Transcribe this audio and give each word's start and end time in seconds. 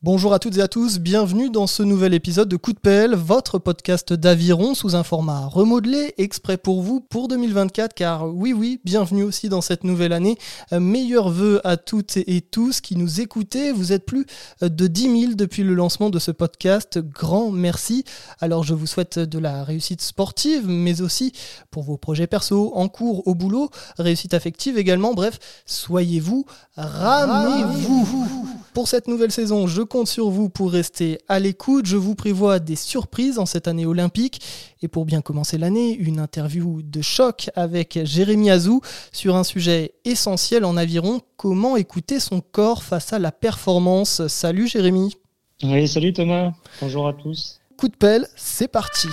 Bonjour 0.00 0.32
à 0.32 0.38
toutes 0.38 0.56
et 0.56 0.62
à 0.62 0.68
tous, 0.68 1.00
bienvenue 1.00 1.50
dans 1.50 1.66
ce 1.66 1.82
nouvel 1.82 2.14
épisode 2.14 2.48
de 2.48 2.56
Coup 2.56 2.72
de 2.72 2.78
pelle, 2.78 3.16
votre 3.16 3.58
podcast 3.58 4.12
d'aviron 4.12 4.74
sous 4.74 4.94
un 4.94 5.02
format 5.02 5.46
remodelé, 5.46 6.14
exprès 6.18 6.56
pour 6.56 6.82
vous 6.82 7.00
pour 7.00 7.26
2024, 7.26 7.94
car 7.94 8.32
oui 8.32 8.52
oui, 8.52 8.80
bienvenue 8.84 9.24
aussi 9.24 9.48
dans 9.48 9.60
cette 9.60 9.82
nouvelle 9.82 10.12
année. 10.12 10.38
Euh, 10.72 10.78
meilleurs 10.78 11.30
vœux 11.30 11.60
à 11.66 11.76
toutes 11.76 12.16
et 12.16 12.40
tous 12.40 12.80
qui 12.80 12.94
nous 12.94 13.20
écoutez, 13.20 13.72
vous 13.72 13.92
êtes 13.92 14.06
plus 14.06 14.24
de 14.62 14.86
10 14.86 15.20
000 15.20 15.32
depuis 15.34 15.64
le 15.64 15.74
lancement 15.74 16.10
de 16.10 16.20
ce 16.20 16.30
podcast, 16.30 17.00
grand 17.00 17.50
merci. 17.50 18.04
Alors 18.40 18.62
je 18.62 18.74
vous 18.74 18.86
souhaite 18.86 19.18
de 19.18 19.38
la 19.40 19.64
réussite 19.64 20.00
sportive, 20.00 20.68
mais 20.68 21.00
aussi 21.00 21.32
pour 21.72 21.82
vos 21.82 21.96
projets 21.96 22.28
perso, 22.28 22.70
en 22.76 22.86
cours, 22.86 23.26
au 23.26 23.34
boulot, 23.34 23.68
réussite 23.98 24.32
affective 24.32 24.78
également, 24.78 25.12
bref, 25.12 25.40
soyez-vous, 25.66 26.46
ramez-vous. 26.76 28.37
Pour 28.78 28.86
cette 28.86 29.08
nouvelle 29.08 29.32
saison, 29.32 29.66
je 29.66 29.82
compte 29.82 30.06
sur 30.06 30.30
vous 30.30 30.48
pour 30.48 30.70
rester 30.70 31.18
à 31.26 31.40
l'écoute. 31.40 31.86
Je 31.86 31.96
vous 31.96 32.14
prévois 32.14 32.60
des 32.60 32.76
surprises 32.76 33.40
en 33.40 33.44
cette 33.44 33.66
année 33.66 33.86
olympique. 33.86 34.40
Et 34.82 34.86
pour 34.86 35.04
bien 35.04 35.20
commencer 35.20 35.58
l'année, 35.58 35.96
une 35.96 36.20
interview 36.20 36.80
de 36.82 37.02
choc 37.02 37.50
avec 37.56 37.98
Jérémy 38.04 38.50
Azou 38.50 38.80
sur 39.10 39.34
un 39.34 39.42
sujet 39.42 39.94
essentiel 40.04 40.64
en 40.64 40.76
aviron, 40.76 41.22
comment 41.36 41.76
écouter 41.76 42.20
son 42.20 42.40
corps 42.40 42.84
face 42.84 43.12
à 43.12 43.18
la 43.18 43.32
performance? 43.32 44.28
Salut 44.28 44.68
Jérémy. 44.68 45.16
Oui, 45.64 45.88
salut 45.88 46.12
Thomas. 46.12 46.52
Bonjour 46.80 47.08
à 47.08 47.14
tous. 47.14 47.60
Coup 47.76 47.88
de 47.88 47.96
pelle, 47.96 48.28
c'est 48.36 48.68
parti. 48.68 49.08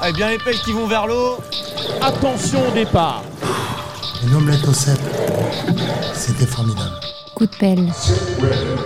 Allez, 0.00 0.14
bien 0.14 0.30
les 0.30 0.38
pelles 0.38 0.58
qui 0.64 0.72
vont 0.72 0.86
vers 0.86 1.06
l'eau. 1.06 1.36
Attention 2.00 2.66
au 2.66 2.72
départ. 2.72 3.22
Une 4.26 4.36
omelette 4.36 4.66
au 4.66 4.72
cèpe, 4.72 4.98
c'était 6.14 6.46
formidable. 6.46 7.09
Coup 7.40 7.46
de 7.46 7.56
pelle, 7.56 7.90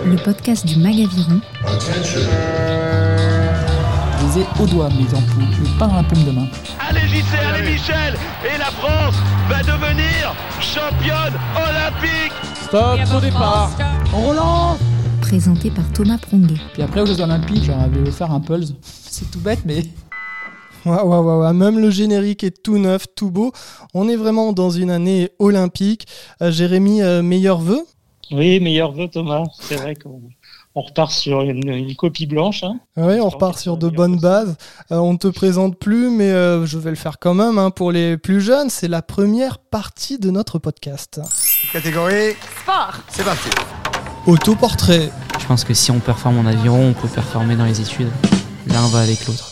le 0.05 0.15
podcast 0.15 0.65
du 0.65 0.79
Magaviron. 0.79 1.41
Je 1.83 2.19
les 4.23 4.43
ai 4.43 4.45
au 4.57 4.65
doigt, 4.65 4.87
mes 4.91 5.13
ampoules, 5.13 5.43
mais 5.61 5.77
pas 5.77 5.87
dans 5.87 5.95
la 5.95 6.03
paume 6.03 6.23
de 6.23 6.31
main. 6.31 6.47
Allez 6.79 7.01
JC, 7.01 7.35
allez 7.53 7.69
Michel 7.69 8.15
Et 8.45 8.57
la 8.57 8.67
France 8.67 9.15
va 9.49 9.61
devenir 9.61 10.33
championne 10.61 11.33
olympique 11.53 12.31
Stop 12.63 12.97
au 13.17 13.19
départ. 13.19 13.71
On 14.13 14.29
relance. 14.29 14.79
Présenté 15.19 15.69
par 15.69 15.91
Thomas 15.91 16.17
Pronguet. 16.17 16.61
Puis 16.71 16.81
après, 16.81 17.01
aux 17.01 17.05
Jeux 17.07 17.19
Olympiques, 17.19 17.65
j'en 17.65 17.81
avais 17.81 18.07
offert 18.07 18.31
un 18.31 18.39
Pulse. 18.39 18.73
C'est 18.81 19.29
tout 19.31 19.39
bête, 19.39 19.65
mais 19.65 19.83
Waouh, 20.85 21.09
waouh, 21.09 21.41
waouh, 21.41 21.53
même 21.53 21.77
le 21.77 21.89
générique 21.89 22.45
est 22.45 22.63
tout 22.63 22.77
neuf, 22.77 23.05
tout 23.17 23.31
beau. 23.31 23.51
On 23.93 24.07
est 24.07 24.15
vraiment 24.15 24.53
dans 24.53 24.69
une 24.69 24.91
année 24.91 25.29
olympique. 25.39 26.07
Euh, 26.41 26.51
Jérémy, 26.51 27.01
euh, 27.01 27.21
meilleurs 27.21 27.59
vœux 27.59 27.85
Oui, 28.31 28.59
meilleurs 28.59 28.91
vœux 28.91 29.07
Thomas. 29.07 29.43
C'est 29.59 29.75
vrai 29.75 29.95
qu'on 29.95 30.21
on 30.77 30.81
repart 30.81 31.11
sur 31.11 31.41
une, 31.41 31.69
une 31.69 31.95
copie 31.95 32.25
blanche. 32.25 32.63
Hein. 32.63 32.79
Oui, 32.97 33.19
on 33.21 33.29
repart 33.29 33.57
sur 33.57 33.77
de 33.77 33.87
bonnes 33.87 34.19
bases. 34.19 34.57
Euh, 34.91 34.97
on 34.97 35.13
ne 35.13 35.17
te 35.17 35.27
présente 35.29 35.77
plus, 35.79 36.09
mais 36.09 36.31
euh, 36.31 36.65
je 36.65 36.77
vais 36.77 36.89
le 36.89 36.95
faire 36.97 37.17
quand 37.19 37.33
même. 37.33 37.57
hein, 37.57 37.71
pour 37.71 37.91
les 37.91 38.17
plus 38.17 38.41
jeunes, 38.41 38.69
c'est 38.69 38.87
la 38.89 39.01
première 39.01 39.57
partie 39.59 40.19
de 40.19 40.31
notre 40.31 40.59
podcast. 40.59 41.21
Catégorie. 41.71 42.33
Sport. 42.61 42.95
C'est 43.07 43.23
parti. 43.23 43.49
Autoportrait. 44.27 45.09
Je 45.39 45.45
pense 45.45 45.63
que 45.63 45.73
si 45.73 45.91
on 45.91 45.99
performe 45.99 46.39
en 46.39 46.45
aviron, 46.45 46.89
on 46.89 46.93
peut 46.93 47.07
performer 47.07 47.55
dans 47.55 47.65
les 47.65 47.79
études. 47.79 48.09
L'un 48.67 48.87
va 48.87 48.99
avec 49.01 49.25
l'autre. 49.27 49.51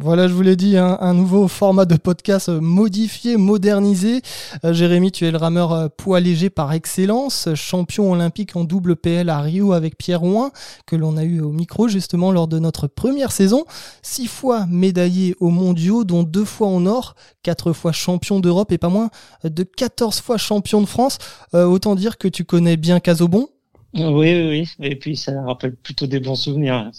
Voilà, 0.00 0.26
je 0.26 0.32
vous 0.32 0.42
l'ai 0.42 0.56
dit, 0.56 0.76
hein, 0.76 0.98
un 1.00 1.14
nouveau 1.14 1.46
format 1.46 1.84
de 1.84 1.94
podcast 1.94 2.48
euh, 2.48 2.60
modifié, 2.60 3.36
modernisé. 3.36 4.22
Euh, 4.64 4.72
Jérémy, 4.72 5.12
tu 5.12 5.24
es 5.24 5.30
le 5.30 5.38
rameur 5.38 5.72
euh, 5.72 5.86
poids 5.88 6.18
léger 6.18 6.50
par 6.50 6.72
excellence, 6.72 7.48
champion 7.54 8.10
olympique 8.10 8.56
en 8.56 8.64
double 8.64 8.96
PL 8.96 9.30
à 9.30 9.40
Rio 9.40 9.72
avec 9.72 9.96
Pierre 9.96 10.24
Ouin, 10.24 10.50
que 10.84 10.96
l'on 10.96 11.16
a 11.16 11.22
eu 11.22 11.40
au 11.40 11.50
micro 11.50 11.86
justement 11.86 12.32
lors 12.32 12.48
de 12.48 12.58
notre 12.58 12.88
première 12.88 13.30
saison. 13.30 13.66
Six 14.02 14.26
fois 14.26 14.66
médaillé 14.66 15.36
aux 15.38 15.50
mondiaux, 15.50 16.02
dont 16.02 16.24
deux 16.24 16.44
fois 16.44 16.66
en 16.66 16.86
or, 16.86 17.14
quatre 17.44 17.72
fois 17.72 17.92
champion 17.92 18.40
d'Europe 18.40 18.72
et 18.72 18.78
pas 18.78 18.88
moins 18.88 19.10
de 19.44 19.62
14 19.62 20.20
fois 20.20 20.38
champion 20.38 20.80
de 20.80 20.86
France. 20.86 21.18
Autant 21.52 21.94
dire 21.94 22.18
que 22.18 22.26
tu 22.26 22.44
connais 22.44 22.76
bien 22.76 22.98
Casobon. 22.98 23.48
Oui, 23.94 24.02
oui, 24.10 24.48
oui. 24.48 24.68
Et 24.80 24.96
puis 24.96 25.16
ça 25.16 25.40
rappelle 25.42 25.76
plutôt 25.76 26.08
des 26.08 26.18
bons 26.18 26.34
souvenirs. 26.34 26.90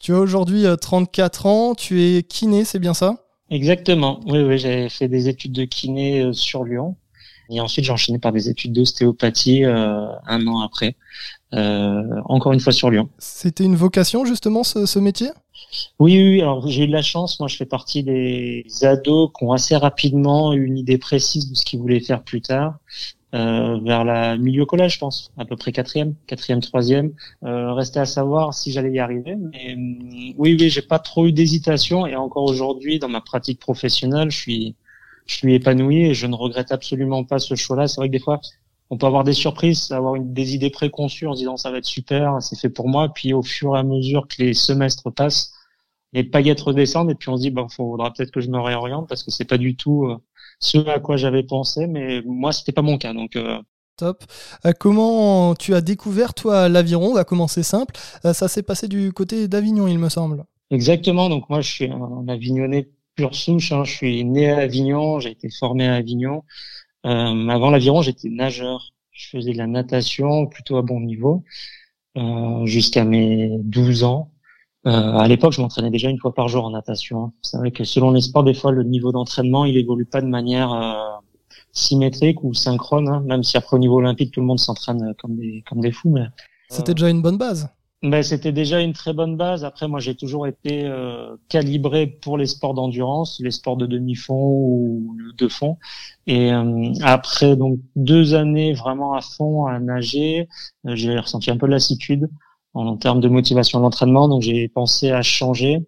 Tu 0.00 0.14
as 0.14 0.18
aujourd'hui 0.18 0.66
euh, 0.66 0.76
34 0.76 1.46
ans, 1.46 1.74
tu 1.74 2.02
es 2.02 2.22
kiné, 2.22 2.64
c'est 2.64 2.78
bien 2.78 2.94
ça? 2.94 3.24
Exactement. 3.50 4.20
Oui, 4.26 4.40
oui, 4.40 4.58
j'avais 4.58 4.88
fait 4.88 5.08
des 5.08 5.28
études 5.28 5.52
de 5.52 5.64
kiné 5.64 6.20
euh, 6.20 6.32
sur 6.32 6.64
Lyon. 6.64 6.96
Et 7.50 7.60
ensuite, 7.60 7.84
j'ai 7.86 7.92
enchaîné 7.92 8.18
par 8.18 8.32
des 8.32 8.50
études 8.50 8.74
d'ostéopathie 8.74 9.64
euh, 9.64 10.06
un 10.26 10.46
an 10.46 10.60
après. 10.60 10.96
Euh, 11.54 12.02
encore 12.26 12.52
une 12.52 12.60
fois 12.60 12.74
sur 12.74 12.90
Lyon. 12.90 13.08
C'était 13.18 13.64
une 13.64 13.74
vocation 13.74 14.26
justement 14.26 14.64
ce, 14.64 14.84
ce 14.84 14.98
métier? 14.98 15.28
Oui, 15.98 16.14
oui, 16.18 16.30
oui. 16.34 16.40
Alors 16.42 16.68
j'ai 16.68 16.84
eu 16.84 16.86
de 16.86 16.92
la 16.92 17.00
chance. 17.00 17.40
Moi, 17.40 17.48
je 17.48 17.56
fais 17.56 17.64
partie 17.64 18.02
des 18.02 18.66
ados 18.82 19.30
qui 19.36 19.44
ont 19.44 19.52
assez 19.52 19.74
rapidement 19.76 20.52
eu 20.52 20.66
une 20.66 20.76
idée 20.76 20.98
précise 20.98 21.48
de 21.48 21.54
ce 21.54 21.64
qu'ils 21.64 21.80
voulaient 21.80 22.00
faire 22.00 22.22
plus 22.22 22.42
tard. 22.42 22.78
Euh, 23.34 23.78
vers 23.80 24.04
la 24.04 24.38
milieu 24.38 24.64
collège, 24.64 24.94
je 24.94 24.98
pense, 25.00 25.32
à 25.36 25.44
peu 25.44 25.54
près 25.54 25.70
quatrième, 25.70 26.14
quatrième, 26.26 26.60
troisième. 26.60 27.12
Euh, 27.44 27.74
restait 27.74 28.00
à 28.00 28.06
savoir 28.06 28.54
si 28.54 28.72
j'allais 28.72 28.92
y 28.92 28.98
arriver. 28.98 29.36
Mais 29.36 29.74
hum, 29.74 30.34
oui, 30.38 30.56
oui, 30.58 30.70
j'ai 30.70 30.82
pas 30.82 30.98
trop 30.98 31.26
eu 31.26 31.32
d'hésitation. 31.32 32.06
Et 32.06 32.16
encore 32.16 32.44
aujourd'hui, 32.44 32.98
dans 32.98 33.08
ma 33.08 33.20
pratique 33.20 33.60
professionnelle, 33.60 34.30
je 34.30 34.38
suis, 34.38 34.76
je 35.26 35.34
suis 35.36 35.54
épanoui 35.54 36.06
et 36.06 36.14
je 36.14 36.26
ne 36.26 36.34
regrette 36.34 36.72
absolument 36.72 37.24
pas 37.24 37.38
ce 37.38 37.54
choix-là. 37.54 37.86
C'est 37.86 38.00
vrai 38.00 38.08
que 38.08 38.12
des 38.12 38.18
fois, 38.18 38.40
on 38.90 38.96
peut 38.96 39.06
avoir 39.06 39.24
des 39.24 39.34
surprises, 39.34 39.92
avoir 39.92 40.14
une, 40.14 40.32
des 40.32 40.54
idées 40.54 40.70
préconçues 40.70 41.26
en 41.26 41.34
se 41.34 41.40
disant 41.40 41.56
ça 41.58 41.70
va 41.70 41.78
être 41.78 41.84
super, 41.84 42.42
c'est 42.42 42.58
fait 42.58 42.70
pour 42.70 42.88
moi. 42.88 43.12
Puis 43.12 43.34
au 43.34 43.42
fur 43.42 43.76
et 43.76 43.78
à 43.78 43.82
mesure 43.82 44.26
que 44.28 44.42
les 44.42 44.54
semestres 44.54 45.12
passent, 45.12 45.52
les 46.12 46.24
paillettes 46.24 46.60
redescendent 46.60 47.10
et 47.10 47.14
puis 47.14 47.28
on 47.28 47.36
se 47.36 47.42
dit 47.42 47.50
bah 47.50 47.66
faudra 47.70 48.12
peut-être 48.12 48.30
que 48.30 48.40
je 48.40 48.48
me 48.48 48.58
réoriente 48.58 49.08
parce 49.08 49.22
que 49.22 49.30
c'est 49.30 49.44
pas 49.44 49.58
du 49.58 49.76
tout 49.76 50.06
euh, 50.06 50.18
ce 50.60 50.78
à 50.88 51.00
quoi 51.00 51.16
j'avais 51.16 51.42
pensé. 51.44 51.86
Mais 51.86 52.22
moi 52.26 52.52
c'était 52.52 52.72
pas 52.72 52.82
mon 52.82 52.98
cas 52.98 53.12
donc. 53.14 53.36
euh, 53.36 53.58
Top. 53.96 54.24
Euh, 54.64 54.72
comment 54.78 55.54
tu 55.56 55.74
as 55.74 55.80
découvert 55.80 56.32
toi 56.34 56.68
l'aviron? 56.68 57.08
On 57.10 57.14
va 57.14 57.24
commencer 57.24 57.62
simple. 57.62 57.94
Euh, 58.24 58.32
ça 58.32 58.46
s'est 58.48 58.62
passé 58.62 58.86
du 58.88 59.12
côté 59.12 59.48
d'Avignon, 59.48 59.88
il 59.88 59.98
me 59.98 60.08
semble. 60.08 60.44
Exactement. 60.70 61.28
Donc 61.28 61.48
moi, 61.48 61.60
je 61.60 61.70
suis 61.70 61.90
un 61.90 62.28
Avignonnais 62.28 62.90
pur 63.14 63.34
souche. 63.34 63.72
hein. 63.72 63.84
Je 63.84 63.92
suis 63.92 64.24
né 64.24 64.50
à 64.50 64.58
Avignon. 64.58 65.18
J'ai 65.20 65.30
été 65.30 65.48
formé 65.50 65.86
à 65.86 65.94
Avignon. 65.94 66.44
Euh, 67.06 67.48
avant 67.48 67.70
l'aviron, 67.70 68.02
j'étais 68.02 68.28
nageur. 68.30 68.92
Je 69.12 69.28
faisais 69.30 69.52
de 69.52 69.58
la 69.58 69.66
natation 69.66 70.46
plutôt 70.46 70.76
à 70.78 70.82
bon 70.82 71.00
niveau 71.00 71.44
euh, 72.18 72.66
jusqu'à 72.66 73.04
mes 73.04 73.50
12 73.60 74.04
ans. 74.04 74.32
Euh, 74.86 74.90
à 75.18 75.26
l'époque, 75.28 75.52
je 75.52 75.60
m'entraînais 75.60 75.90
déjà 75.90 76.08
une 76.08 76.18
fois 76.18 76.32
par 76.34 76.48
jour 76.48 76.64
en 76.64 76.70
natation. 76.70 77.24
hein. 77.24 77.32
C'est 77.42 77.56
vrai 77.58 77.70
que 77.72 77.84
selon 77.84 78.10
les 78.10 78.20
sports, 78.20 78.44
des 78.44 78.54
fois, 78.54 78.72
le 78.72 78.84
niveau 78.84 79.12
d'entraînement, 79.12 79.64
il 79.64 79.76
évolue 79.76 80.06
pas 80.06 80.20
de 80.20 80.26
manière 80.28 80.72
euh, 80.72 80.94
symétrique 81.72 82.42
ou 82.44 82.54
synchrone. 82.54 83.08
hein. 83.08 83.22
Même 83.26 83.42
si 83.42 83.56
après 83.56 83.76
au 83.76 83.80
niveau 83.80 83.96
olympique, 83.96 84.32
tout 84.32 84.40
le 84.40 84.46
monde 84.46 84.60
s'entraîne 84.60 85.14
comme 85.20 85.36
des 85.36 85.62
comme 85.68 85.80
des 85.80 85.92
fous. 85.92 86.10
Mais 86.10 86.26
C'était 86.70 86.94
déjà 86.94 87.08
une 87.10 87.22
bonne 87.22 87.38
base. 87.38 87.68
ben, 88.02 88.22
c'était 88.22 88.52
déjà 88.52 88.80
une 88.80 88.92
très 88.92 89.12
bonne 89.12 89.36
base. 89.36 89.64
Après, 89.64 89.88
moi, 89.88 89.98
j'ai 89.98 90.14
toujours 90.14 90.46
été 90.46 90.84
euh, 90.84 91.34
calibré 91.48 92.06
pour 92.06 92.38
les 92.38 92.46
sports 92.46 92.74
d'endurance, 92.74 93.40
les 93.42 93.50
sports 93.50 93.76
de 93.76 93.86
demi-fond 93.86 94.40
ou 94.62 95.16
de 95.36 95.48
fond. 95.48 95.76
Et 96.28 96.52
euh, 96.52 96.92
après 97.02 97.56
donc 97.56 97.80
deux 97.96 98.34
années 98.34 98.72
vraiment 98.74 99.14
à 99.14 99.20
fond 99.22 99.66
à 99.66 99.80
nager, 99.80 100.46
euh, 100.86 100.94
j'ai 100.94 101.18
ressenti 101.18 101.50
un 101.50 101.56
peu 101.56 101.66
de 101.66 101.72
lassitude 101.72 102.28
en, 102.74 102.96
termes 102.96 103.20
de 103.20 103.28
motivation 103.28 103.80
d'entraînement. 103.80 104.28
Donc, 104.28 104.42
j'ai 104.42 104.68
pensé 104.68 105.10
à 105.10 105.22
changer. 105.22 105.78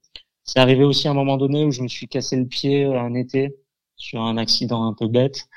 C'est 0.44 0.58
arrivé 0.60 0.84
aussi 0.84 1.08
à 1.08 1.12
un 1.12 1.14
moment 1.14 1.36
donné 1.36 1.64
où 1.64 1.70
je 1.70 1.82
me 1.82 1.88
suis 1.88 2.08
cassé 2.08 2.36
le 2.36 2.46
pied 2.46 2.84
euh, 2.84 3.00
un 3.00 3.14
été 3.14 3.56
sur 3.96 4.22
un 4.22 4.36
accident 4.36 4.84
un 4.86 4.94
peu 4.94 5.08
bête. 5.08 5.48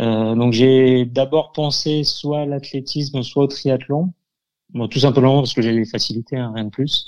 Euh, 0.00 0.34
donc, 0.34 0.52
j'ai 0.52 1.04
d'abord 1.04 1.52
pensé 1.52 2.04
soit 2.04 2.40
à 2.40 2.46
l'athlétisme, 2.46 3.22
soit 3.22 3.44
au 3.44 3.46
triathlon. 3.46 4.12
Bon, 4.74 4.88
tout 4.88 4.98
simplement 4.98 5.40
parce 5.40 5.54
que 5.54 5.62
j'ai 5.62 5.72
les 5.72 5.84
facilités, 5.84 6.36
hein, 6.36 6.52
rien 6.54 6.64
de 6.64 6.70
plus. 6.70 7.06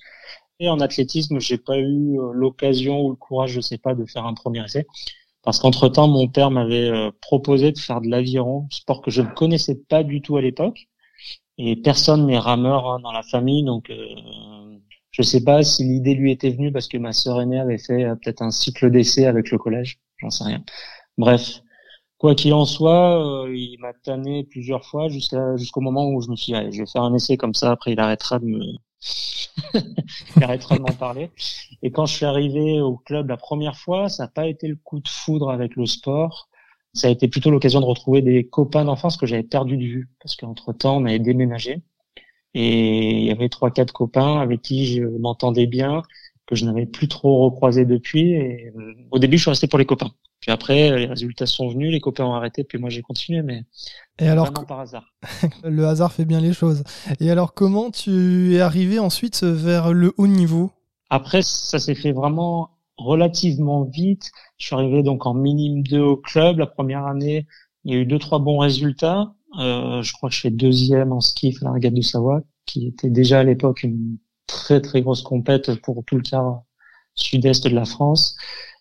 Et 0.60 0.68
en 0.68 0.80
athlétisme, 0.80 1.38
j'ai 1.40 1.58
pas 1.58 1.78
eu 1.78 2.18
euh, 2.18 2.32
l'occasion 2.32 3.02
ou 3.02 3.10
le 3.10 3.16
courage, 3.16 3.52
je 3.52 3.60
sais 3.60 3.78
pas, 3.78 3.94
de 3.94 4.04
faire 4.06 4.24
un 4.24 4.34
premier 4.34 4.64
essai. 4.64 4.86
Parce 5.42 5.58
qu'entre 5.60 5.88
temps, 5.88 6.08
mon 6.08 6.28
père 6.28 6.50
m'avait 6.50 6.88
euh, 6.90 7.10
proposé 7.20 7.72
de 7.72 7.78
faire 7.78 8.00
de 8.00 8.08
l'aviron, 8.08 8.66
sport 8.70 9.02
que 9.02 9.10
je 9.10 9.22
ne 9.22 9.28
connaissais 9.28 9.76
pas 9.76 10.02
du 10.02 10.22
tout 10.22 10.36
à 10.36 10.42
l'époque. 10.42 10.88
Et 11.58 11.76
personne 11.76 12.26
n'est 12.26 12.38
rameur 12.38 12.90
hein, 12.90 13.00
dans 13.00 13.12
la 13.12 13.22
famille, 13.22 13.64
donc 13.64 13.90
euh, 13.90 13.96
je 15.10 15.22
sais 15.22 15.42
pas 15.42 15.62
si 15.62 15.84
l'idée 15.84 16.14
lui 16.14 16.30
était 16.30 16.50
venue 16.50 16.70
parce 16.70 16.88
que 16.88 16.98
ma 16.98 17.12
sœur 17.12 17.40
aînée 17.40 17.58
avait 17.58 17.78
fait 17.78 18.04
euh, 18.04 18.14
peut-être 18.14 18.42
un 18.42 18.50
cycle 18.50 18.90
d'essai 18.90 19.26
avec 19.26 19.50
le 19.50 19.56
collège, 19.56 19.98
j'en 20.18 20.28
sais 20.28 20.44
rien. 20.44 20.62
Bref, 21.16 21.62
quoi 22.18 22.34
qu'il 22.34 22.52
en 22.52 22.66
soit, 22.66 23.46
euh, 23.46 23.56
il 23.56 23.78
m'a 23.80 23.94
tanné 23.94 24.44
plusieurs 24.44 24.84
fois 24.84 25.08
jusqu'à 25.08 25.56
jusqu'au 25.56 25.80
moment 25.80 26.06
où 26.10 26.20
je 26.20 26.28
me 26.30 26.36
suis 26.36 26.52
dit, 26.52 26.58
allez, 26.58 26.72
je 26.72 26.80
vais 26.82 26.86
faire 26.86 27.02
un 27.02 27.14
essai 27.14 27.38
comme 27.38 27.54
ça, 27.54 27.70
après 27.70 27.92
il 27.92 28.00
arrêtera 28.00 28.38
de 28.38 28.44
me 28.44 28.60
il 30.36 30.44
arrêtera 30.44 30.76
de 30.76 30.82
m'en 30.82 30.92
parler. 30.92 31.30
Et 31.82 31.90
quand 31.90 32.04
je 32.04 32.14
suis 32.14 32.26
arrivé 32.26 32.80
au 32.80 32.96
club 32.98 33.30
la 33.30 33.36
première 33.38 33.76
fois, 33.76 34.10
ça 34.10 34.24
n'a 34.24 34.28
pas 34.28 34.46
été 34.46 34.68
le 34.68 34.76
coup 34.76 35.00
de 35.00 35.08
foudre 35.08 35.50
avec 35.50 35.76
le 35.76 35.86
sport. 35.86 36.48
Ça 36.96 37.08
a 37.08 37.10
été 37.10 37.28
plutôt 37.28 37.50
l'occasion 37.50 37.81
de 37.81 37.84
retrouver 37.84 38.22
des 38.22 38.46
copains 38.46 38.84
d'enfance 38.84 39.16
que 39.16 39.26
j'avais 39.26 39.43
perdu 39.43 39.76
de 39.76 39.84
vue 39.84 40.08
parce 40.20 40.34
qu'entre 40.34 40.72
temps 40.72 40.96
on 40.96 41.04
avait 41.04 41.19
déménagé. 41.19 41.82
Et 42.54 43.10
il 43.10 43.25
y 43.25 43.31
avait 43.31 43.50
trois, 43.50 43.70
quatre 43.70 43.93
copains 43.93 44.40
avec 44.40 44.62
qui 44.62 44.87
je 44.87 45.02
m'entendais 45.02 45.66
bien, 45.66 46.02
que 46.46 46.54
je 46.54 46.64
n'avais 46.64 46.87
plus 46.87 47.06
trop 47.06 47.44
recroisé 47.44 47.84
depuis. 47.84 48.32
Et 48.32 48.72
euh, 48.75 48.94
au 49.10 49.19
début, 49.19 49.37
je 49.37 49.43
suis 49.43 49.50
resté 49.50 49.66
pour 49.66 49.78
les 49.78 49.84
copains. 49.84 50.10
Puis 50.40 50.50
après, 50.50 50.96
les 50.96 51.06
résultats 51.06 51.44
sont 51.44 51.69
venus, 51.69 51.93
les 51.93 52.00
copains 52.00 52.25
ont 52.25 52.34
arrêté, 52.34 52.64
puis 52.64 52.78
moi 52.78 52.88
j'ai 52.88 53.02
continué, 53.02 53.42
mais 53.42 53.64
et 54.19 54.28
alors, 54.28 54.46
vraiment 54.46 54.64
par 54.64 54.81
hasard. 54.81 55.14
le 55.64 55.87
hasard 55.87 56.12
fait 56.12 56.25
bien 56.25 56.40
les 56.40 56.52
choses. 56.52 56.82
Et 57.20 57.31
alors, 57.31 57.52
comment 57.52 57.90
tu 57.90 58.54
es 58.54 58.60
arrivé 58.60 58.99
ensuite 58.99 59.42
vers 59.42 59.92
le 59.92 60.14
haut 60.16 60.26
niveau? 60.26 60.70
Après, 61.10 61.42
ça 61.42 61.78
s'est 61.78 61.94
fait 61.94 62.12
vraiment 62.12 62.70
relativement 62.98 63.84
vite. 63.84 64.31
Je 64.58 64.66
suis 64.66 64.75
arrivé 64.75 65.02
donc 65.02 65.26
en 65.26 65.34
minime 65.34 65.82
2 65.82 66.00
au 66.00 66.16
club. 66.16 66.58
La 66.58 66.66
première 66.66 67.06
année, 67.06 67.46
il 67.84 67.94
y 67.94 67.96
a 67.96 68.00
eu 68.00 68.06
deux 68.06 68.19
trois 68.19 68.38
bons 68.38 68.58
résultats. 68.58 69.32
Euh, 69.58 70.02
je 70.02 70.12
crois 70.12 70.28
que 70.28 70.34
je 70.34 70.40
fais 70.40 70.50
deuxième 70.50 71.12
en 71.12 71.20
skiff 71.20 71.62
à 71.62 71.66
la 71.66 71.72
Regate 71.72 71.94
de 71.94 72.00
Savoie, 72.02 72.43
qui 72.66 72.88
était 72.88 73.10
déjà 73.10 73.40
à 73.40 73.44
l'époque 73.44 73.82
une 73.82 74.19
très 74.46 74.81
très 74.81 75.02
grosse 75.02 75.22
compète 75.22 75.81
pour 75.82 76.04
tout 76.04 76.16
le 76.16 76.22
quart 76.22 76.62
sud-est 77.14 77.66
de 77.66 77.75
la 77.75 77.84
France. 77.84 78.37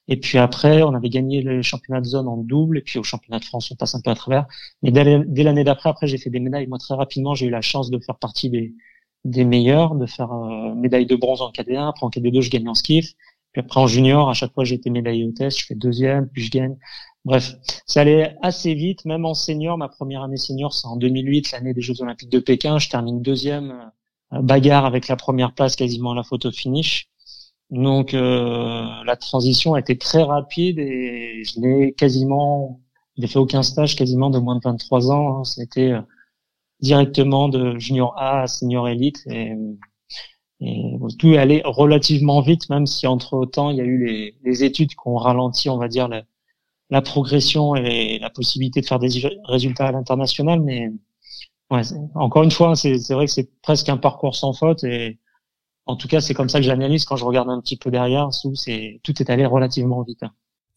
Et 0.07 0.17
puis 0.19 0.37
après, 0.37 0.83
on 0.83 0.93
avait 0.93 1.09
gagné 1.09 1.41
les 1.41 1.63
championnats 1.63 2.01
de 2.01 2.05
zone 2.05 2.27
en 2.27 2.37
double, 2.37 2.77
et 2.77 2.81
puis 2.81 2.99
au 2.99 3.03
championnat 3.03 3.39
de 3.39 3.45
France, 3.45 3.71
on 3.71 3.75
passe 3.75 3.95
un 3.95 4.01
peu 4.01 4.11
à 4.11 4.15
travers. 4.15 4.45
Mais 4.83 4.91
dès 4.91 5.43
l'année 5.43 5.63
d'après, 5.63 5.89
après, 5.89 6.07
j'ai 6.07 6.17
fait 6.17 6.29
des 6.29 6.39
médailles. 6.39 6.67
Moi, 6.67 6.77
très 6.77 6.95
rapidement, 6.95 7.33
j'ai 7.33 7.47
eu 7.47 7.49
la 7.49 7.61
chance 7.61 7.89
de 7.89 7.99
faire 7.99 8.17
partie 8.17 8.49
des, 8.49 8.75
des 9.23 9.45
meilleurs, 9.45 9.95
de 9.95 10.05
faire 10.05 10.31
euh, 10.31 10.75
médaille 10.75 11.07
de 11.07 11.15
bronze 11.15 11.41
en 11.41 11.51
KD1. 11.51 11.89
Après, 11.89 12.05
en 12.05 12.09
KD2, 12.09 12.41
je 12.41 12.49
gagne 12.51 12.67
en 12.69 12.75
skiff. 12.75 13.13
Puis 13.55 13.61
après, 13.61 13.79
en 13.79 13.87
junior, 13.87 14.29
à 14.29 14.33
chaque 14.33 14.53
fois, 14.53 14.65
j'ai 14.65 14.75
été 14.75 14.89
médaillé 14.89 15.23
au 15.23 15.31
test. 15.31 15.61
Je 15.61 15.65
fais 15.67 15.75
deuxième, 15.75 16.27
puis 16.27 16.43
je 16.43 16.51
gagne. 16.51 16.75
Bref, 17.23 17.53
ça 17.85 18.01
allait 18.01 18.35
assez 18.41 18.73
vite. 18.73 19.05
Même 19.05 19.23
en 19.23 19.33
senior, 19.33 19.77
ma 19.77 19.87
première 19.87 20.23
année 20.23 20.35
senior, 20.35 20.73
c'est 20.73 20.87
en 20.87 20.97
2008, 20.97 21.53
l'année 21.53 21.73
des 21.73 21.79
Jeux 21.79 22.01
Olympiques 22.01 22.29
de 22.29 22.39
Pékin. 22.39 22.79
Je 22.79 22.89
termine 22.89 23.21
deuxième, 23.21 23.89
euh, 24.33 24.41
bagarre 24.41 24.83
avec 24.83 25.07
la 25.07 25.15
première 25.15 25.53
place 25.53 25.77
quasiment 25.77 26.11
à 26.11 26.15
la 26.15 26.23
photo 26.23 26.51
finish. 26.51 27.07
Donc 27.69 28.13
euh, 28.13 28.83
la 29.05 29.15
transition 29.15 29.73
a 29.75 29.79
été 29.79 29.97
très 29.97 30.23
rapide 30.23 30.77
et 30.77 31.41
je 31.45 31.57
n'ai 31.61 31.93
quasiment, 31.93 32.81
j'ai 33.17 33.27
fait 33.27 33.39
aucun 33.39 33.63
stage 33.63 33.95
quasiment 33.95 34.29
de 34.29 34.39
moins 34.39 34.57
de 34.57 34.61
23 34.65 35.11
ans. 35.11 35.37
Hein. 35.37 35.43
C'était 35.45 35.93
euh, 35.93 36.01
directement 36.81 37.47
de 37.47 37.79
junior 37.79 38.13
A 38.17 38.41
à 38.41 38.47
senior 38.47 38.89
élite 38.89 39.23
et, 39.27 39.53
et 40.61 40.97
tout 41.19 41.33
est 41.33 41.37
allé 41.37 41.61
relativement 41.65 42.41
vite, 42.41 42.69
même 42.69 42.85
si 42.87 43.07
entre 43.07 43.45
temps 43.45 43.69
il 43.71 43.77
y 43.77 43.81
a 43.81 43.83
eu 43.85 44.05
les, 44.05 44.35
les 44.43 44.63
études 44.63 44.89
qui 44.91 45.07
ont 45.07 45.17
ralenti, 45.17 45.69
on 45.69 45.77
va 45.77 45.87
dire 45.87 46.07
la, 46.07 46.23
la 46.89 47.01
progression 47.01 47.75
et 47.75 48.19
la 48.19 48.29
possibilité 48.29 48.81
de 48.81 48.85
faire 48.85 48.99
des 48.99 49.09
résultats 49.45 49.87
à 49.87 49.91
l'international. 49.91 50.61
Mais 50.61 50.91
ouais, 51.71 51.81
encore 52.15 52.43
une 52.43 52.51
fois, 52.51 52.75
c'est 52.75 53.13
vrai 53.13 53.25
que 53.25 53.31
c'est 53.31 53.49
presque 53.61 53.89
un 53.89 53.97
parcours 53.97 54.35
sans 54.35 54.53
faute 54.53 54.83
et 54.83 55.19
en 55.85 55.95
tout 55.97 56.07
cas, 56.07 56.21
c'est 56.21 56.33
comme 56.33 56.49
ça 56.49 56.59
que 56.59 56.65
j'analyse 56.65 57.05
quand 57.05 57.15
je 57.15 57.25
regarde 57.25 57.49
un 57.49 57.61
petit 57.61 57.77
peu 57.77 57.91
derrière. 57.91 58.29
c'est 58.55 58.99
tout 59.03 59.21
est 59.21 59.29
allé 59.29 59.45
relativement 59.45 60.01
vite. 60.03 60.23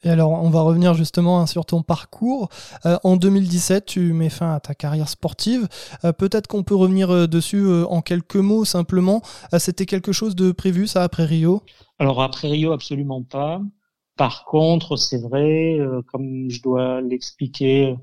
Et 0.04 0.10
alors, 0.10 0.30
on 0.30 0.48
va 0.48 0.60
revenir 0.60 0.94
justement 0.94 1.40
hein, 1.40 1.46
sur 1.46 1.66
ton 1.66 1.82
parcours. 1.82 2.48
Euh, 2.86 2.98
en 3.02 3.16
2017, 3.16 3.84
tu 3.84 4.12
mets 4.12 4.28
fin 4.28 4.54
à 4.54 4.60
ta 4.60 4.74
carrière 4.74 5.08
sportive. 5.08 5.66
Euh, 6.04 6.12
peut-être 6.12 6.46
qu'on 6.46 6.62
peut 6.62 6.76
revenir 6.76 7.10
euh, 7.10 7.26
dessus 7.26 7.66
en 7.88 8.00
quelques 8.00 8.36
mots 8.36 8.64
simplement. 8.64 9.22
C'était 9.58 9.86
quelque 9.86 10.12
chose 10.12 10.36
de 10.36 10.52
prévu, 10.52 10.86
ça, 10.86 11.02
après 11.02 11.24
Rio? 11.24 11.62
Alors, 11.98 12.22
après 12.22 12.48
Rio, 12.48 12.72
absolument 12.72 13.22
pas. 13.24 13.60
Par 14.16 14.44
contre, 14.44 14.96
c'est 14.96 15.20
vrai, 15.20 15.78
comme 16.12 16.50
je 16.50 16.60
dois 16.60 17.00
l'expliquer 17.00 17.96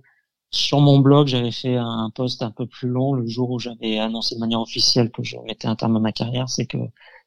sur 0.52 0.80
mon 0.80 1.00
blog, 1.00 1.28
j'avais 1.28 1.52
fait 1.52 1.76
un 1.76 2.10
post 2.14 2.42
un 2.42 2.52
peu 2.52 2.66
plus 2.66 2.88
long 2.88 3.14
le 3.14 3.28
jour 3.28 3.52
où 3.52 3.60
j'avais 3.60 4.00
annoncé 4.00 4.36
de 4.36 4.40
manière 4.40 4.62
officielle 4.62 5.12
que 5.12 5.24
je 5.24 5.38
mettais 5.46 5.68
un 5.68 5.76
terme 5.76 5.98
à 5.98 6.00
ma 6.00 6.12
carrière. 6.14 6.50
C'est 6.50 6.66
que 6.66 6.78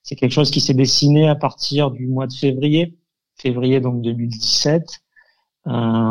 c'est 0.02 0.16
quelque 0.16 0.32
chose 0.32 0.50
qui 0.50 0.60
s'est 0.60 0.74
dessiné 0.74 1.28
à 1.28 1.34
partir 1.34 1.90
du 1.90 2.06
mois 2.06 2.26
de 2.26 2.32
février, 2.32 2.96
février 3.40 3.81
donc 3.81 4.02
2017, 4.02 5.00
euh, 5.67 5.70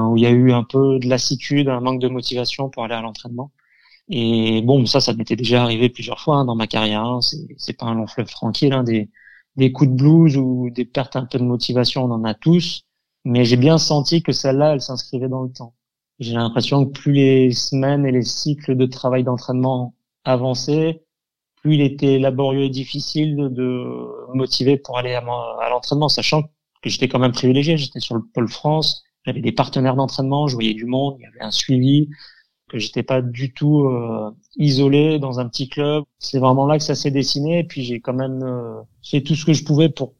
où 0.10 0.18
il 0.18 0.24
y 0.24 0.26
a 0.26 0.32
eu 0.32 0.52
un 0.52 0.64
peu 0.64 1.00
de 1.00 1.08
lassitude, 1.08 1.70
un 1.70 1.82
manque 1.82 2.02
de 2.02 2.08
motivation 2.08 2.70
pour 2.70 2.84
aller 2.84 2.96
à 2.96 3.02
l'entraînement. 3.02 3.52
Et 4.10 4.62
bon, 4.62 4.86
ça, 4.86 5.02
ça 5.02 5.14
m'était 5.14 5.36
déjà 5.36 5.64
arrivé 5.64 5.90
plusieurs 5.90 6.20
fois 6.20 6.38
hein, 6.38 6.46
dans 6.46 6.56
ma 6.56 6.68
carrière. 6.68 7.04
Hein. 7.04 7.20
C'est 7.58 7.78
pas 7.78 7.88
un 7.88 7.96
long 7.96 8.08
fleuve 8.08 8.30
tranquille. 8.30 8.74
Hein. 8.74 8.84
Des, 8.84 9.10
des 9.58 9.72
coups 9.72 9.90
de 9.90 9.96
blues 9.96 10.38
ou 10.38 10.70
des 10.70 10.86
pertes 10.86 11.16
un 11.16 11.26
peu 11.26 11.40
de 11.40 11.44
motivation, 11.44 12.06
on 12.06 12.12
en 12.12 12.24
a 12.24 12.34
tous. 12.34 12.84
Mais 13.26 13.44
j'ai 13.44 13.58
bien 13.58 13.78
senti 13.78 14.24
que 14.24 14.32
celle-là, 14.32 14.74
elle 14.74 14.82
s'inscrivait 14.82 15.28
dans 15.28 15.44
le 15.44 15.52
temps. 15.52 15.74
J'ai 16.20 16.34
l'impression 16.34 16.86
que 16.86 16.92
plus 16.92 17.12
les 17.12 17.52
semaines 17.52 18.06
et 18.06 18.12
les 18.12 18.24
cycles 18.24 18.76
de 18.76 18.86
travail 18.86 19.24
d'entraînement 19.24 19.94
avançaient, 20.24 21.04
plus 21.58 21.76
il 21.76 21.82
était 21.82 22.20
laborieux 22.20 22.64
et 22.64 22.70
difficile 22.70 23.36
de, 23.36 23.50
de 23.50 24.34
motiver 24.34 24.78
pour 24.78 24.98
aller 24.98 25.14
à, 25.14 25.20
à 25.20 25.70
l'entraînement, 25.70 26.10
sachant 26.10 26.44
que 26.44 26.48
j'étais 26.89 27.07
quand 27.07 27.19
même 27.19 27.31
privilégié. 27.31 27.78
J'étais 27.78 28.00
sur 28.00 28.16
le 28.16 28.22
pôle 28.34 28.48
France, 28.48 29.04
j'avais 29.25 29.42
des 29.42 29.51
partenaires 29.51 29.95
d'entraînement, 29.95 30.48
je 30.48 30.56
voyais 30.56 30.74
du 30.74 30.86
monde, 30.86 31.16
il 31.19 31.24
y 31.24 31.25
avait 31.25 31.42
un 31.42 31.51
suivi, 31.51 32.10
que 32.69 32.80
j'étais 32.80 33.04
pas 33.04 33.22
du 33.22 33.54
tout 33.54 33.86
euh, 33.86 34.31
isolé 34.57 35.19
dans 35.19 35.39
un 35.39 35.48
petit 35.48 35.69
club. 35.69 36.04
C'est 36.19 36.39
vraiment 36.39 36.66
là 36.66 36.78
que 36.78 36.84
ça 36.84 36.95
s'est 36.95 37.12
dessiné. 37.12 37.60
Et 37.60 37.63
puis 37.63 37.84
j'ai 37.84 38.00
quand 38.00 38.13
même 38.13 38.44
euh, 38.44 38.81
fait 39.04 39.22
tout 39.22 39.36
ce 39.36 39.45
que 39.45 39.54
je 39.54 39.63
pouvais 39.63 39.89
pour 39.89 40.13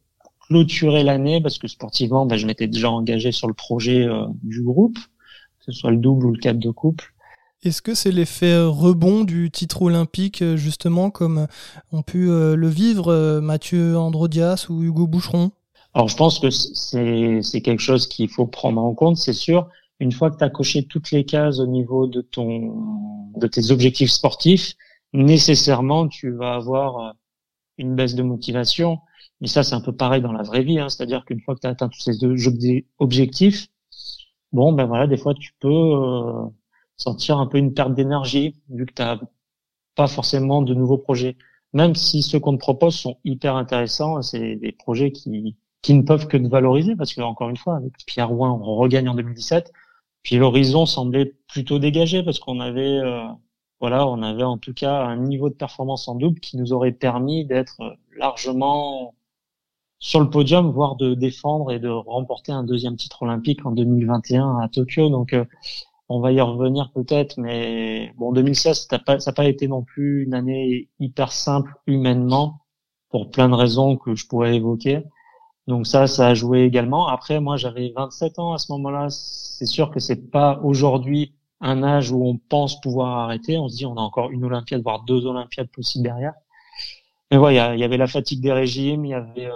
clôturer 0.48 1.04
l'année, 1.04 1.42
parce 1.42 1.58
que 1.58 1.68
sportivement, 1.68 2.24
ben, 2.24 2.36
je 2.36 2.46
m'étais 2.46 2.68
déjà 2.68 2.90
engagé 2.90 3.32
sur 3.32 3.48
le 3.48 3.54
projet 3.54 4.04
euh, 4.04 4.24
du 4.42 4.62
groupe 4.62 4.98
que 5.58 5.72
ce 5.72 5.80
soit 5.80 5.90
le 5.90 5.98
double 5.98 6.26
ou 6.26 6.32
le 6.32 6.38
4 6.38 6.58
de 6.58 6.70
couple. 6.70 7.12
Est-ce 7.64 7.82
que 7.82 7.94
c'est 7.94 8.12
l'effet 8.12 8.56
rebond 8.60 9.24
du 9.24 9.50
titre 9.50 9.82
olympique, 9.82 10.44
justement, 10.54 11.10
comme 11.10 11.48
ont 11.92 12.02
pu 12.02 12.30
euh, 12.30 12.54
le 12.54 12.68
vivre 12.68 13.12
euh, 13.12 13.40
Mathieu 13.40 13.98
Androdias 13.98 14.66
ou 14.68 14.82
Hugo 14.82 15.08
Boucheron? 15.08 15.50
Alors, 15.94 16.08
je 16.08 16.16
pense 16.16 16.38
que 16.38 16.50
c'est 16.50 17.60
quelque 17.62 17.80
chose 17.80 18.06
qu'il 18.06 18.28
faut 18.28 18.46
prendre 18.46 18.80
en 18.82 18.94
compte, 18.94 19.16
c'est 19.16 19.32
sûr. 19.32 19.68
Une 20.00 20.12
fois 20.12 20.30
que 20.30 20.36
tu 20.36 20.44
as 20.44 20.50
coché 20.50 20.84
toutes 20.86 21.10
les 21.10 21.24
cases 21.24 21.58
au 21.58 21.66
niveau 21.66 22.06
de, 22.06 22.20
ton, 22.20 23.30
de 23.36 23.46
tes 23.46 23.70
objectifs 23.70 24.10
sportifs, 24.10 24.74
nécessairement, 25.12 26.08
tu 26.08 26.30
vas 26.30 26.54
avoir 26.54 26.98
euh, 26.98 27.12
une 27.78 27.96
baisse 27.96 28.14
de 28.14 28.22
motivation. 28.22 28.98
Mais 29.40 29.48
ça, 29.48 29.62
c'est 29.62 29.74
un 29.74 29.80
peu 29.80 29.92
pareil 29.92 30.22
dans 30.22 30.32
la 30.32 30.42
vraie 30.42 30.62
vie. 30.62 30.78
Hein. 30.78 30.88
C'est-à-dire 30.88 31.24
qu'une 31.24 31.40
fois 31.40 31.54
que 31.54 31.60
tu 31.60 31.66
as 31.66 31.70
atteint 31.70 31.88
tous 31.88 32.00
ces 32.00 32.18
objectifs, 32.98 33.68
bon 34.52 34.72
ben 34.72 34.86
voilà, 34.86 35.06
des 35.06 35.16
fois 35.16 35.34
tu 35.34 35.52
peux 35.60 35.68
euh, 35.68 36.44
sentir 36.96 37.38
un 37.38 37.46
peu 37.46 37.58
une 37.58 37.74
perte 37.74 37.94
d'énergie 37.94 38.54
vu 38.70 38.86
que 38.86 38.94
tu 38.94 39.02
n'as 39.02 39.18
pas 39.94 40.06
forcément 40.06 40.62
de 40.62 40.74
nouveaux 40.74 40.98
projets. 40.98 41.36
Même 41.72 41.94
si 41.94 42.22
ceux 42.22 42.40
qu'on 42.40 42.54
te 42.54 42.60
propose 42.60 42.94
sont 42.96 43.18
hyper 43.24 43.56
intéressants, 43.56 44.22
c'est 44.22 44.56
des 44.56 44.72
projets 44.72 45.12
qui 45.12 45.56
qui 45.82 45.94
ne 45.94 46.02
peuvent 46.02 46.26
que 46.26 46.36
te 46.36 46.48
valoriser 46.48 46.96
parce 46.96 47.14
que 47.14 47.20
encore 47.20 47.50
une 47.50 47.56
fois 47.56 47.76
avec 47.76 47.92
Pierre 48.06 48.28
Rouen 48.28 48.60
on 48.62 48.76
regagne 48.76 49.08
en 49.08 49.14
2017 49.14 49.72
puis 50.22 50.36
l'horizon 50.36 50.86
semblait 50.86 51.34
plutôt 51.48 51.78
dégagé 51.78 52.22
parce 52.22 52.38
qu'on 52.38 52.60
avait 52.60 52.98
euh, 52.98 53.24
voilà 53.80 54.06
on 54.06 54.22
avait 54.22 54.44
en 54.44 54.58
tout 54.58 54.74
cas 54.74 55.04
un 55.04 55.16
niveau 55.16 55.48
de 55.48 55.54
performance 55.54 56.08
en 56.08 56.16
double 56.16 56.40
qui 56.40 56.56
nous 56.56 56.72
aurait 56.72 56.92
permis 56.92 57.44
d'être 57.44 57.96
largement 58.16 59.14
sur 59.98 60.20
le 60.20 60.30
podium, 60.30 60.70
voire 60.70 60.96
de 60.96 61.14
défendre 61.14 61.72
et 61.72 61.78
de 61.78 61.88
remporter 61.88 62.52
un 62.52 62.64
deuxième 62.64 62.96
titre 62.96 63.22
olympique 63.22 63.64
en 63.66 63.72
2021 63.72 64.58
à 64.58 64.68
Tokyo. 64.68 65.08
Donc, 65.10 65.32
euh, 65.32 65.44
on 66.08 66.20
va 66.20 66.32
y 66.32 66.40
revenir 66.40 66.90
peut-être, 66.92 67.38
mais 67.38 68.12
bon, 68.16 68.32
2016, 68.32 68.88
ça 68.88 68.98
n'a 68.98 69.32
pas 69.32 69.44
été 69.44 69.68
non 69.68 69.82
plus 69.82 70.24
une 70.24 70.34
année 70.34 70.88
hyper 71.00 71.32
simple 71.32 71.74
humainement 71.86 72.60
pour 73.10 73.30
plein 73.30 73.48
de 73.48 73.54
raisons 73.54 73.96
que 73.96 74.14
je 74.14 74.26
pourrais 74.26 74.56
évoquer. 74.56 75.02
Donc 75.68 75.86
ça, 75.86 76.06
ça 76.06 76.28
a 76.28 76.34
joué 76.34 76.62
également. 76.62 77.08
Après, 77.08 77.40
moi, 77.40 77.58
j'avais 77.58 77.92
27 77.94 78.38
ans 78.38 78.54
à 78.54 78.58
ce 78.58 78.72
moment-là. 78.72 79.08
C'est 79.10 79.66
sûr 79.66 79.90
que 79.90 80.00
c'est 80.00 80.30
pas 80.30 80.58
aujourd'hui 80.64 81.34
un 81.60 81.82
âge 81.82 82.10
où 82.10 82.24
on 82.24 82.38
pense 82.38 82.80
pouvoir 82.80 83.18
arrêter. 83.18 83.58
On 83.58 83.68
se 83.68 83.76
dit, 83.76 83.84
on 83.84 83.96
a 83.96 84.00
encore 84.00 84.30
une 84.30 84.44
Olympiade, 84.44 84.82
voire 84.82 85.04
deux 85.04 85.26
Olympiades 85.26 85.68
possibles 85.68 86.04
derrière. 86.04 86.32
Mais 87.30 87.36
voilà, 87.36 87.74
il 87.74 87.80
y 87.80 87.84
avait 87.84 87.98
la 87.98 88.06
fatigue 88.06 88.40
des 88.40 88.52
régimes, 88.52 89.04
il 89.04 89.10
y 89.10 89.14
avait 89.14 89.46
euh, 89.46 89.52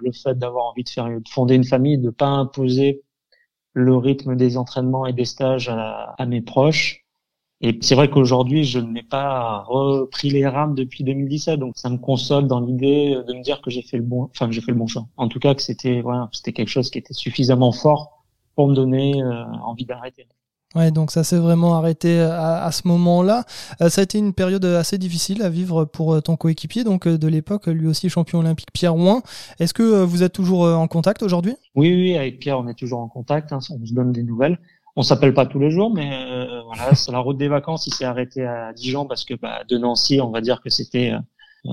le 0.00 0.12
fait 0.12 0.38
d'avoir 0.38 0.66
envie 0.66 0.84
de 0.84 0.88
faire 0.88 1.06
de 1.08 1.28
fonder 1.28 1.56
une 1.56 1.64
famille, 1.64 1.98
de 1.98 2.10
pas 2.10 2.28
imposer 2.28 3.02
le 3.72 3.96
rythme 3.96 4.36
des 4.36 4.56
entraînements 4.56 5.06
et 5.06 5.12
des 5.12 5.24
stages 5.24 5.68
à, 5.68 6.14
mes 6.26 6.42
proches. 6.42 7.04
Et 7.62 7.78
c'est 7.80 7.94
vrai 7.94 8.10
qu'aujourd'hui, 8.10 8.64
je 8.64 8.78
n'ai 8.78 9.02
pas 9.02 9.64
repris 9.66 10.28
les 10.28 10.46
rames 10.46 10.74
depuis 10.74 11.04
2017, 11.04 11.58
donc 11.58 11.72
ça 11.76 11.88
me 11.88 11.96
console 11.96 12.46
dans 12.46 12.60
l'idée 12.60 13.16
de 13.26 13.32
me 13.32 13.42
dire 13.42 13.62
que 13.62 13.70
j'ai 13.70 13.82
fait 13.82 13.96
le 13.96 14.02
bon, 14.02 14.24
enfin 14.24 14.46
que 14.46 14.52
j'ai 14.52 14.60
fait 14.60 14.72
le 14.72 14.78
bon 14.78 14.86
choix. 14.86 15.06
En 15.16 15.28
tout 15.28 15.38
cas, 15.38 15.54
que 15.54 15.62
c'était 15.62 16.02
voilà, 16.02 16.28
c'était 16.32 16.52
quelque 16.52 16.68
chose 16.68 16.90
qui 16.90 16.98
était 16.98 17.14
suffisamment 17.14 17.72
fort 17.72 18.16
pour 18.56 18.68
me 18.68 18.74
donner 18.74 19.22
euh, 19.22 19.44
envie 19.64 19.86
d'arrêter. 19.86 20.26
Ouais, 20.74 20.90
donc 20.90 21.10
ça 21.10 21.24
s'est 21.24 21.38
vraiment 21.38 21.76
arrêté 21.76 22.18
euh, 22.18 22.30
à, 22.30 22.70
ce 22.72 22.86
moment-là. 22.88 23.44
Euh, 23.80 23.88
ça 23.88 24.02
a 24.02 24.04
été 24.04 24.18
une 24.18 24.34
période 24.34 24.64
assez 24.64 24.98
difficile 24.98 25.42
à 25.42 25.48
vivre 25.48 25.86
pour 25.86 26.22
ton 26.22 26.36
coéquipier, 26.36 26.84
donc 26.84 27.08
de 27.08 27.28
l'époque, 27.28 27.68
lui 27.68 27.86
aussi 27.86 28.10
champion 28.10 28.40
olympique, 28.40 28.72
Pierre 28.72 28.92
Rouen. 28.92 29.22
Est-ce 29.60 29.72
que 29.72 30.02
vous 30.02 30.22
êtes 30.22 30.32
toujours 30.32 30.64
en 30.64 30.88
contact 30.88 31.22
aujourd'hui? 31.22 31.54
Oui, 31.74 31.94
oui, 31.94 32.18
avec 32.18 32.40
Pierre, 32.40 32.58
on 32.58 32.68
est 32.68 32.74
toujours 32.74 32.98
en 32.98 33.08
contact. 33.08 33.52
Hein, 33.52 33.60
on 33.70 33.86
se 33.86 33.94
donne 33.94 34.12
des 34.12 34.22
nouvelles. 34.22 34.58
On 34.96 35.02
s'appelle 35.02 35.34
pas 35.34 35.46
tous 35.46 35.58
les 35.58 35.70
jours, 35.70 35.92
mais 35.92 36.10
euh, 36.12 36.94
sur 36.94 37.12
la 37.12 37.18
route 37.18 37.36
des 37.36 37.48
vacances, 37.48 37.86
il 37.86 37.94
s'est 37.94 38.06
arrêté 38.06 38.44
à 38.44 38.72
Dijon 38.72 39.06
parce 39.06 39.24
que 39.24 39.34
bah, 39.34 39.62
de 39.68 39.76
Nancy, 39.76 40.20
on 40.20 40.30
va 40.30 40.40
dire 40.40 40.62
que 40.62 40.70
c'était 40.70 41.12
euh, 41.66 41.70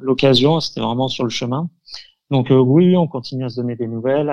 l'occasion, 0.00 0.60
c'était 0.60 0.80
vraiment 0.80 1.08
sur 1.08 1.24
le 1.24 1.30
chemin. 1.30 1.68
Donc 2.30 2.50
euh, 2.50 2.58
oui, 2.58 2.96
on 2.96 3.08
continue 3.08 3.44
à 3.44 3.48
se 3.48 3.56
donner 3.56 3.76
des 3.76 3.88
nouvelles. 3.88 4.32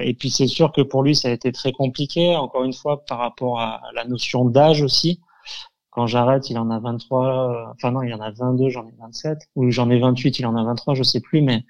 et 0.00 0.14
puis 0.14 0.30
c'est 0.30 0.46
sûr 0.46 0.72
que 0.72 0.82
pour 0.82 1.02
lui, 1.02 1.16
ça 1.16 1.28
a 1.28 1.30
été 1.32 1.52
très 1.52 1.72
compliqué, 1.72 2.36
encore 2.36 2.64
une 2.64 2.72
fois, 2.74 3.04
par 3.06 3.18
rapport 3.18 3.60
à 3.60 3.80
la 3.94 4.04
notion 4.04 4.44
d'âge 4.44 4.82
aussi. 4.82 5.20
Quand 5.90 6.06
j'arrête, 6.06 6.50
il 6.50 6.58
en 6.58 6.70
a 6.70 6.80
23, 6.80 7.72
enfin 7.74 7.92
non, 7.92 8.02
il 8.02 8.12
en 8.12 8.20
a 8.20 8.30
22, 8.30 8.68
j'en 8.68 8.86
ai 8.86 8.94
27, 8.98 9.38
ou 9.54 9.70
j'en 9.70 9.90
ai 9.90 9.98
28, 9.98 10.38
il 10.40 10.46
en 10.46 10.56
a 10.56 10.64
23, 10.64 10.94
je 10.94 11.02
sais 11.02 11.20
plus, 11.20 11.40
mais 11.40 11.64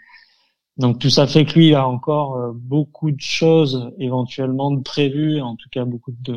donc 0.76 0.98
tout 0.98 1.10
ça 1.10 1.26
fait 1.26 1.44
que 1.44 1.54
lui 1.54 1.74
a 1.74 1.86
encore 1.86 2.36
euh, 2.36 2.52
beaucoup 2.52 3.10
de 3.12 3.20
choses 3.20 3.92
éventuellement 3.98 4.72
de 4.72 4.82
prévues, 4.82 5.40
en 5.40 5.56
tout 5.56 5.68
cas 5.70 5.84
beaucoup 5.84 6.12
de 6.20 6.36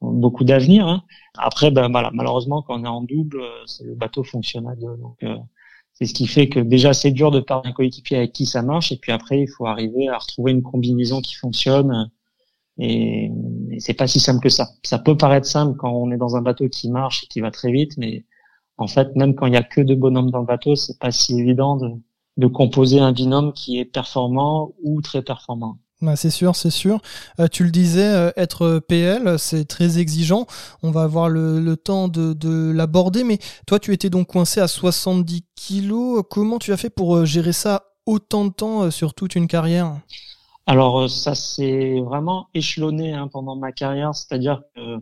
beaucoup 0.00 0.44
d'avenir. 0.44 0.86
Hein. 0.86 1.02
Après, 1.36 1.70
ben 1.70 1.90
voilà, 1.90 2.10
malheureusement 2.12 2.62
quand 2.62 2.80
on 2.80 2.84
est 2.84 2.88
en 2.88 3.02
double, 3.02 3.40
euh, 3.40 3.84
le 3.84 3.94
bateau 3.94 4.22
fonctionne 4.22 4.66
à 4.68 4.76
deux, 4.76 4.96
donc 4.98 5.16
euh, 5.22 5.36
c'est 5.94 6.06
ce 6.06 6.14
qui 6.14 6.26
fait 6.26 6.48
que 6.48 6.60
déjà 6.60 6.92
c'est 6.92 7.10
dur 7.10 7.30
de 7.30 7.40
perdre 7.40 7.66
un 7.66 7.72
coéquipier 7.72 8.18
avec 8.18 8.32
qui 8.32 8.46
ça 8.46 8.62
marche, 8.62 8.92
et 8.92 8.98
puis 8.98 9.12
après 9.12 9.40
il 9.40 9.48
faut 9.48 9.66
arriver 9.66 10.08
à 10.08 10.18
retrouver 10.18 10.52
une 10.52 10.62
combinaison 10.62 11.20
qui 11.20 11.34
fonctionne. 11.34 12.10
Et, 12.80 13.32
et 13.72 13.80
c'est 13.80 13.94
pas 13.94 14.06
si 14.06 14.20
simple 14.20 14.40
que 14.40 14.48
ça. 14.48 14.68
Ça 14.84 14.98
peut 15.00 15.16
paraître 15.16 15.46
simple 15.46 15.76
quand 15.76 15.90
on 15.90 16.12
est 16.12 16.16
dans 16.16 16.36
un 16.36 16.42
bateau 16.42 16.68
qui 16.68 16.90
marche 16.90 17.24
et 17.24 17.26
qui 17.26 17.40
va 17.40 17.50
très 17.50 17.72
vite, 17.72 17.96
mais 17.98 18.24
en 18.76 18.86
fait, 18.86 19.16
même 19.16 19.34
quand 19.34 19.46
il 19.46 19.54
y 19.54 19.56
a 19.56 19.62
que 19.64 19.80
deux 19.80 19.96
bonhommes 19.96 20.30
dans 20.30 20.38
le 20.40 20.46
bateau, 20.46 20.76
c'est 20.76 20.98
pas 21.00 21.10
si 21.10 21.38
évident 21.40 21.76
de, 21.76 21.90
de 22.38 22.46
composer 22.46 23.00
un 23.00 23.12
binôme 23.12 23.52
qui 23.52 23.78
est 23.78 23.84
performant 23.84 24.72
ou 24.82 25.02
très 25.02 25.22
performant. 25.22 25.76
Bah 26.00 26.14
c'est 26.14 26.30
sûr, 26.30 26.54
c'est 26.54 26.70
sûr. 26.70 27.00
Euh, 27.40 27.48
tu 27.50 27.64
le 27.64 27.70
disais, 27.70 28.06
euh, 28.06 28.30
être 28.36 28.78
PL, 28.78 29.36
c'est 29.36 29.64
très 29.64 29.98
exigeant. 29.98 30.46
On 30.84 30.92
va 30.92 31.02
avoir 31.02 31.28
le, 31.28 31.76
temps 31.76 32.06
de, 32.06 32.34
de 32.34 32.70
l'aborder, 32.70 33.24
mais 33.24 33.38
toi, 33.66 33.80
tu 33.80 33.92
étais 33.92 34.08
donc 34.08 34.28
coincé 34.28 34.60
à 34.60 34.68
70 34.68 35.44
kilos. 35.56 36.22
Comment 36.30 36.60
tu 36.60 36.72
as 36.72 36.76
fait 36.76 36.90
pour 36.90 37.16
euh, 37.16 37.24
gérer 37.24 37.52
ça 37.52 37.82
autant 38.06 38.44
de 38.44 38.52
temps 38.52 38.90
sur 38.92 39.12
toute 39.12 39.34
une 39.34 39.48
carrière? 39.48 39.98
Alors, 40.66 41.10
ça 41.10 41.34
s'est 41.34 41.98
vraiment 42.00 42.48
échelonné 42.54 43.14
hein, 43.14 43.28
pendant 43.32 43.56
ma 43.56 43.72
carrière, 43.72 44.14
c'est-à-dire 44.14 44.62
que 44.76 44.98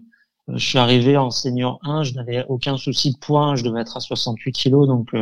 je 0.48 0.66
suis 0.66 0.78
arrivé 0.78 1.18
en 1.18 1.30
senior 1.30 1.78
1, 1.82 2.04
je 2.04 2.14
n'avais 2.14 2.46
aucun 2.48 2.78
souci 2.78 3.12
de 3.12 3.18
poids, 3.18 3.54
je 3.54 3.64
devais 3.64 3.82
être 3.82 3.96
à 3.96 4.00
68 4.00 4.52
kilos, 4.52 4.86
donc 4.86 5.12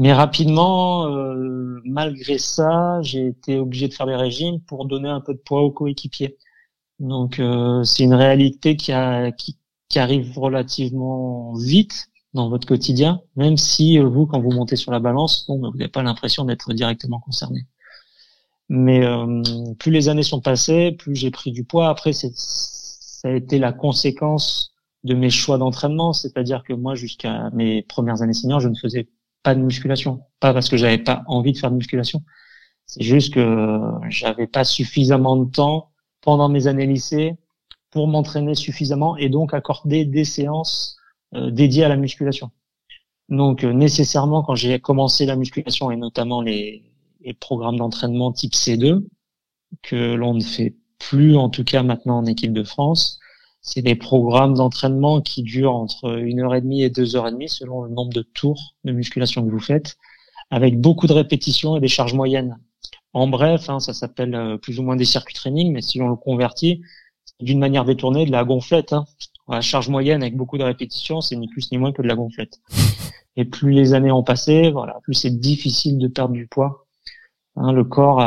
mais 0.00 0.14
rapidement, 0.14 1.06
euh, 1.08 1.82
malgré 1.84 2.38
ça, 2.38 3.02
j'ai 3.02 3.26
été 3.26 3.58
obligé 3.58 3.86
de 3.86 3.92
faire 3.92 4.06
des 4.06 4.16
régimes 4.16 4.58
pour 4.62 4.86
donner 4.86 5.10
un 5.10 5.20
peu 5.20 5.34
de 5.34 5.38
poids 5.38 5.60
aux 5.60 5.70
coéquipiers. 5.70 6.38
Donc 7.00 7.38
euh, 7.38 7.84
c'est 7.84 8.04
une 8.04 8.14
réalité 8.14 8.76
qui, 8.76 8.92
a, 8.92 9.30
qui, 9.30 9.58
qui, 9.90 9.98
arrive 9.98 10.38
relativement 10.38 11.52
vite 11.54 12.08
dans 12.32 12.48
votre 12.48 12.66
quotidien, 12.66 13.20
même 13.36 13.58
si 13.58 13.98
euh, 13.98 14.08
vous, 14.08 14.24
quand 14.26 14.40
vous 14.40 14.52
montez 14.52 14.76
sur 14.76 14.90
la 14.90 15.00
balance, 15.00 15.44
bon, 15.46 15.58
vous 15.58 15.76
n'avez 15.76 15.88
pas 15.88 16.02
l'impression 16.02 16.46
d'être 16.46 16.72
directement 16.72 17.20
concerné. 17.20 17.66
Mais 18.70 19.04
euh, 19.04 19.42
plus 19.78 19.92
les 19.92 20.08
années 20.08 20.22
sont 20.22 20.40
passées, 20.40 20.92
plus 20.92 21.14
j'ai 21.14 21.30
pris 21.30 21.52
du 21.52 21.64
poids. 21.64 21.90
Après, 21.90 22.14
c'est, 22.14 22.32
ça 22.34 23.28
a 23.28 23.32
été 23.32 23.58
la 23.58 23.72
conséquence 23.74 24.72
de 25.04 25.14
mes 25.14 25.30
choix 25.30 25.58
d'entraînement, 25.58 26.14
c'est-à-dire 26.14 26.62
que 26.62 26.72
moi, 26.72 26.94
jusqu'à 26.94 27.50
mes 27.50 27.82
premières 27.82 28.22
années 28.22 28.32
seniors, 28.32 28.60
je 28.60 28.68
ne 28.68 28.76
faisais 28.76 29.08
pas 29.42 29.54
de 29.54 29.60
musculation. 29.60 30.22
Pas 30.40 30.52
parce 30.52 30.68
que 30.68 30.76
j'avais 30.76 30.98
pas 30.98 31.22
envie 31.26 31.52
de 31.52 31.58
faire 31.58 31.70
de 31.70 31.76
musculation. 31.76 32.22
C'est 32.86 33.02
juste 33.02 33.34
que 33.34 33.80
j'avais 34.08 34.46
pas 34.46 34.64
suffisamment 34.64 35.36
de 35.36 35.50
temps 35.50 35.90
pendant 36.20 36.48
mes 36.48 36.66
années 36.66 36.86
lycée 36.86 37.36
pour 37.90 38.08
m'entraîner 38.08 38.54
suffisamment 38.54 39.16
et 39.16 39.28
donc 39.28 39.54
accorder 39.54 40.04
des 40.04 40.24
séances 40.24 40.96
euh, 41.34 41.50
dédiées 41.50 41.84
à 41.84 41.88
la 41.88 41.96
musculation. 41.96 42.50
Donc 43.28 43.64
euh, 43.64 43.72
nécessairement 43.72 44.42
quand 44.42 44.56
j'ai 44.56 44.80
commencé 44.80 45.24
la 45.24 45.36
musculation 45.36 45.90
et 45.90 45.96
notamment 45.96 46.42
les, 46.42 46.82
les 47.20 47.34
programmes 47.34 47.76
d'entraînement 47.76 48.32
type 48.32 48.54
C2 48.54 49.06
que 49.82 50.14
l'on 50.14 50.34
ne 50.34 50.42
fait 50.42 50.74
plus 50.98 51.36
en 51.36 51.48
tout 51.48 51.64
cas 51.64 51.82
maintenant 51.82 52.18
en 52.18 52.26
équipe 52.26 52.52
de 52.52 52.64
France, 52.64 53.19
c'est 53.62 53.82
des 53.82 53.94
programmes 53.94 54.54
d'entraînement 54.54 55.20
qui 55.20 55.42
durent 55.42 55.74
entre 55.74 56.18
une 56.18 56.40
heure 56.40 56.54
et 56.54 56.60
demie 56.60 56.82
et 56.82 56.90
deux 56.90 57.16
heures 57.16 57.28
et 57.28 57.32
demie 57.32 57.48
selon 57.48 57.82
le 57.82 57.90
nombre 57.90 58.12
de 58.12 58.22
tours 58.22 58.74
de 58.84 58.92
musculation 58.92 59.44
que 59.44 59.50
vous 59.50 59.60
faites, 59.60 59.96
avec 60.50 60.80
beaucoup 60.80 61.06
de 61.06 61.12
répétitions 61.12 61.76
et 61.76 61.80
des 61.80 61.88
charges 61.88 62.14
moyennes. 62.14 62.58
En 63.12 63.26
bref, 63.26 63.68
hein, 63.68 63.80
ça 63.80 63.92
s'appelle 63.92 64.34
euh, 64.34 64.56
plus 64.56 64.78
ou 64.78 64.82
moins 64.82 64.96
des 64.96 65.04
circuits 65.04 65.34
training, 65.34 65.72
mais 65.72 65.82
si 65.82 66.00
on 66.00 66.08
le 66.08 66.16
convertit, 66.16 66.82
d'une 67.40 67.58
manière 67.58 67.84
détournée, 67.84 68.26
de 68.26 68.30
la 68.30 68.44
gonflette. 68.44 68.92
Hein. 68.92 69.04
La 69.48 69.60
charge 69.60 69.88
moyenne 69.88 70.22
avec 70.22 70.36
beaucoup 70.36 70.58
de 70.58 70.62
répétitions, 70.62 71.20
c'est 71.20 71.36
ni 71.36 71.48
plus 71.48 71.72
ni 71.72 71.78
moins 71.78 71.92
que 71.92 72.02
de 72.02 72.06
la 72.06 72.14
gonflette. 72.14 72.60
Et 73.36 73.44
plus 73.44 73.72
les 73.72 73.94
années 73.94 74.12
ont 74.12 74.22
passé, 74.22 74.70
voilà, 74.70 74.98
plus 75.02 75.14
c'est 75.14 75.30
difficile 75.30 75.98
de 75.98 76.08
perdre 76.08 76.34
du 76.34 76.46
poids. 76.46 76.86
Hein, 77.56 77.72
le 77.72 77.84
corps 77.84 78.24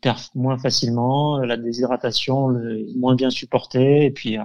perd 0.00 0.20
moins 0.34 0.58
facilement, 0.58 1.38
la 1.38 1.56
déshydratation 1.56 2.50
est 2.58 2.96
moins 2.96 3.14
bien 3.14 3.30
supportée, 3.30 4.06
et 4.06 4.10
puis 4.10 4.38
euh, 4.38 4.42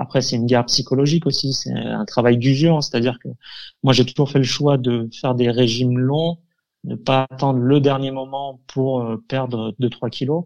après, 0.00 0.22
c'est 0.22 0.36
une 0.36 0.46
guerre 0.46 0.64
psychologique 0.64 1.26
aussi, 1.26 1.52
c'est 1.52 1.72
un 1.72 2.06
travail 2.06 2.38
d'usure, 2.38 2.82
c'est-à-dire 2.82 3.18
que 3.22 3.28
moi, 3.82 3.92
j'ai 3.92 4.06
toujours 4.06 4.30
fait 4.30 4.38
le 4.38 4.44
choix 4.44 4.78
de 4.78 5.10
faire 5.12 5.34
des 5.34 5.50
régimes 5.50 5.98
longs, 5.98 6.38
ne 6.84 6.94
pas 6.94 7.26
attendre 7.30 7.58
le 7.58 7.80
dernier 7.80 8.10
moment 8.10 8.60
pour 8.66 9.02
euh, 9.02 9.22
perdre 9.28 9.74
2-3 9.78 10.08
kilos, 10.08 10.44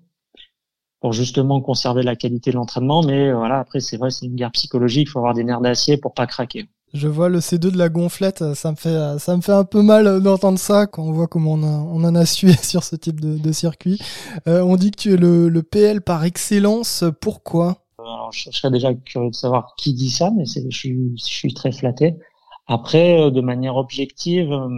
pour 1.00 1.12
justement 1.12 1.60
conserver 1.60 2.02
la 2.02 2.16
qualité 2.16 2.50
de 2.50 2.56
l'entraînement. 2.56 3.04
Mais 3.04 3.28
euh, 3.28 3.36
voilà, 3.36 3.60
après, 3.60 3.78
c'est 3.78 3.96
vrai, 3.96 4.10
c'est 4.10 4.26
une 4.26 4.34
guerre 4.34 4.50
psychologique, 4.50 5.06
il 5.06 5.10
faut 5.10 5.20
avoir 5.20 5.34
des 5.34 5.44
nerfs 5.44 5.60
d'acier 5.60 5.98
pour 5.98 6.14
pas 6.14 6.26
craquer. 6.26 6.68
Je 6.92 7.06
vois 7.06 7.28
le 7.28 7.38
C2 7.38 7.70
de 7.70 7.78
la 7.78 7.88
gonflette, 7.88 8.54
ça 8.54 8.72
me 8.72 8.76
fait, 8.76 9.18
ça 9.20 9.36
me 9.36 9.40
fait 9.40 9.52
un 9.52 9.64
peu 9.64 9.82
mal 9.82 10.20
d'entendre 10.20 10.58
ça 10.58 10.86
quand 10.86 11.02
on 11.02 11.12
voit 11.12 11.26
comment 11.28 11.52
on, 11.52 12.04
en 12.04 12.14
a 12.16 12.26
sué 12.26 12.54
sur 12.54 12.82
ce 12.82 12.96
type 12.96 13.20
de, 13.20 13.52
circuit. 13.52 14.00
Euh, 14.48 14.62
on 14.62 14.76
dit 14.76 14.90
que 14.90 15.00
tu 15.00 15.12
es 15.12 15.16
le 15.16 15.62
PL 15.62 16.00
par 16.00 16.24
excellence. 16.24 17.04
Pourquoi? 17.20 17.83
Alors, 18.04 18.32
je 18.32 18.50
serais 18.50 18.70
déjà 18.70 18.94
curieux 18.94 19.30
de 19.30 19.34
savoir 19.34 19.74
qui 19.76 19.94
dit 19.94 20.10
ça, 20.10 20.30
mais 20.36 20.44
je 20.46 20.68
suis, 20.70 21.16
je 21.18 21.24
suis 21.24 21.54
très 21.54 21.72
flatté. 21.72 22.16
Après, 22.66 23.20
euh, 23.20 23.30
de 23.30 23.40
manière 23.40 23.76
objective, 23.76 24.52
euh, 24.52 24.68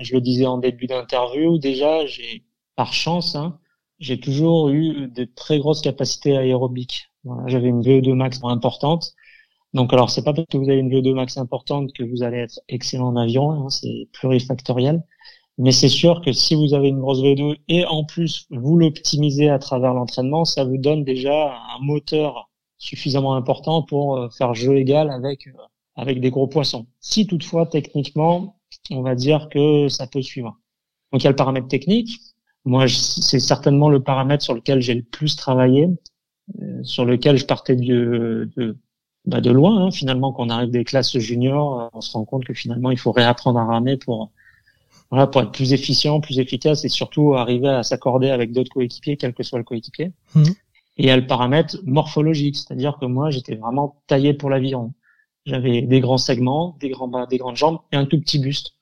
je 0.00 0.14
le 0.14 0.20
disais 0.20 0.46
en 0.46 0.58
début 0.58 0.86
d'interview, 0.86 1.58
déjà, 1.58 2.06
j'ai 2.06 2.44
par 2.76 2.92
chance, 2.92 3.36
hein, 3.36 3.58
j'ai 3.98 4.20
toujours 4.20 4.68
eu 4.70 5.08
de 5.08 5.24
très 5.24 5.58
grosses 5.58 5.82
capacités 5.82 6.36
aérobiques. 6.36 7.10
Voilà, 7.24 7.42
J'avais 7.48 7.68
une 7.68 7.82
VO2 7.82 8.14
max 8.14 8.40
importante. 8.44 9.14
Donc, 9.74 9.92
alors, 9.92 10.10
c'est 10.10 10.24
pas 10.24 10.32
parce 10.32 10.46
que 10.48 10.58
vous 10.58 10.68
avez 10.70 10.78
une 10.78 10.90
VO2 10.90 11.14
max 11.14 11.36
importante 11.38 11.92
que 11.92 12.02
vous 12.04 12.22
allez 12.22 12.38
être 12.38 12.60
excellent 12.68 13.08
en 13.08 13.16
avion, 13.16 13.50
hein, 13.52 13.70
c'est 13.70 14.08
plurifactoriel. 14.12 15.02
Mais 15.58 15.72
c'est 15.72 15.88
sûr 15.88 16.20
que 16.22 16.32
si 16.32 16.54
vous 16.54 16.74
avez 16.74 16.88
une 16.88 17.00
grosse 17.00 17.20
VO2 17.20 17.56
et 17.68 17.86
en 17.86 18.04
plus 18.04 18.46
vous 18.50 18.76
l'optimisez 18.76 19.48
à 19.48 19.58
travers 19.58 19.94
l'entraînement, 19.94 20.44
ça 20.44 20.64
vous 20.64 20.76
donne 20.76 21.04
déjà 21.04 21.56
un 21.56 21.78
moteur 21.80 22.50
suffisamment 22.78 23.34
important 23.34 23.82
pour 23.82 24.16
euh, 24.16 24.28
faire 24.30 24.54
jeu 24.54 24.76
égal 24.76 25.10
avec 25.10 25.46
euh, 25.46 25.52
avec 25.94 26.20
des 26.20 26.30
gros 26.30 26.46
poissons. 26.46 26.86
Si 27.00 27.26
toutefois 27.26 27.66
techniquement, 27.66 28.58
on 28.90 29.02
va 29.02 29.14
dire 29.14 29.48
que 29.50 29.88
ça 29.88 30.06
peut 30.06 30.22
suivre. 30.22 30.58
Donc 31.12 31.22
il 31.22 31.24
y 31.24 31.26
a 31.28 31.30
le 31.30 31.36
paramètre 31.36 31.68
technique. 31.68 32.20
Moi, 32.64 32.86
c'est 32.88 33.38
certainement 33.38 33.88
le 33.88 34.02
paramètre 34.02 34.42
sur 34.42 34.52
lequel 34.52 34.80
j'ai 34.82 34.94
le 34.94 35.02
plus 35.02 35.36
travaillé, 35.36 35.88
euh, 36.60 36.82
sur 36.82 37.04
lequel 37.04 37.38
je 37.38 37.46
partais 37.46 37.76
de 37.76 38.50
de, 38.56 38.76
bah 39.24 39.40
de 39.40 39.50
loin. 39.50 39.86
Hein. 39.86 39.90
Finalement, 39.90 40.32
quand 40.32 40.46
on 40.46 40.50
arrive 40.50 40.70
des 40.70 40.84
classes 40.84 41.16
juniors, 41.16 41.90
on 41.94 42.00
se 42.00 42.12
rend 42.12 42.24
compte 42.24 42.44
que 42.44 42.54
finalement 42.54 42.90
il 42.90 42.98
faut 42.98 43.12
réapprendre 43.12 43.58
à 43.58 43.64
ramer 43.64 43.96
pour 43.96 44.30
voilà, 45.10 45.26
pour 45.28 45.40
être 45.40 45.52
plus 45.52 45.72
efficient, 45.72 46.20
plus 46.20 46.40
efficace 46.40 46.84
et 46.84 46.88
surtout 46.88 47.34
arriver 47.34 47.68
à 47.68 47.82
s'accorder 47.82 48.30
avec 48.30 48.52
d'autres 48.52 48.70
coéquipiers, 48.70 49.16
quel 49.16 49.34
que 49.34 49.42
soit 49.42 49.58
le 49.58 49.64
coéquipier. 49.64 50.12
Mmh. 50.34 50.42
Et 50.96 51.04
il 51.04 51.06
y 51.06 51.10
a 51.10 51.16
le 51.16 51.26
paramètre 51.26 51.76
morphologique, 51.84 52.56
c'est-à-dire 52.56 52.98
que 52.98 53.06
moi, 53.06 53.30
j'étais 53.30 53.56
vraiment 53.56 54.02
taillé 54.06 54.34
pour 54.34 54.50
l'aviron. 54.50 54.94
J'avais 55.44 55.82
des 55.82 56.00
grands 56.00 56.18
segments, 56.18 56.76
des 56.80 56.88
grands 56.88 57.08
bas, 57.08 57.26
des 57.26 57.38
grandes 57.38 57.56
jambes 57.56 57.78
et 57.92 57.96
un 57.96 58.06
tout 58.06 58.18
petit 58.18 58.38
buste. 58.38 58.76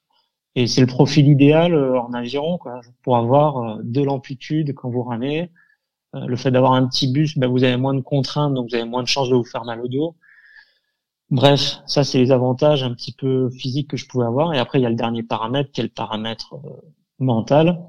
Et 0.54 0.66
c'est 0.66 0.80
le 0.80 0.87
profil 0.87 1.28
idéal 1.28 1.75
euh, 1.75 2.00
en 2.00 2.12
aviron, 2.12 2.59
quoi, 2.59 2.80
pour 3.02 3.16
avoir 3.16 3.59
euh, 3.59 3.80
de 3.83 4.02
l'amplitude 4.02 4.75
quand 4.75 4.88
vous 4.88 5.02
ramez. 5.02 5.50
Euh, 6.14 6.26
le 6.26 6.37
fait 6.37 6.50
d'avoir 6.52 6.73
un 6.75 6.87
petit 6.87 7.11
buste, 7.11 7.38
ben, 7.38 7.49
vous 7.49 7.64
avez 7.64 7.76
moins 7.76 7.94
de 7.94 8.00
contraintes, 8.00 8.54
donc 8.54 8.71
vous 8.71 8.76
avez 8.76 8.85
moins 8.85 9.02
de 9.02 9.09
chances 9.09 9.28
de 9.28 9.35
vous 9.35 9.44
faire 9.44 9.64
mal 9.64 9.80
au 9.80 9.88
dos. 9.88 10.16
Bref, 11.30 11.80
ça 11.87 12.04
c'est 12.04 12.18
les 12.18 12.30
avantages 12.30 12.85
un 12.85 12.94
petit 12.94 13.12
peu 13.12 13.50
physiques 13.50 13.88
que 13.90 13.97
je 13.97 14.06
pouvais 14.06 14.26
avoir. 14.26 14.54
Et 14.54 14.59
après, 14.59 14.78
il 14.78 14.83
y 14.83 14.87
a 14.87 14.90
le 14.90 14.94
dernier 14.94 15.23
paramètre, 15.23 15.73
qui 15.73 15.80
est 15.80 15.85
le 15.85 15.90
paramètre 15.90 16.54
mental. 17.18 17.80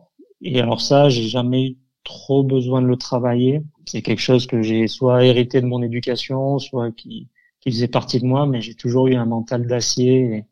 Et 0.42 0.60
alors 0.60 0.82
ça, 0.82 1.10
j'ai 1.10 1.28
jamais 1.28 1.70
eu 1.70 1.78
trop 2.06 2.44
besoin 2.44 2.82
de 2.82 2.88
le 2.88 2.96
travailler. 2.96 3.62
C'est 3.86 4.02
quelque 4.02 4.22
chose 4.22 4.48
que 4.48 4.62
j'ai 4.62 4.88
soit 4.88 5.26
hérité 5.26 5.60
de 5.60 5.66
mon 5.66 5.84
éducation, 5.84 6.60
soit 6.60 6.92
qui, 6.94 7.28
qui 7.60 7.72
faisait 7.72 7.90
partie 7.90 8.22
de 8.22 8.26
moi, 8.26 8.46
mais 8.46 8.62
j'ai 8.62 8.76
toujours 8.76 9.08
eu 9.08 9.16
un 9.16 9.26
mental 9.26 9.68
d'acier. 9.68 10.46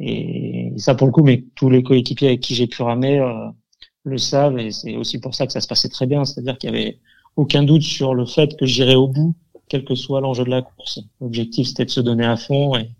Et, 0.00 0.72
ça, 0.78 0.96
pour 0.96 1.06
le 1.06 1.12
coup, 1.12 1.22
mais 1.22 1.44
tous 1.54 1.70
les 1.70 1.84
coéquipiers 1.84 2.28
avec 2.28 2.40
qui 2.40 2.56
j'ai 2.56 2.66
pu 2.66 2.82
ramer 2.82 3.20
euh, 3.20 3.48
le 4.04 4.18
savent, 4.18 4.58
et 4.58 4.72
c'est 4.72 4.96
aussi 4.96 5.20
pour 5.20 5.34
ça 5.34 5.46
que 5.46 5.52
ça 5.52 5.60
se 5.60 5.68
passait 5.68 5.88
très 5.90 6.06
bien. 6.06 6.24
C'est-à-dire 6.24 6.58
qu'il 6.58 6.70
y 6.70 6.72
avait 6.72 6.98
aucun 7.36 7.62
doute 7.62 7.82
sur 7.82 8.14
le 8.14 8.26
fait 8.26 8.56
que 8.58 8.66
j'irai 8.66 8.96
au 8.96 9.08
bout, 9.08 9.34
quel 9.68 9.84
que 9.84 9.94
soit 9.94 10.20
l'enjeu 10.20 10.44
de 10.44 10.50
la 10.50 10.62
course. 10.62 11.00
L'objectif, 11.20 11.68
c'était 11.68 11.84
de 11.84 11.90
se 11.90 12.00
donner 12.00 12.26
à 12.26 12.36
fond 12.36 12.76
et, 12.76 12.90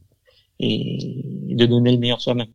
et 0.61 1.55
de 1.55 1.67
donner 1.67 1.93
le 1.93 1.99
meilleur 1.99 2.21
soi-même. 2.21 2.49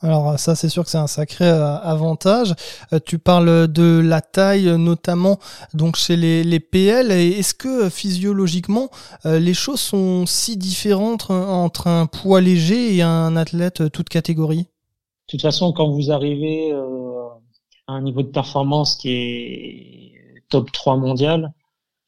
Alors 0.00 0.38
ça 0.38 0.54
c'est 0.54 0.68
sûr 0.68 0.84
que 0.84 0.90
c'est 0.90 0.98
un 0.98 1.06
sacré 1.06 1.46
euh, 1.46 1.76
avantage. 1.78 2.54
Euh, 2.92 2.98
tu 3.04 3.18
parles 3.18 3.68
de 3.68 4.00
la 4.04 4.20
taille 4.20 4.66
notamment 4.78 5.38
donc 5.72 5.96
chez 5.96 6.16
les, 6.16 6.44
les 6.44 6.60
PL. 6.60 7.10
Est-ce 7.10 7.54
que 7.54 7.88
physiologiquement 7.88 8.90
euh, 9.24 9.38
les 9.38 9.54
choses 9.54 9.80
sont 9.80 10.26
si 10.26 10.56
différentes 10.56 11.30
entre 11.30 11.86
un 11.86 12.06
poids 12.06 12.40
léger 12.40 12.96
et 12.96 13.02
un 13.02 13.36
athlète 13.36 13.90
toute 13.92 14.08
catégorie? 14.08 14.66
De 15.26 15.30
toute 15.30 15.42
façon, 15.42 15.72
quand 15.72 15.90
vous 15.90 16.10
arrivez 16.10 16.72
à 17.86 17.92
un 17.92 18.02
niveau 18.02 18.22
de 18.22 18.28
performance 18.28 18.96
qui 18.96 19.10
est 19.10 20.42
top 20.50 20.70
3 20.70 20.96
mondial, 20.96 21.54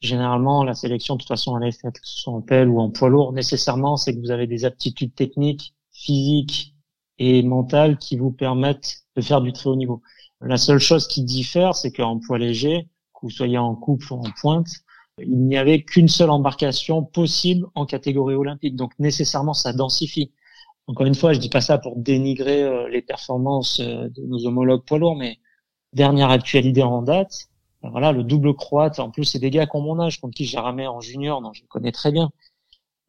généralement 0.01 0.63
la 0.63 0.75
sélection 0.75 1.15
de 1.15 1.21
toute 1.21 1.27
façon 1.27 1.57
elle 1.57 1.69
est 1.69 1.81
soit 2.03 2.33
en 2.33 2.41
PL 2.41 2.69
ou 2.69 2.79
en 2.79 2.91
poids 2.91 3.09
lourd. 3.09 3.33
Nécessairement, 3.33 3.97
c'est 3.97 4.13
que 4.13 4.19
vous 4.19 4.29
avez 4.29 4.45
des 4.45 4.65
aptitudes 4.65 5.15
techniques, 5.15 5.73
physiques 5.91 6.75
et 7.19 7.43
mentales 7.43 7.97
qui 7.97 8.17
vous 8.17 8.31
permettent 8.31 9.03
de 9.15 9.21
faire 9.21 9.41
du 9.41 9.53
très 9.53 9.69
haut 9.69 9.75
niveau. 9.75 10.01
La 10.41 10.57
seule 10.57 10.79
chose 10.79 11.07
qui 11.07 11.23
diffère, 11.23 11.75
c'est 11.75 11.91
qu'en 11.91 12.19
poids 12.19 12.37
léger, 12.37 12.87
que 13.13 13.19
vous 13.23 13.29
soyez 13.29 13.57
en 13.57 13.75
couple 13.75 14.13
ou 14.13 14.17
en 14.17 14.31
pointe, 14.39 14.67
il 15.19 15.47
n'y 15.47 15.57
avait 15.57 15.81
qu'une 15.81 16.07
seule 16.07 16.29
embarcation 16.29 17.03
possible 17.03 17.65
en 17.73 17.85
catégorie 17.85 18.35
olympique. 18.35 18.75
Donc 18.75 18.91
nécessairement, 18.99 19.53
ça 19.53 19.73
densifie. 19.73 20.31
Encore 20.85 21.07
une 21.07 21.15
fois, 21.15 21.33
je 21.33 21.39
dis 21.39 21.49
pas 21.49 21.61
ça 21.61 21.79
pour 21.79 21.97
dénigrer 21.97 22.63
euh, 22.63 22.87
les 22.89 23.01
performances 23.01 23.79
euh, 23.79 24.09
de 24.09 24.21
nos 24.25 24.45
homologues 24.45 24.85
poids 24.85 24.99
lourds, 24.99 25.15
mais 25.15 25.39
dernière 25.93 26.29
actualité 26.29 26.83
en 26.83 27.01
date, 27.01 27.47
ben 27.81 27.89
voilà, 27.89 28.11
le 28.11 28.23
double 28.23 28.55
croate. 28.55 28.99
En 28.99 29.09
plus, 29.09 29.25
c'est 29.25 29.39
des 29.39 29.49
gars 29.49 29.67
ont 29.73 29.81
mon 29.81 29.99
âge, 29.99 30.21
contre 30.21 30.35
qui 30.35 30.45
j'ai 30.45 30.59
ramé 30.59 30.87
en 30.87 31.01
junior, 31.01 31.41
donc 31.41 31.55
je 31.55 31.61
le 31.63 31.67
connais 31.67 31.91
très 31.91 32.11
bien. 32.11 32.29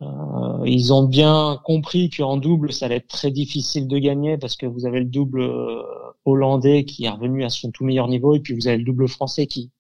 Euh, 0.00 0.62
ils 0.64 0.92
ont 0.92 1.04
bien 1.04 1.60
compris 1.64 2.08
qu'en 2.10 2.36
double, 2.36 2.72
ça 2.72 2.86
allait 2.86 2.96
être 2.96 3.08
très 3.08 3.30
difficile 3.30 3.88
de 3.88 3.98
gagner 3.98 4.38
parce 4.38 4.56
que 4.56 4.66
vous 4.66 4.86
avez 4.86 5.00
le 5.00 5.06
double 5.06 5.40
euh, 5.40 5.82
hollandais 6.24 6.84
qui 6.84 7.04
est 7.04 7.10
revenu 7.10 7.44
à 7.44 7.48
son 7.48 7.70
tout 7.70 7.84
meilleur 7.84 8.08
niveau 8.08 8.34
et 8.34 8.40
puis 8.40 8.54
vous 8.54 8.68
avez 8.68 8.78
le 8.78 8.84
double 8.84 9.08
français 9.08 9.46
qui, 9.46 9.72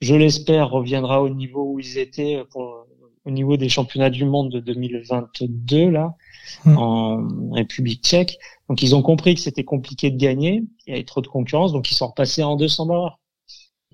je 0.00 0.14
l'espère, 0.14 0.70
reviendra 0.70 1.22
au 1.22 1.28
niveau 1.28 1.72
où 1.72 1.80
ils 1.80 1.98
étaient 1.98 2.42
pour, 2.50 2.86
au 3.26 3.30
niveau 3.30 3.56
des 3.56 3.68
championnats 3.68 4.08
du 4.08 4.24
monde 4.24 4.50
de 4.50 4.60
2022 4.60 5.90
là 5.90 6.14
mmh. 6.64 6.78
en 6.78 7.50
République 7.50 8.02
tchèque. 8.02 8.38
Donc 8.68 8.82
ils 8.82 8.94
ont 8.94 9.02
compris 9.02 9.34
que 9.34 9.40
c'était 9.40 9.64
compliqué 9.64 10.10
de 10.10 10.16
gagner, 10.16 10.64
il 10.86 10.90
y 10.90 10.94
avait 10.94 11.04
trop 11.04 11.20
de 11.20 11.26
concurrence, 11.26 11.72
donc 11.72 11.90
ils 11.90 11.94
sont 11.94 12.06
repassés 12.08 12.42
en 12.42 12.56
200 12.56 12.86
barres. 12.86 13.18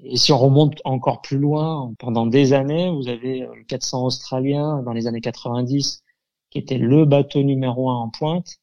Et 0.05 0.17
si 0.17 0.33
on 0.33 0.39
remonte 0.39 0.81
encore 0.85 1.23
plus 1.23 1.39
loin, 1.39 1.93
pendant 1.99 2.27
des 2.27 2.53
années, 2.53 2.91
vous 2.91 3.09
avez 3.09 3.43
euh, 3.43 3.55
le 3.55 3.65
400 3.65 4.05
australien 4.05 4.83
dans 4.83 4.93
les 4.93 5.07
années 5.07 5.21
90, 5.21 6.03
qui 6.51 6.59
était 6.59 6.79
le 6.79 7.05
bateau 7.05 7.43
numéro 7.43 7.91
un 7.91 7.97
en 7.97 8.11
pointe. 8.11 8.59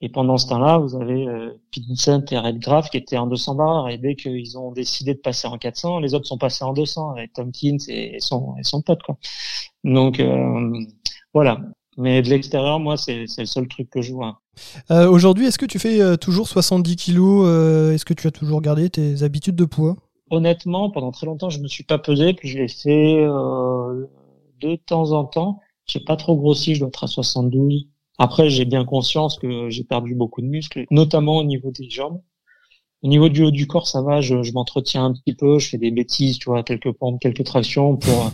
Et 0.00 0.08
pendant 0.08 0.38
ce 0.38 0.46
temps-là, 0.48 0.78
vous 0.78 0.94
avez 0.94 1.26
euh, 1.26 1.60
Vincent 1.88 2.22
et 2.30 2.38
Redgrave 2.38 2.88
qui 2.88 2.98
étaient 2.98 3.16
en 3.16 3.26
200 3.26 3.56
barres. 3.56 3.88
Et 3.88 3.98
dès 3.98 4.14
qu'ils 4.14 4.56
ont 4.56 4.70
décidé 4.70 5.14
de 5.14 5.18
passer 5.18 5.48
en 5.48 5.58
400, 5.58 5.98
les 5.98 6.14
autres 6.14 6.26
sont 6.26 6.38
passés 6.38 6.64
en 6.64 6.72
200 6.72 7.10
avec 7.10 7.32
Tompkins 7.32 7.78
et 7.88 8.18
son, 8.20 8.54
et 8.58 8.62
son 8.62 8.80
pote. 8.80 9.02
Quoi. 9.02 9.16
Donc 9.82 10.20
euh, 10.20 10.72
voilà. 11.34 11.60
Mais 11.96 12.22
de 12.22 12.28
l'extérieur, 12.28 12.78
moi, 12.78 12.96
c'est 12.96 13.24
le 13.36 13.46
seul 13.46 13.66
truc 13.66 13.90
que 13.90 14.00
je 14.00 14.12
vois. 14.12 14.40
Euh, 14.92 15.10
Aujourd'hui, 15.10 15.46
est-ce 15.46 15.58
que 15.58 15.66
tu 15.66 15.80
fais 15.80 16.16
toujours 16.18 16.46
70 16.46 16.94
kilos 16.94 17.44
Est-ce 17.92 18.04
que 18.04 18.14
tu 18.14 18.28
as 18.28 18.30
toujours 18.30 18.62
gardé 18.62 18.88
tes 18.88 19.24
habitudes 19.24 19.56
de 19.56 19.64
poids? 19.64 19.96
Honnêtement, 20.30 20.90
pendant 20.90 21.10
très 21.10 21.26
longtemps, 21.26 21.50
je 21.50 21.60
me 21.60 21.68
suis 21.68 21.84
pas 21.84 21.98
pesé, 21.98 22.34
puis 22.34 22.48
je 22.48 22.58
l'ai 22.58 22.68
fait 22.68 23.16
euh, 23.20 24.06
de 24.60 24.76
temps 24.76 25.12
en 25.12 25.24
temps. 25.24 25.60
J'ai 25.86 26.00
pas 26.00 26.16
trop 26.16 26.36
grossi, 26.36 26.74
je 26.74 26.80
dois 26.80 26.88
être 26.88 27.04
à 27.04 27.06
72. 27.06 27.86
Après, 28.18 28.50
j'ai 28.50 28.64
bien 28.64 28.84
conscience 28.84 29.38
que 29.38 29.70
j'ai 29.70 29.84
perdu 29.84 30.14
beaucoup 30.14 30.42
de 30.42 30.46
muscles, 30.46 30.84
notamment 30.90 31.36
au 31.36 31.44
niveau 31.44 31.70
des 31.70 31.88
jambes. 31.88 32.20
Au 33.02 33.08
niveau 33.08 33.28
du 33.28 33.44
haut 33.44 33.50
du 33.52 33.66
corps, 33.68 33.86
ça 33.86 34.02
va, 34.02 34.20
je, 34.20 34.42
je 34.42 34.52
m'entretiens 34.52 35.04
un 35.04 35.12
petit 35.12 35.34
peu, 35.34 35.58
je 35.58 35.68
fais 35.68 35.78
des 35.78 35.92
bêtises, 35.92 36.38
tu 36.38 36.50
vois, 36.50 36.64
quelques 36.64 36.90
pompes, 36.92 37.20
quelques 37.20 37.44
tractions 37.44 37.96
pour 37.96 38.32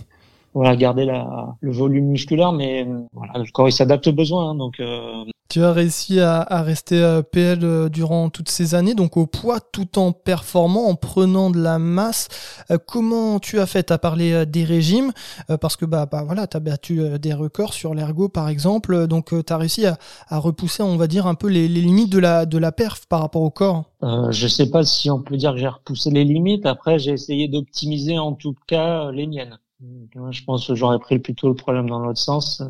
voilà 0.55 0.75
garder 0.77 1.05
la, 1.05 1.57
le 1.61 1.73
volume 1.73 2.07
musculaire, 2.07 2.53
mais 2.53 2.87
voilà, 3.13 3.39
le 3.39 3.51
corps 3.53 3.69
il 3.69 3.73
s'adapte 3.73 4.07
aux 4.07 4.13
besoins, 4.13 4.51
hein, 4.51 4.55
donc 4.55 4.81
euh, 4.81 5.25
tu 5.55 5.63
as 5.63 5.73
réussi 5.73 6.19
à, 6.19 6.63
rester 6.63 7.01
à 7.01 7.23
PL 7.23 7.61
euh, 7.63 7.89
durant 7.89 8.29
toutes 8.29 8.49
ces 8.49 8.75
années, 8.75 8.95
donc 8.95 9.17
au 9.17 9.29
poids, 9.29 9.61
tout 9.61 10.01
en 10.01 10.11
performant, 10.11 10.89
en 10.89 10.97
prenant 10.97 11.49
de 11.49 11.63
la 11.63 11.79
masse. 11.79 12.27
Euh, 12.73 12.79
comment 12.85 13.39
tu 13.39 13.61
as 13.61 13.67
fait? 13.67 13.85
Tu 13.85 13.93
as 13.93 13.99
parlé 13.99 14.33
euh, 14.33 14.47
des 14.47 14.65
régimes, 14.65 15.13
parce 15.61 15.77
que 15.77 15.85
bah, 15.85 16.07
bah 16.11 16.25
voilà, 16.27 16.49
tu 16.49 16.57
as 16.57 16.61
battu 16.61 17.21
des 17.21 17.33
records 17.33 17.73
sur 17.73 17.95
l'ergo 17.95 18.29
par 18.29 18.49
exemple, 18.49 19.07
donc 19.07 19.29
tu 19.47 19.53
as 19.53 19.57
réussi 19.57 19.87
à, 19.87 19.97
repousser, 20.29 20.83
on 20.83 20.97
va 20.97 21.07
dire, 21.07 21.29
un 21.29 21.37
peu 21.37 21.47
les, 21.47 21.69
limites 21.69 22.11
de 22.11 22.19
la, 22.19 22.47
de 22.47 22.59
la 22.59 22.73
perf 22.73 23.07
par 23.07 23.21
rapport 23.21 23.43
au 23.43 23.51
corps. 23.51 23.85
Euh, 24.03 24.33
je 24.33 24.49
sais 24.49 24.69
pas 24.69 24.83
si 24.83 25.09
on 25.09 25.23
peut 25.23 25.37
dire 25.37 25.53
que 25.53 25.59
j'ai 25.59 25.69
repoussé 25.69 26.11
les 26.11 26.25
limites. 26.25 26.67
Après, 26.67 26.99
j'ai 26.99 27.13
essayé 27.13 27.47
d'optimiser 27.47 28.19
en 28.19 28.33
tout 28.33 28.57
cas 28.67 29.13
les 29.13 29.29
miennes. 29.29 29.57
je 29.81 30.43
pense 30.43 30.67
que 30.67 30.75
j'aurais 30.75 30.99
pris 30.99 31.21
plutôt 31.21 31.47
le 31.47 31.55
problème 31.55 31.89
dans 31.89 32.01
l'autre 32.01 32.19
sens. 32.19 32.61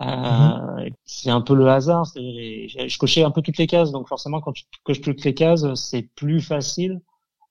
Euh. 0.00 0.90
C'est 1.04 1.30
un 1.30 1.40
peu 1.40 1.54
le 1.54 1.68
hasard. 1.68 2.04
Je 2.14 2.98
cochais 2.98 3.24
un 3.24 3.30
peu 3.30 3.42
toutes 3.42 3.58
les 3.58 3.66
cases, 3.66 3.90
donc 3.90 4.08
forcément, 4.08 4.40
quand 4.40 4.52
tu 4.52 4.64
coches 4.84 5.00
toutes 5.00 5.24
les 5.24 5.34
cases, 5.34 5.74
c'est 5.74 6.02
plus 6.02 6.40
facile 6.40 7.00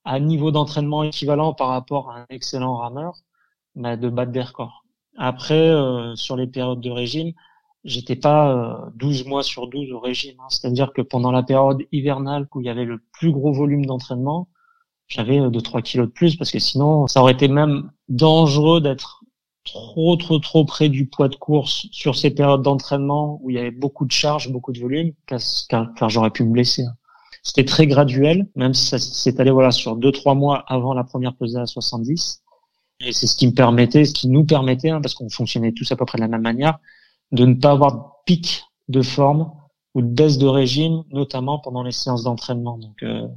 à 0.06 0.20
niveau 0.20 0.52
d'entraînement 0.52 1.04
équivalent 1.04 1.54
par 1.54 1.68
rapport 1.68 2.10
à 2.12 2.20
un 2.20 2.26
excellent 2.30 2.78
rameur 2.78 3.14
bah, 3.76 3.98
de 3.98 4.10
battre 4.10 4.32
des 4.32 4.42
records. 4.42 4.86
Après, 5.18 5.70
euh, 5.70 6.16
sur 6.16 6.38
les 6.38 6.48
périodes 6.48 6.80
de 6.80 6.90
régime, 6.90 7.34
j'étais 7.84 8.16
pas 8.16 8.52
euh, 8.52 8.90
12 8.96 9.26
mois 9.26 9.44
sur 9.44 9.68
12 9.68 9.92
au 9.92 10.00
régime. 10.00 10.38
Hein. 10.40 10.48
C'est-à-dire 10.50 10.94
que 10.94 11.02
pendant 11.02 11.32
la 11.32 11.44
période 11.44 11.84
hivernale 11.92 12.48
où 12.54 12.62
il 12.62 12.68
y 12.68 12.70
avait 12.70 12.86
le 12.86 13.04
plus 13.14 13.32
gros 13.32 13.52
volume 13.52 13.86
d'entraînement, 13.86 14.48
j'avais 15.08 15.40
2-3 15.40 15.78
euh, 15.78 15.82
kilos 15.82 16.08
de 16.08 16.12
plus 16.14 16.36
parce 16.36 16.52
que 16.52 16.60
sinon, 16.60 17.08
ça 17.08 17.22
aurait 17.22 17.34
été 17.34 17.48
même 17.48 17.92
dangereux 18.10 18.80
d'être 18.80 19.24
trop 19.68 20.16
trop 20.16 20.40
trop 20.40 20.66
près 20.66 20.90
du 20.90 21.08
poids 21.08 21.28
de 21.28 21.36
course 21.36 21.88
sur 21.92 22.16
ces 22.16 22.32
périodes 22.32 22.62
d'entraînement 22.62 23.40
où 23.42 23.50
il 23.50 23.56
y 23.56 23.60
avait 23.60 23.72
beaucoup 23.72 24.06
de 24.06 24.12
charges, 24.12 24.50
beaucoup 24.52 24.72
de 24.72 24.80
volume, 24.80 25.14
car, 25.26 26.10
j'aurais 26.10 26.32
pu 26.32 26.44
me 26.44 26.52
blesser. 26.52 26.84
Hein. 26.84 26.96
C'était 27.44 27.66
très 27.66 27.88
graduel, 27.88 28.50
même 28.56 28.74
si 28.74 28.88
ça 28.88 29.00
s'est 29.00 29.40
allé 29.40 29.52
voilà 29.52 29.72
sur 29.72 29.96
deux 29.96 30.12
trois 30.12 30.36
mois 30.36 30.66
avant 30.68 30.94
la 30.94 31.04
première 31.04 31.36
pesée 31.36 31.60
à 31.60 31.66
70. 31.66 32.44
Et 33.00 33.12
c'est 33.12 33.28
ce 33.28 33.36
qui 33.36 33.48
me 33.48 33.54
permettait, 33.54 34.06
ce 34.06 34.14
qui 34.14 34.28
nous 34.28 34.44
permettait, 34.44 34.90
hein, 34.90 35.02
parce 35.02 35.14
qu'on 35.14 35.30
fonctionnait 35.30 35.72
tous 35.72 35.92
à 35.92 35.96
peu 35.96 36.06
près 36.06 36.18
de 36.18 36.24
la 36.24 36.28
même 36.28 36.42
manière, 36.42 36.80
de 37.32 37.46
ne 37.46 37.54
pas 37.54 37.72
avoir 37.72 37.94
de 37.94 38.00
pic 38.26 38.64
de 38.88 39.02
forme 39.02 39.52
ou 39.94 40.02
de 40.02 40.08
baisse 40.08 40.38
de 40.38 40.48
régime, 40.48 41.04
notamment 41.12 41.60
pendant 41.60 41.84
les 41.84 41.92
séances 41.92 42.24
d'entraînement. 42.24 42.78
Donc 42.78 43.04
euh, 43.04 43.28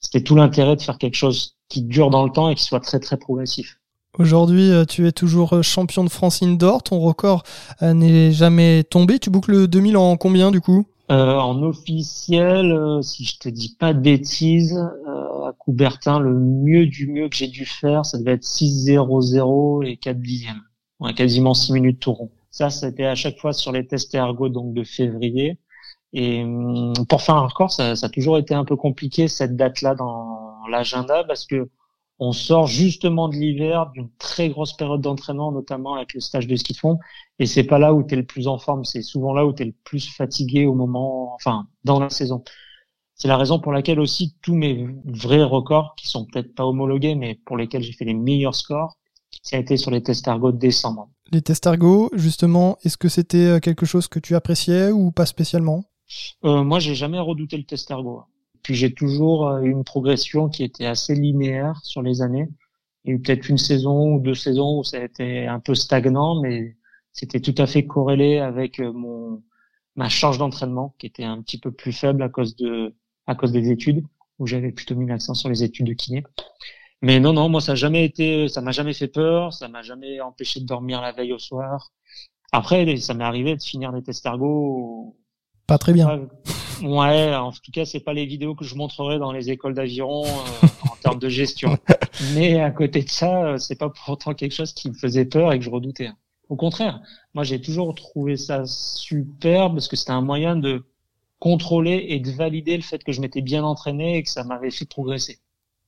c'était 0.00 0.22
tout 0.22 0.34
l'intérêt 0.34 0.76
de 0.76 0.82
faire 0.82 0.98
quelque 0.98 1.16
chose 1.16 1.56
qui 1.68 1.82
dure 1.82 2.10
dans 2.10 2.24
le 2.24 2.30
temps 2.30 2.48
et 2.48 2.54
qui 2.54 2.64
soit 2.64 2.80
très 2.80 2.98
très 2.98 3.16
progressif. 3.16 3.79
Aujourd'hui, 4.18 4.72
euh, 4.72 4.84
tu 4.84 5.06
es 5.06 5.12
toujours 5.12 5.54
euh, 5.54 5.62
champion 5.62 6.02
de 6.02 6.08
France 6.08 6.42
indoor. 6.42 6.82
Ton 6.82 6.98
record 6.98 7.44
euh, 7.82 7.94
n'est 7.94 8.32
jamais 8.32 8.82
tombé. 8.82 9.18
Tu 9.18 9.30
boucles 9.30 9.52
le 9.52 9.68
2000 9.68 9.96
en 9.96 10.16
combien 10.16 10.50
du 10.50 10.60
coup? 10.60 10.86
En 11.08 11.60
officiel, 11.64 13.00
si 13.02 13.24
je 13.24 13.36
te 13.40 13.48
dis 13.48 13.74
pas 13.76 13.92
de 13.92 13.98
bêtises, 13.98 14.78
à 14.78 15.52
Coubertin, 15.58 16.20
le 16.20 16.38
mieux 16.38 16.86
du 16.86 17.08
mieux 17.08 17.28
que 17.28 17.34
j'ai 17.34 17.48
dû 17.48 17.66
faire, 17.66 18.06
ça 18.06 18.16
devait 18.16 18.34
être 18.34 18.44
6-0-0 18.44 19.84
et 19.88 19.96
4 19.96 20.20
dixièmes. 20.20 20.62
Ouais, 21.00 21.12
quasiment 21.12 21.52
6 21.52 21.72
minutes 21.72 21.98
tout 21.98 22.12
rond. 22.12 22.30
Ça, 22.52 22.70
c'était 22.70 23.06
à 23.06 23.16
chaque 23.16 23.38
fois 23.38 23.52
sur 23.52 23.72
les 23.72 23.88
tests 23.88 24.14
ergo 24.14 24.48
donc 24.48 24.72
de 24.72 24.84
février. 24.84 25.58
Et 26.12 26.44
hum, 26.44 26.92
pour 27.08 27.22
faire 27.22 27.34
un 27.34 27.48
record, 27.48 27.72
ça, 27.72 27.96
ça 27.96 28.06
a 28.06 28.08
toujours 28.08 28.38
été 28.38 28.54
un 28.54 28.64
peu 28.64 28.76
compliqué 28.76 29.26
cette 29.26 29.56
date-là 29.56 29.96
dans 29.96 30.64
l'agenda 30.70 31.24
parce 31.24 31.44
que 31.44 31.68
on 32.20 32.32
sort 32.32 32.66
justement 32.66 33.28
de 33.28 33.34
l'hiver, 33.34 33.90
d'une 33.94 34.10
très 34.18 34.50
grosse 34.50 34.74
période 34.74 35.00
d'entraînement, 35.00 35.52
notamment 35.52 35.94
avec 35.94 36.12
le 36.12 36.20
stage 36.20 36.46
de 36.46 36.54
ski 36.54 36.74
de 36.74 36.78
fond. 36.78 36.98
Et 37.38 37.46
c'est 37.46 37.64
pas 37.64 37.78
là 37.78 37.94
où 37.94 38.04
tu 38.04 38.14
es 38.14 38.16
le 38.18 38.26
plus 38.26 38.46
en 38.46 38.58
forme, 38.58 38.84
c'est 38.84 39.02
souvent 39.02 39.32
là 39.32 39.46
où 39.46 39.54
tu 39.54 39.62
es 39.62 39.66
le 39.66 39.74
plus 39.84 40.06
fatigué 40.08 40.66
au 40.66 40.74
moment, 40.74 41.34
enfin, 41.34 41.66
dans 41.84 41.98
la 41.98 42.10
saison. 42.10 42.44
C'est 43.14 43.28
la 43.28 43.38
raison 43.38 43.58
pour 43.58 43.72
laquelle 43.72 44.00
aussi 44.00 44.36
tous 44.42 44.54
mes 44.54 44.86
vrais 45.04 45.42
records, 45.42 45.94
qui 45.96 46.08
sont 46.08 46.26
peut-être 46.26 46.54
pas 46.54 46.66
homologués, 46.66 47.14
mais 47.14 47.38
pour 47.46 47.56
lesquels 47.56 47.82
j'ai 47.82 47.92
fait 47.92 48.04
les 48.04 48.14
meilleurs 48.14 48.54
scores, 48.54 48.96
ça 49.42 49.56
a 49.56 49.60
été 49.60 49.78
sur 49.78 49.90
les 49.90 50.02
tests 50.02 50.28
ergo 50.28 50.52
de 50.52 50.58
décembre. 50.58 51.08
Les 51.32 51.40
tests 51.40 51.66
ergo, 51.66 52.10
justement, 52.12 52.76
est-ce 52.82 52.98
que 52.98 53.08
c'était 53.08 53.38
euh, 53.38 53.60
quelque 53.60 53.86
chose 53.86 54.08
que 54.08 54.18
tu 54.18 54.34
appréciais 54.34 54.90
ou 54.90 55.10
pas 55.10 55.26
spécialement? 55.26 55.84
Euh, 56.44 56.64
Moi, 56.64 56.80
j'ai 56.80 56.94
jamais 56.94 57.18
redouté 57.18 57.56
le 57.56 57.64
test 57.64 57.90
ergo. 57.90 58.24
Puis 58.62 58.74
j'ai 58.74 58.92
toujours 58.94 59.48
euh, 59.48 59.62
eu 59.62 59.70
une 59.70 59.84
progression 59.84 60.48
qui 60.48 60.64
était 60.64 60.86
assez 60.86 61.14
linéaire 61.14 61.80
sur 61.84 62.02
les 62.02 62.22
années. 62.22 62.48
Il 63.04 63.10
y 63.10 63.12
a 63.12 63.16
eu 63.16 63.20
peut-être 63.20 63.48
une 63.48 63.58
saison 63.58 64.14
ou 64.14 64.20
deux 64.20 64.34
saisons 64.34 64.80
où 64.80 64.84
ça 64.84 64.98
a 64.98 65.04
été 65.04 65.46
un 65.46 65.60
peu 65.60 65.74
stagnant, 65.74 66.40
mais 66.40 66.76
c'était 67.12 67.40
tout 67.40 67.54
à 67.58 67.66
fait 67.66 67.86
corrélé 67.86 68.38
avec 68.38 68.80
euh, 68.80 68.92
mon 68.92 69.42
ma 69.96 70.08
charge 70.08 70.38
d'entraînement 70.38 70.94
qui 70.98 71.06
était 71.06 71.24
un 71.24 71.42
petit 71.42 71.58
peu 71.58 71.72
plus 71.72 71.92
faible 71.92 72.22
à 72.22 72.28
cause 72.28 72.56
de 72.56 72.94
à 73.26 73.34
cause 73.34 73.52
des 73.52 73.70
études 73.70 74.04
où 74.38 74.46
j'avais 74.46 74.72
plutôt 74.72 74.94
mis 74.96 75.06
l'accent 75.06 75.34
sur 75.34 75.48
les 75.48 75.62
études 75.64 75.86
de 75.86 75.92
kiné. 75.94 76.24
Mais 77.02 77.20
non, 77.20 77.32
non, 77.32 77.48
moi 77.48 77.60
ça 77.60 77.72
a 77.72 77.74
jamais 77.74 78.04
été, 78.04 78.48
ça 78.48 78.60
m'a 78.60 78.72
jamais 78.72 78.94
fait 78.94 79.08
peur, 79.08 79.52
ça 79.52 79.68
m'a 79.68 79.82
jamais 79.82 80.20
empêché 80.20 80.60
de 80.60 80.66
dormir 80.66 81.00
la 81.00 81.12
veille 81.12 81.32
au 81.32 81.38
soir. 81.38 81.92
Après, 82.52 82.96
ça 82.96 83.14
m'est 83.14 83.24
arrivé 83.24 83.56
de 83.56 83.62
finir 83.62 83.92
des 83.92 84.08
escargots. 84.10 85.16
Pas 85.70 85.78
très 85.78 85.92
bien. 85.92 86.26
Ouais, 86.82 87.32
en 87.32 87.52
tout 87.52 87.70
cas, 87.72 87.84
c'est 87.84 88.00
pas 88.00 88.12
les 88.12 88.26
vidéos 88.26 88.56
que 88.56 88.64
je 88.64 88.74
montrerai 88.74 89.20
dans 89.20 89.30
les 89.30 89.50
écoles 89.50 89.72
d'aviron 89.72 90.24
euh, 90.24 90.66
en 90.90 90.96
termes 91.00 91.20
de 91.20 91.28
gestion. 91.28 91.78
Mais 92.34 92.60
à 92.60 92.72
côté 92.72 93.04
de 93.04 93.08
ça, 93.08 93.44
euh, 93.44 93.56
c'est 93.56 93.78
pas 93.78 93.88
pour 93.88 94.08
autant 94.08 94.34
quelque 94.34 94.50
chose 94.50 94.72
qui 94.72 94.88
me 94.88 94.94
faisait 94.94 95.26
peur 95.26 95.52
et 95.52 95.60
que 95.60 95.64
je 95.64 95.70
redoutais. 95.70 96.10
Au 96.48 96.56
contraire, 96.56 97.00
moi 97.34 97.44
j'ai 97.44 97.60
toujours 97.60 97.94
trouvé 97.94 98.36
ça 98.36 98.64
super 98.66 99.70
parce 99.70 99.86
que 99.86 99.94
c'était 99.94 100.10
un 100.10 100.22
moyen 100.22 100.56
de 100.56 100.82
contrôler 101.38 102.04
et 102.08 102.18
de 102.18 102.32
valider 102.32 102.76
le 102.76 102.82
fait 102.82 103.04
que 103.04 103.12
je 103.12 103.20
m'étais 103.20 103.40
bien 103.40 103.62
entraîné 103.62 104.16
et 104.16 104.24
que 104.24 104.30
ça 104.30 104.42
m'avait 104.42 104.72
fait 104.72 104.86
progresser. 104.86 105.38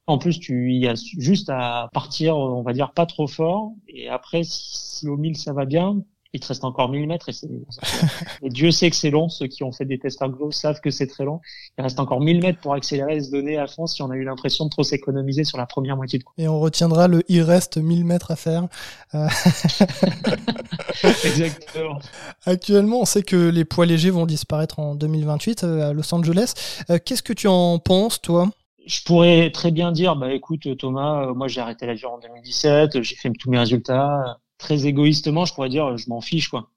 En 0.06 0.18
plus, 0.18 0.38
tu 0.38 0.74
y 0.74 0.86
as 0.86 0.94
juste 1.18 1.50
à 1.50 1.88
partir, 1.92 2.36
on 2.36 2.62
va 2.62 2.72
dire, 2.72 2.92
pas 2.92 3.06
trop 3.06 3.26
fort. 3.26 3.72
Et 3.88 4.08
après, 4.08 4.42
si, 4.44 5.08
au 5.08 5.16
mille 5.16 5.36
ça 5.36 5.52
va 5.52 5.64
bien, 5.64 6.04
il 6.32 6.40
te 6.40 6.46
reste 6.46 6.64
encore 6.64 6.88
1000 6.88 7.06
mètres 7.06 7.28
et, 7.28 7.32
et 8.42 8.48
Dieu 8.48 8.70
sait 8.70 8.88
que 8.88 8.96
c'est 8.96 9.10
long. 9.10 9.28
Ceux 9.28 9.46
qui 9.46 9.64
ont 9.64 9.72
fait 9.72 9.84
des 9.84 9.98
tests 9.98 10.22
ergo 10.22 10.50
savent 10.50 10.80
que 10.80 10.90
c'est 10.90 11.06
très 11.06 11.24
long. 11.24 11.40
Il 11.78 11.82
reste 11.82 12.00
encore 12.00 12.20
1000 12.20 12.40
mètres 12.40 12.60
pour 12.60 12.72
accélérer 12.72 13.16
et 13.16 13.20
se 13.20 13.30
donner 13.30 13.58
à 13.58 13.66
fond 13.66 13.86
si 13.86 14.02
on 14.02 14.10
a 14.10 14.16
eu 14.16 14.24
l'impression 14.24 14.64
de 14.64 14.70
trop 14.70 14.82
s'économiser 14.82 15.44
sur 15.44 15.58
la 15.58 15.66
première 15.66 15.96
moitié 15.96 16.18
de 16.18 16.24
course. 16.24 16.38
Et 16.38 16.48
on 16.48 16.58
retiendra 16.58 17.06
le 17.08 17.22
il 17.28 17.42
reste 17.42 17.76
1000 17.76 18.04
mètres 18.04 18.30
à 18.30 18.36
faire. 18.36 18.68
Euh. 19.14 19.28
Exactement. 21.24 21.98
Actuellement, 22.46 23.00
on 23.00 23.04
sait 23.04 23.22
que 23.22 23.50
les 23.50 23.66
poids 23.66 23.84
légers 23.84 24.08
vont 24.08 24.24
disparaître 24.24 24.78
en 24.78 24.94
2028 24.94 25.64
euh, 25.64 25.90
à 25.90 25.92
Los 25.92 26.14
Angeles. 26.14 26.54
Euh, 26.88 26.98
qu'est-ce 27.04 27.22
que 27.22 27.34
tu 27.34 27.46
en 27.46 27.78
penses, 27.78 28.22
toi? 28.22 28.48
Je 28.86 29.02
pourrais 29.04 29.50
très 29.50 29.70
bien 29.70 29.92
dire, 29.92 30.16
bah 30.16 30.32
écoute 30.32 30.66
Thomas, 30.78 31.26
moi 31.34 31.46
j'ai 31.46 31.60
arrêté 31.60 31.86
l'avion 31.86 32.14
en 32.14 32.18
2017, 32.18 33.02
j'ai 33.02 33.16
fait 33.16 33.30
tous 33.38 33.50
mes 33.50 33.58
résultats, 33.58 34.40
très 34.62 34.86
égoïstement, 34.86 35.44
je 35.44 35.54
pourrais 35.54 35.68
dire, 35.68 35.96
je 35.98 36.08
m'en 36.08 36.20
fiche, 36.20 36.48
quoi. 36.48 36.70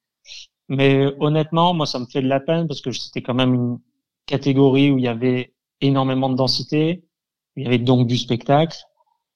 Mais 0.67 1.13
honnêtement, 1.19 1.73
moi, 1.73 1.85
ça 1.85 1.99
me 1.99 2.05
fait 2.05 2.21
de 2.21 2.27
la 2.27 2.39
peine 2.39 2.67
parce 2.67 2.81
que 2.81 2.91
c'était 2.91 3.21
quand 3.21 3.35
même 3.35 3.53
une 3.53 3.79
catégorie 4.25 4.91
où 4.91 4.97
il 4.97 5.03
y 5.03 5.07
avait 5.07 5.53
énormément 5.81 6.29
de 6.29 6.35
densité, 6.35 7.03
il 7.55 7.63
y 7.63 7.67
avait 7.67 7.77
donc 7.77 8.07
du 8.07 8.17
spectacle. 8.17 8.77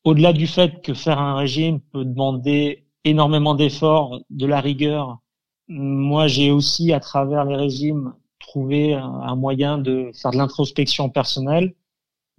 Au-delà 0.04 0.34
du 0.34 0.48
fait 0.48 0.82
que 0.82 0.94
faire 0.94 1.20
un 1.20 1.36
régime 1.36 1.80
peut 1.92 2.04
demander 2.04 2.86
énormément 3.06 3.54
d'efforts, 3.54 4.20
de 4.30 4.46
la 4.46 4.60
rigueur, 4.60 5.20
moi, 5.68 6.28
j'ai 6.28 6.52
aussi, 6.52 6.92
à 6.94 7.00
travers 7.00 7.46
les 7.46 7.56
régimes, 7.56 8.14
trouvé 8.40 8.94
un 8.96 9.36
moyen 9.36 9.78
de 9.78 10.12
faire 10.20 10.32
de 10.32 10.38
l'introspection 10.38 11.10
personnelle, 11.10 11.76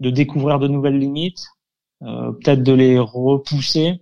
de 0.01 0.11
découvrir 0.11 0.59
de 0.59 0.67
nouvelles 0.67 0.99
limites, 0.99 1.47
euh, 2.03 2.33
peut-être 2.33 2.63
de 2.65 2.73
les 2.73 2.99
repousser 2.99 4.01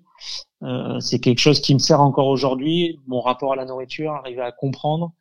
euh, 0.62 0.98
c'est 1.00 1.20
quelque 1.20 1.38
chose 1.38 1.60
qui 1.60 1.74
me 1.74 1.78
sert 1.78 2.00
encore 2.00 2.28
aujourd'hui. 2.28 2.98
Mon 3.06 3.20
rapport 3.20 3.52
à 3.52 3.56
la 3.56 3.64
nourriture, 3.64 4.12
arriver 4.12 4.42
à 4.42 4.52
comprendre, 4.52 5.12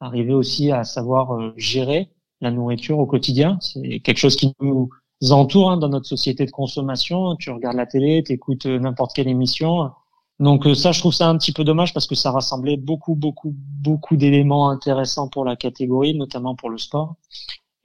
arriver 0.00 0.34
aussi 0.34 0.72
à 0.72 0.84
savoir 0.84 1.34
euh, 1.34 1.52
gérer 1.56 2.10
la 2.40 2.50
nourriture 2.50 2.98
au 2.98 3.06
quotidien. 3.06 3.58
C'est 3.60 4.00
quelque 4.00 4.18
chose 4.18 4.36
qui 4.36 4.54
nous 4.60 4.90
entoure 5.30 5.70
hein, 5.70 5.76
dans 5.76 5.88
notre 5.88 6.06
société 6.06 6.46
de 6.46 6.50
consommation. 6.50 7.36
Tu 7.36 7.50
regardes 7.50 7.76
la 7.76 7.86
télé, 7.86 8.22
tu 8.24 8.32
écoutes 8.32 8.66
euh, 8.66 8.78
n'importe 8.78 9.14
quelle 9.14 9.28
émission. 9.28 9.90
Donc 10.38 10.66
ça, 10.74 10.92
je 10.92 11.00
trouve 11.00 11.14
ça 11.14 11.28
un 11.28 11.38
petit 11.38 11.52
peu 11.52 11.64
dommage 11.64 11.94
parce 11.94 12.06
que 12.06 12.14
ça 12.14 12.30
rassemblait 12.30 12.76
beaucoup, 12.76 13.14
beaucoup, 13.14 13.54
beaucoup 13.56 14.16
d'éléments 14.16 14.68
intéressants 14.68 15.28
pour 15.28 15.46
la 15.46 15.56
catégorie, 15.56 16.14
notamment 16.14 16.54
pour 16.54 16.68
le 16.68 16.76
sport. 16.76 17.16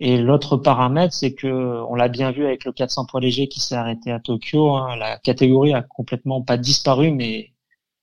Et 0.04 0.18
l'autre 0.18 0.58
paramètre, 0.58 1.14
c'est 1.14 1.36
que 1.36 1.48
on 1.88 1.94
l'a 1.94 2.08
bien 2.08 2.32
vu 2.32 2.44
avec 2.44 2.66
le 2.66 2.72
400 2.72 3.06
poids 3.06 3.22
léger 3.22 3.48
qui 3.48 3.60
s'est 3.60 3.76
arrêté 3.76 4.12
à 4.12 4.20
Tokyo. 4.20 4.76
Hein, 4.76 4.96
la 4.96 5.20
catégorie 5.20 5.74
a 5.76 5.84
complètement 5.84 6.42
pas 6.42 6.58
disparu, 6.58 7.12
mais 7.12 7.54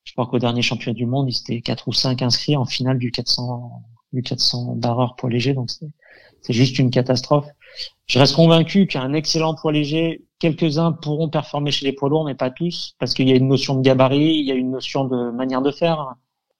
je 0.05 0.13
crois 0.13 0.27
qu'au 0.27 0.39
dernier 0.39 0.63
championnat 0.63 0.95
du 0.95 1.07
monde, 1.07 1.29
il 1.29 1.37
était 1.37 1.61
quatre 1.61 1.89
ou 1.89 1.93
cinq 1.93 2.23
inscrits 2.23 2.55
en 2.55 2.67
finale 2.67 2.99
du 2.99 3.11
400 3.11 3.83
du 4.13 4.23
400 4.23 4.77
barreur 4.77 5.17
poids 5.17 5.29
léger. 5.29 5.55
Donc 5.55 5.71
c'est 5.71 6.53
juste 6.53 6.79
une 6.79 6.93
catastrophe. 6.93 7.49
Je 8.07 8.21
reste 8.21 8.37
convaincu 8.37 8.87
qu'un 8.87 9.13
excellent 9.13 9.57
poids 9.57 9.73
léger, 9.73 10.23
quelques-uns 10.39 10.93
pourront 10.93 11.29
performer 11.29 11.73
chez 11.73 11.85
les 11.85 11.93
poids 11.93 12.09
lourds, 12.09 12.25
mais 12.25 12.37
pas 12.37 12.51
tous, 12.51 12.95
parce 13.01 13.13
qu'il 13.13 13.29
y 13.29 13.33
a 13.33 13.37
une 13.37 13.49
notion 13.49 13.75
de 13.75 13.83
gabarit, 13.83 14.37
il 14.37 14.47
y 14.47 14.53
a 14.53 14.55
une 14.55 14.71
notion 14.71 15.05
de 15.05 15.33
manière 15.33 15.63
de 15.63 15.73
faire 15.73 16.15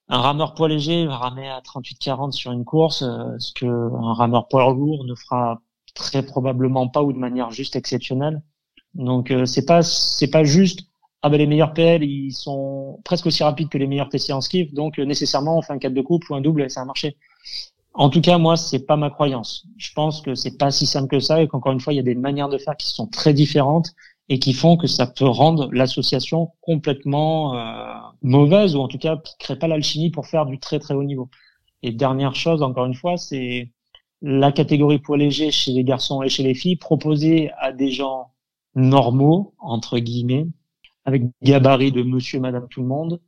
un 0.09 0.21
rameur 0.21 0.55
poids 0.55 0.67
léger 0.67 1.05
va 1.05 1.17
ramer 1.17 1.47
à 1.47 1.61
38-40 1.61 2.31
sur 2.31 2.51
une 2.51 2.65
course, 2.65 3.03
euh, 3.03 3.37
ce 3.37 3.53
que 3.53 3.65
un 3.65 4.13
rameur 4.13 4.47
poids 4.47 4.73
lourd 4.73 5.05
ne 5.05 5.15
fera 5.15 5.61
très 5.93 6.23
probablement 6.23 6.87
pas 6.87 7.03
ou 7.03 7.13
de 7.13 7.17
manière 7.17 7.51
juste 7.51 7.75
exceptionnelle. 7.75 8.41
Donc 8.95 9.31
euh, 9.31 9.45
c'est 9.45 9.65
pas 9.65 9.83
c'est 9.83 10.31
pas 10.31 10.43
juste 10.43 10.81
ah 11.21 11.29
ben 11.29 11.37
les 11.37 11.47
meilleurs 11.47 11.73
PL 11.73 12.03
ils 12.03 12.31
sont 12.31 12.99
presque 13.05 13.27
aussi 13.27 13.43
rapides 13.43 13.69
que 13.69 13.77
les 13.77 13.87
meilleurs 13.87 14.09
TC 14.09 14.31
en 14.31 14.41
skiff, 14.41 14.73
donc 14.73 14.97
euh, 14.97 15.05
nécessairement 15.05 15.57
on 15.57 15.61
fait 15.61 15.73
un 15.73 15.77
4 15.79 15.93
de 15.93 16.01
couple 16.01 16.31
ou 16.31 16.35
un 16.35 16.41
double 16.41 16.63
et 16.63 16.69
ça 16.69 16.81
a 16.81 16.85
marché. 16.85 17.17
En 17.93 18.09
tout 18.09 18.21
cas, 18.21 18.37
moi, 18.37 18.55
c'est 18.55 18.85
pas 18.85 18.95
ma 18.95 19.09
croyance. 19.09 19.65
Je 19.77 19.91
pense 19.93 20.21
que 20.21 20.35
c'est 20.35 20.57
pas 20.57 20.71
si 20.71 20.85
simple 20.85 21.09
que 21.09 21.19
ça 21.19 21.41
et 21.41 21.47
qu'encore 21.47 21.73
une 21.73 21.79
fois, 21.81 21.91
il 21.91 21.97
y 21.97 21.99
a 21.99 22.03
des 22.03 22.15
manières 22.15 22.47
de 22.47 22.57
faire 22.57 22.77
qui 22.77 22.87
sont 22.87 23.07
très 23.07 23.33
différentes 23.33 23.93
et 24.29 24.39
qui 24.39 24.53
font 24.53 24.77
que 24.77 24.87
ça 24.87 25.07
peut 25.07 25.27
rendre 25.27 25.69
l'association 25.71 26.51
complètement 26.61 27.57
euh, 27.57 27.93
mauvaise 28.21 28.75
ou 28.75 28.79
en 28.79 28.87
tout 28.87 28.99
cas 28.99 29.17
qui 29.17 29.33
crée 29.39 29.57
pas 29.57 29.67
l'alchimie 29.67 30.11
pour 30.11 30.27
faire 30.27 30.45
du 30.45 30.59
très 30.59 30.79
très 30.79 30.93
haut 30.93 31.03
niveau. 31.03 31.29
Et 31.81 31.91
dernière 31.91 32.35
chose, 32.35 32.61
encore 32.61 32.85
une 32.85 32.93
fois, 32.93 33.17
c'est 33.17 33.71
la 34.21 34.51
catégorie 34.51 34.99
poids 34.99 35.17
léger 35.17 35.51
chez 35.51 35.71
les 35.71 35.83
garçons 35.83 36.21
et 36.21 36.29
chez 36.29 36.43
les 36.43 36.53
filles 36.53 36.75
proposée 36.75 37.51
à 37.57 37.71
des 37.71 37.91
gens 37.91 38.31
normaux 38.75 39.53
entre 39.59 39.97
guillemets 39.99 40.47
avec 41.05 41.23
gabarit 41.41 41.91
de 41.91 42.03
monsieur 42.03 42.39
madame 42.39 42.67
tout 42.69 42.81
le 42.81 42.87
monde 42.87 43.21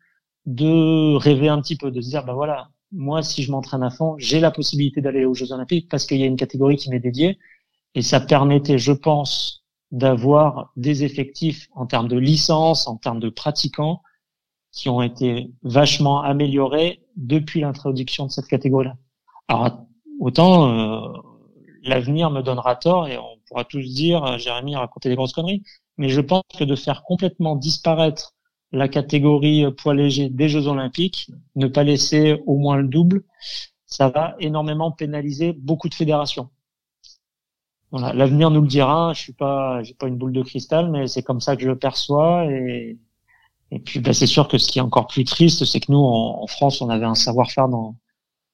de 0.46 1.16
rêver 1.16 1.48
un 1.48 1.62
petit 1.62 1.78
peu 1.78 1.92
de 1.92 2.02
se 2.02 2.10
dire 2.10 2.26
bah 2.26 2.34
voilà 2.34 2.70
moi 2.92 3.24
si 3.24 3.42
je 3.44 3.52
m'entraîne 3.52 3.84
à 3.84 3.90
fond 3.90 4.16
j'ai 4.18 4.40
la 4.40 4.52
possibilité 4.52 5.02
d'aller 5.02 5.26
aux 5.26 5.34
Jeux 5.34 5.52
Olympiques 5.54 5.90
parce 5.90 6.06
qu'il 6.06 6.18
y 6.18 6.24
a 6.24 6.28
une 6.28 6.36
catégorie 6.36 6.76
qui 6.76 6.90
m'est 6.90 7.00
dédiée 7.00 7.40
et 7.96 8.02
ça 8.02 8.20
permettait 8.20 8.78
je 8.78 8.92
pense 8.92 9.61
d'avoir 9.92 10.72
des 10.76 11.04
effectifs 11.04 11.68
en 11.74 11.86
termes 11.86 12.08
de 12.08 12.18
licence, 12.18 12.88
en 12.88 12.98
termes 12.98 13.20
de 13.20 13.30
pratiquants, 13.30 14.02
qui 14.72 14.90
ont 14.90 15.02
été 15.02 15.52
vachement 15.64 16.22
améliorés 16.22 17.02
depuis 17.18 17.60
l'introduction 17.60 18.26
de 18.26 18.32
cette 18.32 18.48
catégorie-là. 18.48 18.96
Alors, 19.50 19.86
autant 20.20 20.70
euh, 20.70 21.12
l'avenir 21.84 22.30
me 22.30 22.42
donnera 22.42 22.76
tort 22.78 23.08
et 23.08 23.18
on 23.18 23.38
pourra 23.48 23.66
tous 23.66 23.94
dire, 23.94 24.24
euh, 24.24 24.38
Jérémy 24.38 24.76
a 24.76 24.80
raconté 24.80 25.10
des 25.10 25.16
grosses 25.16 25.34
conneries, 25.34 25.64
mais 25.98 26.08
je 26.08 26.22
pense 26.22 26.44
que 26.58 26.64
de 26.64 26.76
faire 26.76 27.04
complètement 27.04 27.58
disparaître 27.58 28.34
la 28.72 28.88
catégorie 28.88 29.66
poids 29.74 29.94
léger 29.94 30.30
des 30.30 30.48
Jeux 30.48 30.68
Olympiques, 30.68 31.30
ne 31.56 31.68
pas 31.68 31.84
laisser 31.84 32.42
au 32.46 32.56
moins 32.56 32.78
le 32.78 32.88
double, 32.88 33.26
ça 33.86 34.08
va 34.08 34.36
énormément 34.40 34.92
pénaliser 34.92 35.52
beaucoup 35.52 35.90
de 35.90 35.94
fédérations. 35.94 36.50
Voilà, 37.92 38.14
l'avenir 38.14 38.52
nous 38.52 38.62
le 38.62 38.68
dira. 38.68 39.14
Je 39.14 39.22
suis 39.22 39.34
pas, 39.34 39.84
j'ai 39.84 39.94
pas 39.94 40.08
une 40.08 40.18
boule 40.18 40.34
de 40.34 40.42
cristal, 40.44 40.90
mais 40.92 41.08
c'est 41.08 41.24
comme 41.24 41.42
ça 41.42 41.56
que 41.56 41.64
je 41.64 41.68
le 41.68 41.78
perçois. 41.78 42.46
Et, 42.46 42.98
puis, 43.86 44.00
bah, 44.00 44.14
c'est 44.14 44.28
sûr 44.28 44.48
que 44.48 44.58
ce 44.58 44.68
qui 44.72 44.80
est 44.80 44.82
encore 44.82 45.08
plus 45.08 45.24
triste, 45.26 45.66
c'est 45.66 45.80
que 45.80 45.92
nous, 45.92 46.00
en, 46.00 46.48
France, 46.48 46.82
on 46.82 46.90
avait 46.90 47.06
un 47.06 47.16
savoir-faire 47.16 47.68
dans 47.70 47.96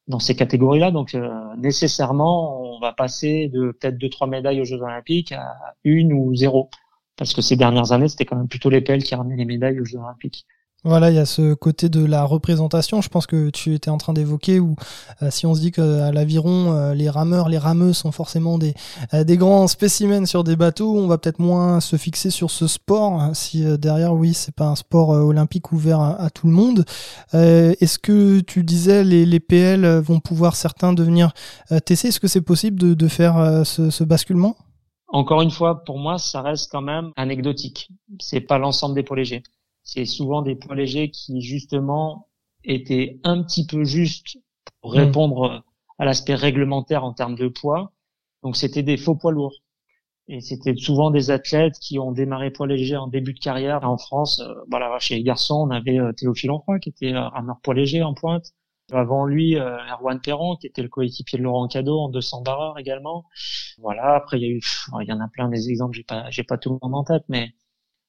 dans 0.07 0.19
ces 0.19 0.35
catégories-là. 0.35 0.91
Donc, 0.91 1.15
euh, 1.15 1.29
nécessairement, 1.57 2.61
on 2.75 2.79
va 2.79 2.93
passer 2.93 3.49
de 3.49 3.71
peut-être 3.71 3.97
deux 3.97 4.09
trois 4.09 4.27
médailles 4.27 4.61
aux 4.61 4.65
Jeux 4.65 4.81
Olympiques 4.81 5.31
à 5.33 5.75
une 5.83 6.13
ou 6.13 6.35
zéro, 6.35 6.69
parce 7.17 7.33
que 7.33 7.41
ces 7.41 7.55
dernières 7.55 7.91
années, 7.91 8.07
c'était 8.07 8.25
quand 8.25 8.37
même 8.37 8.47
plutôt 8.47 8.69
les 8.69 8.81
PL 8.81 9.03
qui 9.03 9.15
ramenaient 9.15 9.35
les 9.35 9.45
médailles 9.45 9.79
aux 9.79 9.85
Jeux 9.85 9.99
Olympiques. 9.99 10.45
Voilà, 10.83 11.09
il 11.09 11.15
y 11.15 11.19
a 11.19 11.25
ce 11.25 11.55
côté 11.55 11.89
de 11.89 12.05
la 12.05 12.23
représentation, 12.23 13.01
je 13.01 13.09
pense 13.09 13.25
que 13.25 13.49
tu 13.49 13.73
étais 13.73 13.89
en 13.89 13.97
train 13.97 14.13
d'évoquer, 14.13 14.59
où 14.59 14.75
euh, 15.23 15.31
si 15.31 15.47
on 15.47 15.55
se 15.55 15.59
dit 15.59 15.71
qu'à 15.71 16.11
l'aviron, 16.11 16.71
euh, 16.71 16.93
les 16.93 17.09
rameurs, 17.09 17.49
les 17.49 17.57
rameuses 17.57 17.97
sont 17.97 18.11
forcément 18.11 18.59
des, 18.59 18.75
euh, 19.15 19.23
des 19.23 19.37
grands 19.37 19.67
spécimens 19.67 20.27
sur 20.27 20.43
des 20.43 20.55
bateaux, 20.55 20.95
on 20.95 21.07
va 21.07 21.17
peut-être 21.17 21.39
moins 21.39 21.79
se 21.79 21.95
fixer 21.95 22.29
sur 22.29 22.51
ce 22.51 22.67
sport, 22.67 23.13
hein, 23.13 23.33
si 23.33 23.65
derrière, 23.79 24.13
oui, 24.13 24.35
c'est 24.35 24.53
pas 24.53 24.67
un 24.67 24.75
sport 24.75 25.09
olympique 25.09 25.71
ouvert 25.71 25.99
à, 25.99 26.29
tout 26.29 26.45
le 26.45 26.53
monde. 26.53 26.85
Est-ce 27.33 27.97
que 27.97 28.39
tu 28.41 28.63
disais 28.63 29.03
les, 29.03 29.25
les 29.25 29.39
PL 29.39 29.85
vont 29.99 30.19
pouvoir 30.19 30.55
certains 30.55 30.93
devenir 30.93 31.31
TC 31.69 32.09
Est-ce 32.09 32.19
que 32.19 32.27
c'est 32.27 32.41
possible 32.41 32.77
de, 32.77 33.07
faire 33.07 33.63
ce, 33.65 33.89
ce 33.89 34.03
basculement? 34.03 34.55
Encore 35.07 35.41
une 35.41 35.51
fois, 35.51 35.83
pour 35.83 35.97
moi, 35.97 36.17
ça 36.17 36.41
reste 36.41 36.71
quand 36.71 36.81
même 36.81 37.11
anecdotique. 37.15 37.89
C'est 38.19 38.41
pas 38.41 38.57
l'ensemble 38.57 38.95
des 38.95 39.03
poids 39.03 39.17
légers 39.17 39.43
c'est 39.87 40.05
souvent 40.05 40.41
des 40.41 40.55
poids 40.55 40.75
légers 40.75 41.09
qui 41.09 41.41
justement 41.41 42.27
étaient 42.65 43.19
un 43.23 43.41
petit 43.41 43.65
peu 43.65 43.85
justes 43.85 44.37
pour 44.81 44.93
hmm. 44.93 44.97
répondre 44.97 45.63
à 45.97 46.05
l'aspect 46.05 46.35
réglementaire 46.35 47.05
en 47.05 47.13
termes 47.13 47.35
de 47.35 47.47
poids. 47.47 47.93
Donc 48.43 48.57
c'était 48.57 48.83
des 48.83 48.97
faux 48.97 49.15
poids 49.15 49.31
lourds. 49.31 49.55
Et 50.27 50.41
c'était 50.41 50.75
souvent 50.75 51.09
des 51.09 51.31
athlètes 51.31 51.79
qui 51.79 51.99
ont 51.99 52.11
démarré 52.11 52.51
poids 52.51 52.67
léger 52.67 52.97
en 52.97 53.07
début 53.07 53.33
de 53.33 53.39
carrière. 53.39 53.89
En 53.89 53.97
France, 53.97 54.41
euh, 54.41 54.53
voilà, 54.69 54.99
chez 54.99 55.15
les 55.15 55.23
garçons, 55.23 55.65
on 55.65 55.71
avait 55.71 55.99
euh, 55.99 56.11
Théophile 56.11 56.51
Enfroy 56.51 56.79
qui 56.79 56.89
était 56.89 57.13
euh, 57.13 57.29
rameur 57.29 57.61
poids 57.63 57.73
léger 57.73 58.03
en 58.03 58.13
pointe. 58.13 58.51
Avant 58.91 59.25
lui, 59.25 59.57
euh, 59.57 59.77
Erwan 59.89 60.19
Perron 60.19 60.57
qui 60.57 60.67
était 60.67 60.81
le 60.81 60.89
coéquipier 60.89 61.39
de 61.39 61.43
Laurent 61.43 61.69
Cadeau 61.69 61.97
en 61.97 62.09
200 62.09 62.41
barreurs 62.41 62.77
également. 62.77 63.23
Voilà. 63.77 64.15
Après, 64.15 64.37
il 64.37 64.43
y 64.43 64.47
a 64.47 64.49
eu, 64.49 64.61
il 65.01 65.07
y 65.07 65.13
en 65.13 65.21
a 65.21 65.29
plein 65.29 65.47
des 65.47 65.69
exemples. 65.69 65.95
J'ai 65.95 66.03
pas, 66.03 66.29
j'ai 66.29 66.43
pas 66.43 66.57
tout 66.57 66.71
le 66.71 66.79
monde 66.81 66.95
en 66.95 67.05
tête, 67.05 67.23
mais 67.29 67.53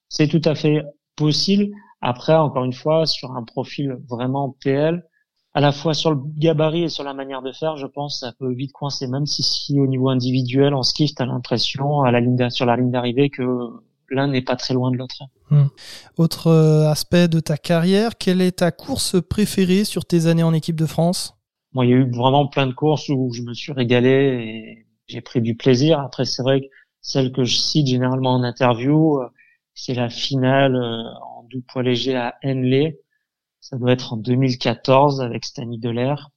c'est 0.09 0.27
tout 0.27 0.43
à 0.45 0.57
fait 0.57 0.83
possible. 1.19 1.75
Après, 2.01 2.35
encore 2.35 2.65
une 2.65 2.73
fois, 2.73 3.07
sur 3.07 3.33
un 3.33 3.43
profil 3.43 3.99
vraiment 4.09 4.57
PL, 4.63 5.05
à 5.55 5.61
la 5.61 5.73
fois 5.73 5.95
sur 5.95 6.13
le 6.13 6.21
gabarit 6.37 6.85
et 6.85 6.89
sur 6.89 7.03
la 7.05 7.15
manière 7.15 7.43
de 7.43 7.53
faire, 7.53 7.77
je 7.77 7.87
pense, 7.87 8.21
ça 8.21 8.33
peut 8.39 8.53
vite 8.53 8.73
coincer. 8.73 9.09
Même 9.09 9.27
si, 9.27 9.43
si 9.43 9.81
au 9.81 9.87
niveau 9.87 10.09
individuel, 10.09 10.75
en 10.75 10.83
ski, 10.83 11.13
tu 11.13 11.23
as 11.23 11.27
l'impression 11.27 12.03
à 12.03 12.13
la 12.13 12.21
ligne 12.21 12.49
sur 12.51 12.67
la 12.67 12.77
ligne 12.77 12.91
d'arrivée 12.91 13.31
que 13.31 13.43
l'un 14.11 14.29
n'est 14.29 14.43
pas 14.43 14.57
très 14.57 14.75
loin 14.75 14.91
de 14.91 14.97
l'autre. 14.97 15.25
Hmm. 15.51 15.67
Autre 16.17 16.47
euh, 16.49 16.89
aspect 16.89 17.29
de 17.29 17.41
ta 17.41 17.57
carrière, 17.57 18.17
quelle 18.17 18.41
est 18.41 18.59
ta 18.59 18.71
course 18.71 19.17
préférée 19.21 19.85
sur 19.85 20.05
tes 20.05 20.27
années 20.27 20.43
en 20.43 20.53
équipe 20.53 20.77
de 20.77 20.87
France? 20.87 21.35
Moi, 21.73 21.87
il 21.87 21.91
y 21.91 21.95
a 21.95 21.97
eu 21.97 22.11
vraiment 22.11 22.47
plein 22.47 22.67
de 22.67 22.73
courses 22.73 23.09
où 23.09 23.33
je 23.33 23.43
me 23.43 23.53
suis 23.53 23.73
régalé 23.73 24.11
et 24.11 24.87
j'ai 25.07 25.21
pris 25.21 25.41
du 25.41 25.57
plaisir. 25.57 26.01
Après, 26.01 26.25
c'est 26.25 26.43
vrai 26.43 26.61
que 26.61 26.67
celle 27.01 27.33
que 27.33 27.45
je 27.45 27.57
cite 27.57 27.87
généralement 27.87 28.35
en 28.35 28.43
interview, 28.43 29.21
euh, 29.21 29.29
c'est 29.79 29.95
la 29.95 30.11
finale 30.11 30.75
euh, 30.75 31.05
en 31.23 31.45
double 31.45 31.65
poids 31.65 31.83
léger 31.85 32.17
à 32.17 32.35
Henley. 32.45 32.99
Ça 33.61 33.79
doit 33.79 33.93
être 33.93 34.13
en 34.13 34.17
2014 34.17 35.21
avec 35.21 35.45
Stanley 35.45 35.79
Delair, 35.79 36.31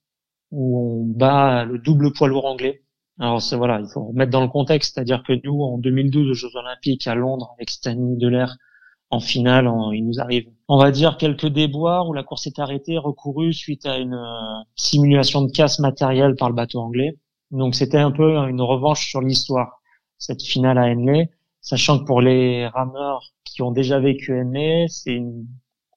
où 0.51 0.79
on 0.79 1.05
bat 1.05 1.65
le 1.65 1.79
double 1.79 2.13
poids 2.13 2.27
lourd 2.27 2.45
anglais. 2.45 2.83
Alors 3.19 3.41
c'est 3.41 3.55
voilà, 3.55 3.79
il 3.79 3.87
faut 3.91 4.05
remettre 4.05 4.31
dans 4.31 4.41
le 4.41 4.47
contexte, 4.47 4.93
c'est-à-dire 4.93 5.23
que 5.23 5.33
nous, 5.43 5.59
en 5.63 5.79
2012 5.79 6.29
aux 6.29 6.33
Jeux 6.35 6.55
Olympiques 6.55 7.07
à 7.07 7.15
Londres 7.15 7.51
avec 7.57 7.71
Stanley 7.71 8.15
Delair 8.17 8.57
en 9.09 9.19
finale, 9.19 9.69
il 9.93 10.05
nous 10.05 10.19
arrive, 10.19 10.47
on 10.67 10.77
va 10.77 10.91
dire 10.91 11.17
quelques 11.17 11.47
déboires 11.47 12.07
où 12.07 12.13
la 12.13 12.23
course 12.23 12.45
est 12.45 12.59
arrêtée, 12.59 12.99
recourue 12.99 13.53
suite 13.53 13.87
à 13.87 13.97
une 13.97 14.13
euh, 14.13 14.63
simulation 14.75 15.41
de 15.41 15.51
casse 15.51 15.79
matérielle 15.79 16.35
par 16.35 16.47
le 16.47 16.55
bateau 16.55 16.79
anglais. 16.79 17.17
Donc 17.49 17.73
c'était 17.73 17.97
un 17.97 18.11
peu 18.11 18.37
une 18.37 18.61
revanche 18.61 19.09
sur 19.09 19.19
l'histoire 19.19 19.81
cette 20.19 20.43
finale 20.43 20.77
à 20.77 20.83
Henley, 20.83 21.31
sachant 21.61 21.99
que 21.99 22.03
pour 22.05 22.21
les 22.21 22.67
rameurs 22.67 23.31
qui 23.43 23.61
ont 23.61 23.71
déjà 23.71 23.99
vécu 23.99 24.33
Henley, 24.39 24.85
c'est 24.89 25.21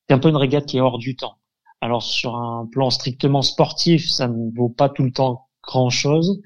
un 0.09 0.19
peu 0.19 0.29
une 0.29 0.37
régate 0.37 0.67
qui 0.67 0.77
est 0.77 0.81
hors 0.81 0.99
du 0.99 1.17
temps. 1.17 1.39
Alors 1.81 2.03
sur 2.03 2.37
un 2.37 2.67
plan 2.71 2.91
strictement 2.91 3.43
sportif, 3.43 4.09
ça 4.09 4.29
ne 4.29 4.51
vaut 4.55 4.69
pas 4.69 4.89
tout 4.89 5.03
le 5.03 5.13
temps 5.13 5.49
grand 5.63 5.91
chose 5.91 6.41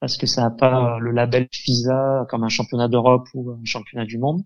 parce 0.00 0.16
que 0.16 0.26
ça 0.26 0.42
n'a 0.42 0.50
pas 0.50 0.98
le 0.98 1.10
label 1.10 1.48
FISA 1.52 2.26
comme 2.28 2.42
un 2.42 2.48
championnat 2.48 2.88
d'Europe 2.88 3.28
ou 3.34 3.50
un 3.50 3.64
championnat 3.64 4.06
du 4.06 4.18
monde. 4.18 4.42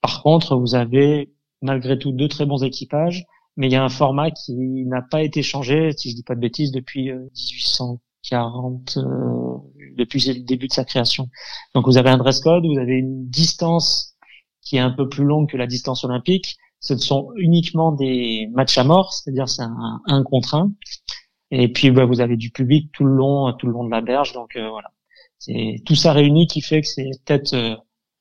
Par 0.00 0.22
contre, 0.22 0.56
vous 0.56 0.74
avez 0.74 1.32
malgré 1.62 1.98
tout 1.98 2.12
deux 2.12 2.28
très 2.28 2.44
bons 2.44 2.62
équipages, 2.62 3.24
mais 3.56 3.68
il 3.68 3.72
y 3.72 3.76
a 3.76 3.84
un 3.84 3.88
format 3.88 4.30
qui 4.30 4.54
n'a 4.86 5.02
pas 5.02 5.22
été 5.22 5.42
changé, 5.42 5.92
si 5.96 6.10
je 6.10 6.16
dis 6.16 6.22
pas 6.22 6.34
de 6.34 6.40
bêtises, 6.40 6.72
depuis 6.72 7.10
1800 7.12 7.94
euh, 7.94 7.96
40 8.28 8.98
euh, 8.98 9.02
depuis 9.96 10.24
le 10.26 10.40
début 10.40 10.68
de 10.68 10.72
sa 10.72 10.84
création. 10.84 11.28
Donc 11.74 11.86
vous 11.86 11.98
avez 11.98 12.10
un 12.10 12.18
dress 12.18 12.40
code, 12.40 12.64
vous 12.66 12.78
avez 12.78 12.94
une 12.94 13.28
distance 13.28 14.16
qui 14.62 14.76
est 14.76 14.80
un 14.80 14.90
peu 14.90 15.08
plus 15.08 15.24
longue 15.24 15.50
que 15.50 15.56
la 15.56 15.66
distance 15.66 16.04
olympique. 16.04 16.56
Ce 16.80 16.96
sont 16.96 17.32
uniquement 17.36 17.92
des 17.92 18.48
matchs 18.52 18.78
à 18.78 18.84
mort, 18.84 19.12
c'est-à-dire 19.12 19.48
c'est 19.48 19.62
un, 19.62 20.00
un 20.06 20.22
contre 20.24 20.54
un. 20.54 20.72
Et 21.50 21.68
puis 21.68 21.90
bah, 21.90 22.06
vous 22.06 22.20
avez 22.20 22.36
du 22.36 22.50
public 22.50 22.90
tout 22.92 23.04
le 23.04 23.14
long, 23.14 23.52
tout 23.52 23.66
le 23.66 23.72
long 23.72 23.84
de 23.84 23.90
la 23.90 24.00
berge. 24.00 24.32
Donc 24.32 24.56
euh, 24.56 24.68
voilà, 24.68 24.90
c'est 25.38 25.76
tout 25.84 25.94
ça 25.94 26.12
réuni 26.12 26.46
qui 26.46 26.60
fait 26.60 26.80
que 26.80 26.88
c'est 26.88 27.10
peut-être 27.24 27.54
euh, 27.54 27.76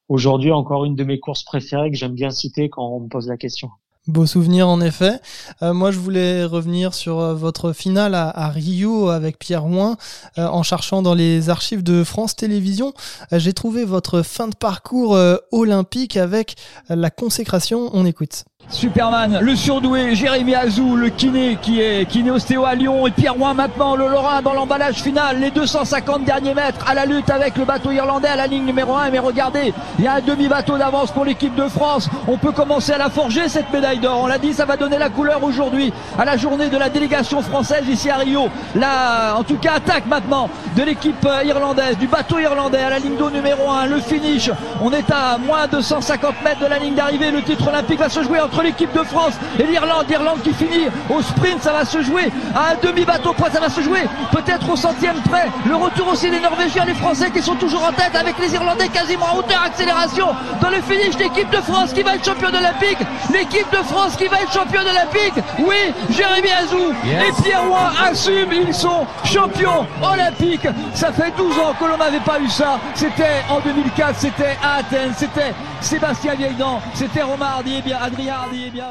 aujourd'hui 0.09 0.51
encore 0.51 0.85
une 0.85 0.95
de 0.95 1.03
mes 1.03 1.19
courses 1.19 1.43
préférées 1.43 1.89
que 1.89 1.97
j'aime 1.97 2.13
bien 2.13 2.29
citer 2.31 2.69
quand 2.69 2.87
on 2.87 2.99
me 3.01 3.07
pose 3.07 3.27
la 3.27 3.37
question. 3.37 3.69
Beau 4.07 4.25
souvenir 4.25 4.67
en 4.67 4.81
effet. 4.81 5.19
Euh, 5.61 5.75
moi 5.75 5.91
je 5.91 5.99
voulais 5.99 6.43
revenir 6.43 6.95
sur 6.95 7.19
euh, 7.19 7.35
votre 7.35 7.71
finale 7.71 8.15
à, 8.15 8.49
Rio 8.49 9.09
avec 9.09 9.37
Pierre 9.37 9.67
Ouin 9.67 9.95
euh, 10.39 10.47
en 10.47 10.63
cherchant 10.63 11.03
dans 11.03 11.13
les 11.13 11.49
archives 11.51 11.83
de 11.83 12.03
France 12.03 12.35
Télévisions. 12.35 12.93
J'ai 13.31 13.53
trouvé 13.53 13.85
votre 13.85 14.23
fin 14.23 14.47
de 14.47 14.55
parcours 14.55 15.15
olympique 15.51 16.17
avec 16.17 16.55
la 16.89 17.11
consécration. 17.11 17.91
On 17.93 18.05
écoute. 18.05 18.45
Superman, 18.71 19.39
le 19.41 19.55
surdoué, 19.55 20.15
Jérémy 20.15 20.55
Azou, 20.55 20.95
le 20.95 21.09
kiné 21.09 21.57
qui 21.61 21.81
est 21.81 22.05
kiné 22.05 22.31
ostéo 22.31 22.65
à 22.65 22.73
Lyon 22.73 23.05
et 23.05 23.11
Pierre 23.11 23.33
Rouen 23.33 23.53
maintenant, 23.53 23.95
le 23.95 24.07
Lorrain 24.07 24.41
dans 24.41 24.53
l'emballage 24.53 24.95
final, 25.03 25.39
les 25.39 25.51
250 25.51 26.23
derniers 26.23 26.53
mètres 26.53 26.85
à 26.87 26.93
la 26.93 27.05
lutte 27.05 27.29
avec 27.29 27.57
le 27.57 27.65
bateau 27.65 27.91
irlandais 27.91 28.29
à 28.29 28.37
la 28.37 28.47
ligne 28.47 28.63
numéro 28.63 28.95
1. 28.95 29.09
Mais 29.09 29.19
regardez, 29.19 29.73
il 29.99 30.05
y 30.05 30.07
a 30.07 30.15
un 30.15 30.21
demi-bateau 30.21 30.77
d'avance 30.77 31.11
pour 31.11 31.25
l'équipe 31.25 31.53
de 31.53 31.67
France. 31.67 32.09
On 32.27 32.37
peut 32.37 32.53
commencer 32.53 32.93
à 32.93 32.97
la 32.97 33.09
forger 33.09 33.49
cette 33.49 33.71
médaille 33.73 33.99
d'or. 33.99 34.21
On 34.23 34.27
l'a 34.27 34.37
dit, 34.37 34.53
ça 34.53 34.65
va 34.65 34.77
donner 34.77 34.97
la 34.97 35.09
couleur 35.09 35.43
aujourd'hui 35.43 35.91
à 36.17 36.23
la 36.23 36.37
journée 36.37 36.69
de 36.69 36.77
la 36.77 36.89
délégation 36.89 37.41
française 37.41 37.83
ici 37.89 38.09
à 38.09 38.17
Rio. 38.17 38.47
La, 38.75 39.35
en 39.37 39.43
tout 39.43 39.57
cas, 39.57 39.73
attaque 39.75 40.05
maintenant 40.07 40.49
de 40.77 40.83
l'équipe 40.83 41.27
irlandaise, 41.45 41.97
du 41.97 42.07
bateau 42.07 42.39
irlandais 42.39 42.79
à 42.79 42.89
la 42.89 42.99
ligne 42.99 43.17
d'eau 43.17 43.29
numéro 43.29 43.69
1. 43.69 43.87
Le 43.87 43.99
finish, 43.99 44.49
on 44.81 44.91
est 44.91 45.11
à 45.11 45.37
moins 45.37 45.67
de 45.67 45.81
150 45.81 46.35
mètres 46.43 46.61
de 46.61 46.67
la 46.67 46.79
ligne 46.79 46.95
d'arrivée. 46.95 47.31
Le 47.31 47.41
titre 47.41 47.67
olympique 47.67 47.99
va 47.99 48.07
se 48.07 48.23
jouer 48.23 48.39
entre 48.39 48.60
l'équipe 48.61 48.91
de 48.93 49.03
France 49.03 49.33
et 49.59 49.63
l'Irlande. 49.63 50.05
L'Irlande 50.09 50.41
qui 50.41 50.53
finit 50.53 50.87
au 51.09 51.21
sprint, 51.21 51.61
ça 51.61 51.73
va 51.73 51.85
se 51.85 52.01
jouer 52.01 52.31
à 52.55 52.71
un 52.71 52.75
demi-bateau 52.81 53.33
près, 53.33 53.51
ça 53.51 53.59
va 53.59 53.69
se 53.69 53.81
jouer 53.81 54.01
peut-être 54.31 54.69
au 54.69 54.75
centième 54.75 55.19
près. 55.29 55.47
Le 55.65 55.75
retour 55.75 56.07
aussi 56.09 56.29
des 56.29 56.39
Norvégiens, 56.39 56.85
les 56.85 56.93
Français 56.93 57.31
qui 57.31 57.41
sont 57.41 57.55
toujours 57.55 57.83
en 57.83 57.91
tête 57.91 58.15
avec 58.15 58.37
les 58.39 58.53
Irlandais 58.53 58.87
quasiment 58.89 59.27
en 59.33 59.37
hauteur, 59.37 59.61
accélération 59.63 60.27
dans 60.61 60.69
le 60.69 60.81
finish. 60.81 61.17
L'équipe 61.17 61.49
de 61.49 61.61
France 61.61 61.93
qui 61.93 62.01
va 62.01 62.15
être 62.15 62.25
championne 62.25 62.55
olympique. 62.55 62.97
L'équipe 63.31 63.69
de 63.71 63.83
France 63.83 64.15
qui 64.17 64.27
va 64.27 64.41
être 64.41 64.51
championne 64.51 64.87
olympique. 64.87 65.43
Oui, 65.59 65.93
Jérémy 66.09 66.49
Azou 66.51 66.91
et 67.05 67.43
Pierre 67.43 67.63
Roy 67.63 67.91
assument, 68.09 68.53
ils 68.67 68.73
sont 68.73 69.05
champions 69.23 69.85
olympiques. 70.01 70.67
Ça 70.93 71.11
fait 71.11 71.31
12 71.37 71.59
ans 71.59 71.73
que 71.79 71.85
l'on 71.85 71.97
n'avait 71.97 72.19
pas 72.19 72.39
eu 72.39 72.49
ça. 72.49 72.79
C'était 72.95 73.43
en 73.49 73.59
2004, 73.59 74.15
c'était 74.17 74.57
à 74.63 74.79
Athènes, 74.79 75.13
c'était 75.15 75.53
Sébastien 75.79 76.35
Vieildan, 76.35 76.81
c'était 76.93 77.23
Romain 77.23 77.47
Hardy 77.55 77.77
et 77.77 77.81
bien 77.81 77.97
Adrien. 78.01 78.35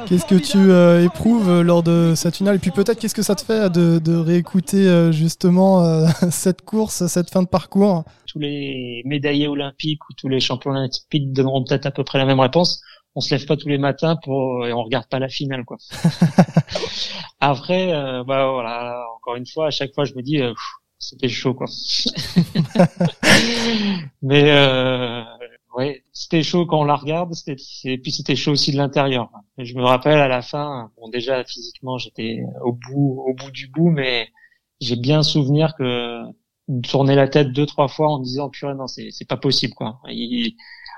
Qu'est-ce 0.07 0.27
que 0.27 0.35
tu 0.35 0.59
euh, 0.59 1.05
éprouves 1.05 1.49
euh, 1.49 1.63
lors 1.63 1.83
de 1.83 2.15
cette 2.17 2.37
finale 2.37 2.57
Et 2.57 2.59
puis 2.59 2.71
peut-être 2.71 2.99
qu'est-ce 2.99 3.15
que 3.15 3.23
ça 3.23 3.35
te 3.35 3.43
fait 3.43 3.71
de, 3.71 4.17
réécouter 4.17 4.89
euh, 4.89 5.13
justement 5.13 6.07
cette 6.31 6.63
course, 6.63 7.07
cette 7.07 7.31
fin 7.31 7.43
de 7.43 7.49
parcours 7.49 8.05
Tous 8.27 8.39
les 8.39 9.03
médaillés 9.05 9.49
olympiques 9.49 10.09
ou 10.09 10.13
tous 10.17 10.29
les 10.29 10.41
champions 10.41 10.71
olympiques 10.73 11.33
donneront 11.33 11.65
peut-être 11.65 11.87
à 11.87 11.91
peu 11.91 12.05
près 12.05 12.19
la 12.19 12.27
même 12.27 12.41
réponse. 12.41 12.83
On 13.15 13.21
se 13.21 13.35
lève 13.35 13.45
pas 13.45 13.57
tous 13.57 13.69
les 13.69 13.79
matins 13.79 14.17
pour 14.23 14.67
et 14.67 14.73
on 14.73 14.85
regarde 14.85 15.09
pas 15.09 15.19
la 15.19 15.29
finale 15.29 15.65
quoi. 15.65 15.79
Après, 17.41 17.93
bah 18.25 18.51
voilà, 18.53 19.05
encore 19.17 19.35
une 19.37 19.47
fois, 19.47 19.67
à 19.67 19.71
chaque 19.71 19.95
fois 19.95 20.05
je 20.05 20.15
me 20.15 20.23
dis 20.23 20.41
c'était 20.99 21.29
chaud 21.29 21.55
quoi. 21.55 21.67
Mais 24.23 24.53
ouais, 25.75 26.05
c'était 26.13 26.43
chaud 26.43 26.67
quand 26.67 26.81
on 26.81 26.85
la 26.85 26.97
regarde, 26.97 27.33
et 27.85 27.99
puis 27.99 28.13
c'était 28.13 28.37
chaud 28.37 28.53
aussi 28.53 28.73
de 28.73 28.77
l'intérieur. 28.77 29.31
Je 29.59 29.75
me 29.75 29.83
rappelle 29.83 30.19
à 30.19 30.29
la 30.29 30.43
fin, 30.43 30.91
bon 30.97 31.09
déjà 31.09 31.45
physiquement 31.45 31.99
j'étais 31.99 32.43
au 32.63 32.73
bout, 32.73 33.23
au 33.27 33.35
bout 33.35 33.51
du 33.51 33.69
bout, 33.69 33.91
mais 33.91 34.29
j'ai 34.81 34.97
bien 34.97 35.23
souvenir 35.23 35.75
que 35.77 36.23
tourner 36.89 37.15
la 37.15 37.29
tête 37.29 37.53
deux 37.53 37.67
trois 37.67 37.89
fois 37.89 38.09
en 38.11 38.19
disant 38.21 38.49
purée 38.49 38.75
non 38.75 38.87
c'est 38.87 39.11
c'est 39.11 39.27
pas 39.29 39.37
possible 39.37 39.75
quoi. 39.75 40.01
Ils, 40.09 40.57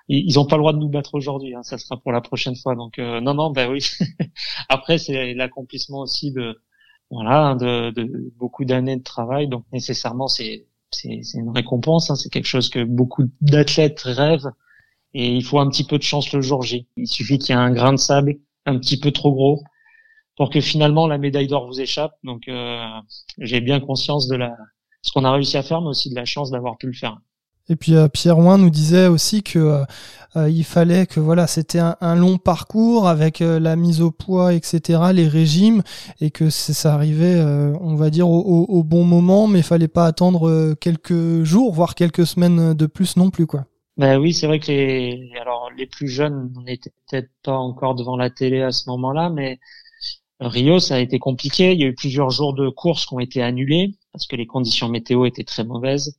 ils 0.09 0.39
ont 0.39 0.47
pas 0.47 0.57
le 0.57 0.63
droit 0.63 0.73
de 0.73 0.79
nous 0.79 0.89
battre 0.89 1.15
aujourd'hui, 1.15 1.55
hein, 1.55 1.63
ça 1.63 1.79
sera 1.79 1.97
pour 2.01 2.13
la 2.13 2.21
prochaine 2.21 2.57
fois. 2.57 2.75
Donc 2.75 2.99
euh, 2.99 3.21
non 3.21 3.35
non 3.35 3.51
bah 3.51 3.69
oui. 3.69 3.81
Après 4.69 4.99
c'est 4.99 5.35
l'accomplissement 5.35 6.01
aussi 6.01 6.33
de 6.33 6.61
voilà 7.11 7.55
de, 7.61 7.91
de 7.91 8.33
beaucoup 8.39 8.65
d'années 8.65 8.97
de 8.97 9.03
travail, 9.03 9.49
donc 9.49 9.65
nécessairement 9.73 10.29
c'est 10.29 10.67
c'est 10.95 11.39
une 11.39 11.51
récompense, 11.51 12.11
hein, 12.11 12.17
c'est 12.17 12.29
quelque 12.29 12.47
chose 12.47 12.69
que 12.69 12.85
beaucoup 12.85 13.25
d'athlètes 13.41 14.03
rêvent 14.03 14.51
et 15.15 15.35
il 15.35 15.45
faut 15.45 15.59
un 15.59 15.69
petit 15.69 15.85
peu 15.85 15.99
de 15.99 16.03
chance 16.03 16.33
le 16.33 16.41
jour 16.41 16.63
J. 16.63 16.87
Il 16.97 17.07
suffit 17.07 17.39
qu'il 17.39 17.55
y 17.55 17.59
ait 17.59 17.61
un 17.61 17.73
grain 17.73 17.93
de 17.93 17.99
sable 17.99 18.37
un 18.67 18.79
petit 18.79 18.99
peu 18.99 19.11
trop 19.11 19.33
gros 19.33 19.63
pour 20.37 20.51
que 20.51 20.61
finalement 20.61 21.07
la 21.07 21.19
médaille 21.19 21.49
d'or 21.49 21.67
vous 21.67 21.81
échappe. 21.81 22.15
Donc 22.25 22.49
euh, 22.49 22.85
j'ai 23.39 23.61
bien 23.61 23.81
conscience 23.81 24.29
de 24.29 24.37
la 24.37 24.57
ce 25.03 25.11
qu'on 25.13 25.25
a 25.25 25.33
réussi 25.33 25.57
à 25.57 25.63
faire, 25.63 25.81
mais 25.81 25.89
aussi 25.89 26.11
de 26.11 26.15
la 26.15 26.25
chance 26.25 26.51
d'avoir 26.51 26.79
pu 26.79 26.87
le 26.87 26.93
faire. 26.93 27.19
Et 27.69 27.77
puis 27.77 27.95
euh, 27.95 28.09
Pierre 28.09 28.39
Ouin 28.39 28.59
nous 28.59 28.71
disait 28.71 29.07
aussi 29.07 29.43
que 29.43 29.83
euh, 30.37 30.49
il 30.49 30.65
fallait 30.65 31.07
que 31.07 31.21
voilà 31.21 31.47
c'était 31.47 31.79
un, 31.79 32.15
long 32.15 32.39
parcours 32.39 33.07
avec 33.07 33.41
la 33.41 33.77
mise 33.77 34.01
au 34.01 34.11
poids 34.11 34.55
etc 34.55 35.01
les 35.13 35.29
régimes 35.29 35.83
et 36.21 36.31
que 36.31 36.49
ça 36.49 36.95
arrivait 36.95 37.39
on 37.81 37.95
va 37.97 38.09
dire 38.09 38.29
au, 38.29 38.65
au, 38.67 38.83
bon 38.83 39.05
moment 39.05 39.47
mais 39.47 39.59
il 39.59 39.65
fallait 39.65 39.89
pas 39.89 40.07
attendre 40.07 40.73
quelques 40.81 41.43
jours 41.43 41.75
voire 41.75 41.95
quelques 41.95 42.27
semaines 42.27 42.73
de 42.73 42.87
plus 42.87 43.17
non 43.19 43.29
plus 43.29 43.47
quoi. 43.47 43.67
Ben 43.99 44.19
oui, 44.19 44.33
c'est 44.33 44.47
vrai 44.47 44.59
que 44.59 44.69
les, 44.73 45.31
alors 45.41 45.71
les 45.77 45.87
plus 45.87 46.09
jeunes 46.09 46.53
n'étaient 46.65 46.93
peut-être 47.09 47.31
pas 47.43 47.57
encore 47.57 47.95
devant 47.95 48.17
la 48.17 48.31
télé 48.31 48.63
à 48.63 48.73
ce 48.73 48.89
moment-là, 48.91 49.29
mais 49.31 49.61
Rio, 50.41 50.81
ça 50.81 50.97
a 50.97 50.99
été 51.01 51.19
compliqué. 51.19 51.73
Il 51.73 51.81
y 51.81 51.85
a 51.85 51.89
eu 51.89 51.95
plusieurs 51.95 52.31
jours 52.31 52.55
de 52.55 52.69
courses 52.71 53.07
qui 53.07 53.15
ont 53.15 53.21
été 53.21 53.43
annulés 53.43 53.95
parce 54.13 54.27
que 54.27 54.37
les 54.37 54.47
conditions 54.47 54.89
météo 54.89 55.27
étaient 55.27 55.45
très 55.45 55.65
mauvaises. 55.65 56.19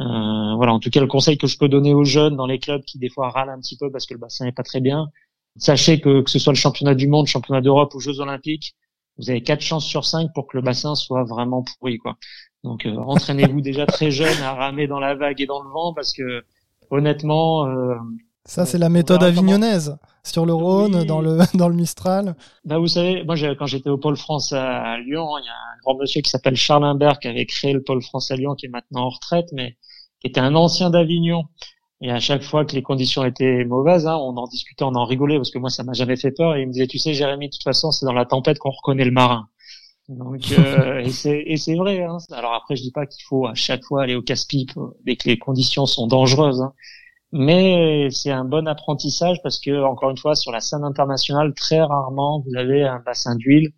Euh, 0.00 0.54
voilà, 0.56 0.72
en 0.74 0.80
tout 0.80 0.90
cas, 0.90 1.00
le 1.00 1.06
conseil 1.08 1.38
que 1.38 1.46
je 1.46 1.58
peux 1.58 1.68
donner 1.68 1.94
aux 1.94 2.04
jeunes 2.04 2.36
dans 2.36 2.46
les 2.46 2.58
clubs 2.58 2.82
qui 2.84 2.98
des 2.98 3.08
fois 3.10 3.30
râlent 3.30 3.50
un 3.50 3.60
petit 3.60 3.76
peu 3.76 3.90
parce 3.90 4.06
que 4.06 4.14
le 4.14 4.20
bassin 4.20 4.44
n'est 4.44 4.52
pas 4.52 4.62
très 4.62 4.80
bien, 4.80 5.08
sachez 5.56 6.00
que 6.00 6.22
que 6.22 6.30
ce 6.30 6.38
soit 6.38 6.52
le 6.52 6.58
championnat 6.58 6.94
du 6.94 7.08
monde, 7.08 7.26
championnat 7.26 7.60
d'Europe 7.62 7.94
ou 7.94 8.00
Jeux 8.00 8.20
Olympiques, 8.20 8.76
vous 9.18 9.30
avez 9.30 9.42
quatre 9.42 9.62
chances 9.62 9.86
sur 9.86 10.04
cinq 10.04 10.32
pour 10.34 10.46
que 10.46 10.56
le 10.56 10.62
bassin 10.62 10.94
soit 10.94 11.24
vraiment 11.24 11.64
pourri, 11.64 11.98
quoi. 11.98 12.16
Donc, 12.64 12.86
euh, 12.86 12.96
entraînez-vous 12.96 13.60
déjà 13.60 13.86
très 13.86 14.10
jeune 14.10 14.40
à 14.42 14.54
ramer 14.54 14.86
dans 14.86 15.00
la 15.00 15.14
vague 15.14 15.40
et 15.40 15.46
dans 15.46 15.62
le 15.62 15.70
vent 15.70 15.92
parce 15.94 16.12
que 16.12 16.44
honnêtement, 16.90 17.66
euh, 17.66 17.94
Ça, 18.44 18.66
c'est 18.66 18.78
la 18.78 18.88
méthode 18.88 19.22
avignonnaise 19.22 19.96
sur 20.22 20.46
le 20.46 20.54
Rhône, 20.54 21.04
dans 21.04 21.20
le 21.20 21.38
dans 21.54 21.68
le 21.68 21.74
Mistral. 21.74 22.34
Bah, 22.64 22.78
vous 22.78 22.88
savez, 22.88 23.24
moi, 23.24 23.36
quand 23.58 23.66
j'étais 23.66 23.90
au 23.90 23.98
Pôle 23.98 24.16
France 24.16 24.52
à 24.52 24.98
Lyon, 24.98 25.26
il 25.38 25.44
y 25.44 25.48
a 25.48 25.52
un 25.52 25.78
grand 25.82 25.96
monsieur 25.96 26.20
qui 26.20 26.30
s'appelle 26.30 26.56
Charles 26.56 26.84
Imbert 26.84 27.18
qui 27.18 27.28
avait 27.28 27.46
créé 27.46 27.72
le 27.72 27.82
Pôle 27.82 28.02
France 28.02 28.30
à 28.30 28.36
Lyon, 28.36 28.54
qui 28.54 28.66
est 28.66 28.70
maintenant 28.70 29.04
en 29.04 29.10
retraite, 29.10 29.48
mais 29.52 29.76
qui 30.20 30.28
était 30.28 30.40
un 30.40 30.54
ancien 30.54 30.90
d'Avignon. 30.90 31.44
Et 32.00 32.12
à 32.12 32.20
chaque 32.20 32.42
fois 32.42 32.64
que 32.64 32.74
les 32.74 32.82
conditions 32.82 33.24
étaient 33.24 33.64
mauvaises, 33.64 34.06
hein, 34.06 34.16
on 34.16 34.36
en 34.36 34.46
discutait, 34.46 34.84
on 34.84 34.94
en 34.94 35.04
rigolait, 35.04 35.36
parce 35.36 35.50
que 35.50 35.58
moi, 35.58 35.70
ça 35.70 35.82
m'a 35.82 35.94
jamais 35.94 36.16
fait 36.16 36.30
peur. 36.30 36.54
Et 36.54 36.62
il 36.62 36.68
me 36.68 36.72
disait, 36.72 36.86
tu 36.86 36.98
sais, 36.98 37.12
Jérémy, 37.12 37.48
de 37.48 37.52
toute 37.52 37.64
façon, 37.64 37.90
c'est 37.90 38.06
dans 38.06 38.12
la 38.12 38.24
tempête 38.24 38.58
qu'on 38.58 38.70
reconnaît 38.70 39.04
le 39.04 39.10
marin. 39.10 39.48
Donc, 40.08 40.52
euh, 40.58 41.00
et 41.00 41.10
c'est 41.10 41.42
et 41.46 41.56
c'est 41.56 41.76
vrai. 41.76 42.02
Hein. 42.02 42.18
Alors 42.32 42.54
après, 42.54 42.76
je 42.76 42.82
dis 42.82 42.92
pas 42.92 43.06
qu'il 43.06 43.24
faut 43.24 43.46
à 43.46 43.54
chaque 43.54 43.84
fois 43.84 44.02
aller 44.02 44.14
au 44.14 44.22
casse-pipe 44.22 44.72
dès 45.04 45.16
que 45.16 45.28
les 45.28 45.38
conditions 45.38 45.86
sont 45.86 46.06
dangereuses. 46.06 46.62
Hein. 46.62 46.72
Mais 47.32 48.08
c'est 48.10 48.30
un 48.30 48.44
bon 48.44 48.66
apprentissage 48.66 49.38
parce 49.42 49.60
que 49.60 49.84
encore 49.84 50.10
une 50.10 50.16
fois, 50.18 50.34
sur 50.34 50.52
la 50.52 50.60
scène 50.60 50.84
internationale, 50.84 51.52
très 51.54 51.80
rarement 51.80 52.42
vous 52.46 52.56
avez 52.56 52.84
un 52.84 53.00
bassin 53.00 53.36
d'huile. 53.36 53.72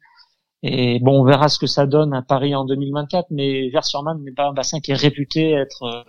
Et 0.62 0.98
bon, 1.00 1.22
on 1.22 1.24
verra 1.24 1.48
ce 1.48 1.58
que 1.58 1.66
ça 1.66 1.86
donne 1.86 2.12
à 2.14 2.22
Paris 2.22 2.54
en 2.54 2.64
2024. 2.64 3.28
Mais 3.30 3.70
Vers-sur-Marne 3.70 4.22
n'est 4.22 4.32
pas 4.32 4.48
un 4.48 4.52
bassin 4.52 4.80
qui 4.80 4.92
est 4.92 4.94
réputé 4.94 5.52
être 5.52 5.82
euh, 5.84 6.02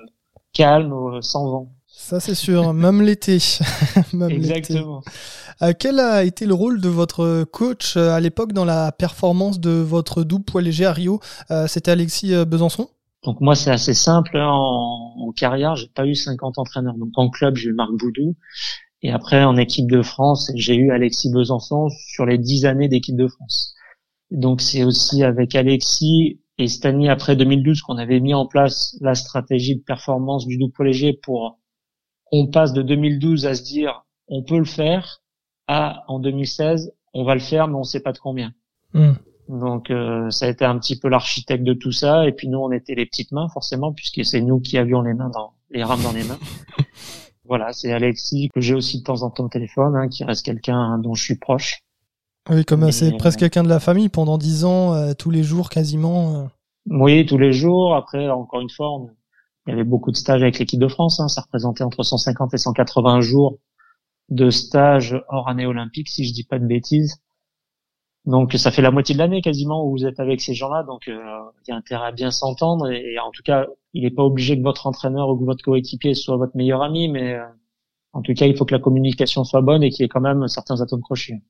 calme, 0.54 0.94
euh, 0.94 1.22
sans 1.22 1.50
vent. 1.50 1.74
Ça 2.02 2.20
c'est 2.20 2.36
sûr, 2.36 2.74
même 2.74 3.02
l'été. 3.02 3.38
Exactement. 4.30 5.04
Euh, 5.62 5.72
quel 5.78 6.00
a 6.00 6.24
été 6.24 6.46
le 6.46 6.54
rôle 6.54 6.82
de 6.82 6.90
votre 6.90 7.44
coach 7.44 7.96
euh, 7.96 8.10
à 8.10 8.20
l'époque 8.20 8.54
dans 8.54 8.66
la 8.66 8.92
performance 8.92 9.60
de 9.60 9.70
votre 9.70 10.24
double 10.24 10.44
poids 10.44 10.62
léger 10.62 10.86
à 10.86 10.94
Rio? 10.94 11.20
Euh, 11.52 11.68
C'était 11.68 11.92
Alexis 11.92 12.34
Besançon. 12.46 12.90
Donc 13.24 13.40
moi 13.40 13.56
c'est 13.56 13.70
assez 13.70 13.94
simple 13.94 14.36
hein. 14.36 14.50
en, 14.50 15.14
en, 15.28 15.32
carrière 15.32 15.76
j'ai 15.76 15.88
pas 15.88 16.08
eu 16.08 16.16
50 16.16 16.58
entraîneurs. 16.58 16.96
Donc 16.96 17.12
en 17.16 17.30
club 17.30 17.56
j'ai 17.56 17.70
eu 17.70 17.74
Marc 17.74 17.92
Boudou. 17.92 18.36
Et 19.04 19.12
après 19.12 19.44
en 19.44 19.56
équipe 19.56 19.90
de 19.90 20.02
France 20.02 20.52
j'ai 20.56 20.76
eu 20.76 20.92
Alexis 20.92 21.32
Besançon 21.32 21.88
sur 22.14 22.26
les 22.26 22.40
10 22.40 22.66
années 22.66 22.90
d'équipe 22.90 23.16
de 23.16 23.28
France. 23.28 23.76
Donc 24.32 24.60
c'est 24.62 24.84
aussi 24.84 25.24
avec 25.24 25.56
Alexis 25.56 26.42
et 26.58 26.68
Stani 26.68 27.10
après 27.10 27.36
2012 27.36 27.82
qu'on 27.82 27.98
avait 27.98 28.20
mis 28.20 28.34
en 28.34 28.48
place 28.48 28.98
la 29.02 29.14
stratégie 29.14 29.76
de 29.76 29.84
performance 29.84 30.48
du 30.48 30.58
double 30.58 30.74
poids 30.74 30.86
léger 30.86 31.14
pour 31.14 31.61
on 32.32 32.48
passe 32.48 32.74
de 32.74 32.82
2012 32.82 33.46
à 33.46 33.56
se 33.56 33.64
dire 33.64 34.06
on 34.28 34.44
peut 34.44 34.58
le 34.58 34.66
faire 34.66 35.22
à 35.68 36.04
en 36.08 36.20
2016 36.20 36.94
on 37.14 37.24
va 37.24 37.34
le 37.34 37.42
faire 37.42 37.68
mais 37.68 37.76
on 37.76 37.84
sait 37.84 38.00
pas 38.00 38.14
de 38.14 38.20
combien. 38.20 38.54
Hmm. 38.94 39.14
Donc 39.50 39.90
euh, 39.92 40.30
ça 40.30 40.46
a 40.46 40.50
été 40.50 40.64
un 40.66 40.78
petit 40.80 40.98
peu 40.98 41.10
l'architecte 41.10 41.64
de 41.64 41.74
tout 41.74 41.92
ça 41.92 42.28
et 42.28 42.32
puis 42.32 42.48
nous 42.48 42.60
on 42.60 42.72
était 42.72 42.96
les 42.96 43.06
petites 43.06 43.32
mains 43.32 43.50
forcément 43.50 43.94
puisque 43.94 44.24
c'est 44.24 44.42
nous 44.42 44.60
qui 44.60 44.78
avions 44.78 45.02
les 45.02 45.14
mains 45.14 45.30
dans 45.30 45.54
les 45.70 45.84
rames 45.84 46.02
dans 46.02 46.14
les 46.14 46.24
mains. 46.24 46.40
voilà, 47.46 47.74
c'est 47.74 47.92
Alexis 47.92 48.50
que 48.54 48.62
j'ai 48.62 48.74
aussi 48.74 49.00
de 49.00 49.04
temps 49.04 49.24
en 49.24 49.30
temps 49.30 49.46
au 49.46 49.50
téléphone 49.50 49.96
hein, 49.96 50.08
qui 50.08 50.24
reste 50.24 50.46
quelqu'un 50.46 50.98
dont 51.00 51.16
je 51.16 51.24
suis 51.24 51.38
proche. 51.38 51.82
Oui, 52.50 52.66
comme 52.66 52.92
c'est 52.92 53.16
presque 53.18 53.40
quelqu'un 53.40 53.64
de 53.64 53.70
la 53.70 53.80
famille 53.80 54.10
pendant 54.10 54.38
dix 54.38 54.66
ans, 54.66 54.94
euh, 54.94 55.14
tous 55.14 55.30
les 55.30 55.44
jours 55.44 55.70
quasiment. 55.70 56.36
Euh. 56.36 56.46
Oui, 56.90 57.26
tous 57.26 57.38
les 57.38 57.54
jours. 57.54 57.96
Après, 57.96 58.30
encore 58.30 58.62
une 58.62 58.70
fois, 58.70 58.92
on, 58.92 59.10
il 59.68 59.72
y 59.72 59.74
avait 59.74 59.84
beaucoup 59.84 60.12
de 60.12 60.16
stages 60.16 60.42
avec 60.42 60.60
l'équipe 60.60 60.80
de 60.80 60.88
France. 60.88 61.20
Hein. 61.20 61.28
Ça 61.28 61.42
représentait 61.42 61.84
entre 61.84 62.04
150 62.04 62.54
et 62.54 62.58
180 62.58 63.22
jours 63.22 63.60
de 64.30 64.50
stage 64.50 65.22
hors 65.30 65.48
année 65.50 65.66
olympique, 65.66 66.10
si 66.10 66.26
je 66.26 66.34
dis 66.34 66.44
pas 66.44 66.60
de 66.60 66.66
bêtises. 66.66 67.22
Donc 68.26 68.54
ça 68.54 68.72
fait 68.72 68.82
la 68.82 68.92
moitié 68.92 69.14
de 69.14 69.20
l'année 69.20 69.42
quasiment 69.42 69.86
où 69.86 69.92
vous 69.92 70.06
êtes 70.06 70.20
avec 70.20 70.42
ces 70.42 70.54
gens-là. 70.54 70.84
Donc 70.84 71.08
euh, 71.08 71.20
il 71.68 71.72
y 71.72 71.74
a 71.74 71.76
intérêt 71.76 72.08
à 72.08 72.12
bien 72.12 72.32
s'entendre. 72.32 72.90
Et, 72.92 73.18
en 73.20 73.32
tout 73.32 73.44
cas, 73.44 73.66
il 73.94 74.04
n'est 74.04 74.12
pas 74.12 74.24
obligé 74.24 74.58
que 74.58 74.64
votre 74.64 74.88
entraîneur 74.88 75.30
ou 75.30 75.38
que 75.38 75.46
votre 75.46 75.64
coéquipier 75.64 76.14
soit 76.14 76.38
votre 76.38 76.56
meilleur 76.56 76.82
ami, 76.82 77.10
mais 77.10 77.34
euh, 77.34 77.46
en 78.14 78.22
tout 78.22 78.34
cas, 78.34 78.46
il 78.46 78.56
faut 78.56 78.66
que 78.66 78.74
la 78.74 78.80
communication 78.80 79.44
soit 79.44 79.62
bonne 79.62 79.84
et 79.84 79.90
qu'il 79.90 80.04
y 80.04 80.06
ait 80.06 80.10
quand 80.10 80.22
même 80.22 80.48
certains 80.48 80.82
atomes 80.82 81.02
crochés. 81.02 81.42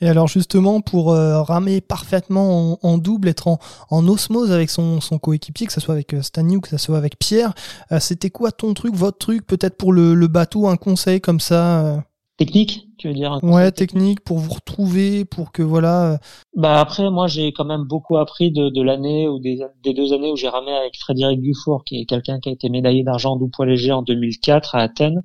Et 0.00 0.08
alors 0.08 0.28
justement, 0.28 0.80
pour 0.80 1.12
euh, 1.12 1.42
ramer 1.42 1.80
parfaitement 1.80 2.78
en, 2.82 2.98
double, 2.98 3.28
être 3.28 3.48
en, 3.48 4.08
osmose 4.08 4.50
avec 4.50 4.70
son, 4.70 5.00
son 5.00 5.18
coéquipier, 5.18 5.66
que 5.66 5.72
ce 5.72 5.80
soit 5.80 5.94
avec 5.94 6.14
euh, 6.14 6.22
Stany 6.22 6.56
ou 6.56 6.60
que 6.60 6.70
ce 6.70 6.78
soit 6.78 6.96
avec 6.96 7.18
Pierre, 7.18 7.52
euh, 7.92 8.00
c'était 8.00 8.30
quoi 8.30 8.50
ton 8.50 8.72
truc, 8.72 8.94
votre 8.94 9.18
truc, 9.18 9.46
peut-être 9.46 9.76
pour 9.76 9.92
le, 9.92 10.14
le, 10.14 10.28
bateau, 10.28 10.68
un 10.68 10.76
conseil 10.76 11.20
comme 11.20 11.40
ça 11.40 12.02
Technique, 12.38 12.88
tu 12.96 13.08
veux 13.08 13.12
dire? 13.12 13.38
Ouais, 13.42 13.70
technique 13.70 14.20
pour 14.20 14.38
vous 14.38 14.54
retrouver, 14.54 15.26
pour 15.26 15.52
que 15.52 15.62
voilà. 15.62 16.18
Bah 16.56 16.80
après, 16.80 17.10
moi 17.10 17.26
j'ai 17.26 17.52
quand 17.52 17.66
même 17.66 17.84
beaucoup 17.84 18.16
appris 18.16 18.50
de, 18.50 18.70
de 18.70 18.80
l'année 18.80 19.28
ou 19.28 19.38
des, 19.38 19.58
des, 19.82 19.92
deux 19.92 20.14
années 20.14 20.32
où 20.32 20.36
j'ai 20.36 20.48
ramé 20.48 20.72
avec 20.72 20.96
Frédéric 20.96 21.42
Dufour, 21.42 21.84
qui 21.84 22.00
est 22.00 22.06
quelqu'un 22.06 22.40
qui 22.40 22.48
a 22.48 22.52
été 22.52 22.70
médaillé 22.70 23.02
d'argent 23.02 23.32
en 23.32 23.36
double 23.36 23.50
poids 23.50 23.66
léger 23.66 23.92
en 23.92 24.00
2004 24.00 24.74
à 24.74 24.78
Athènes 24.78 25.20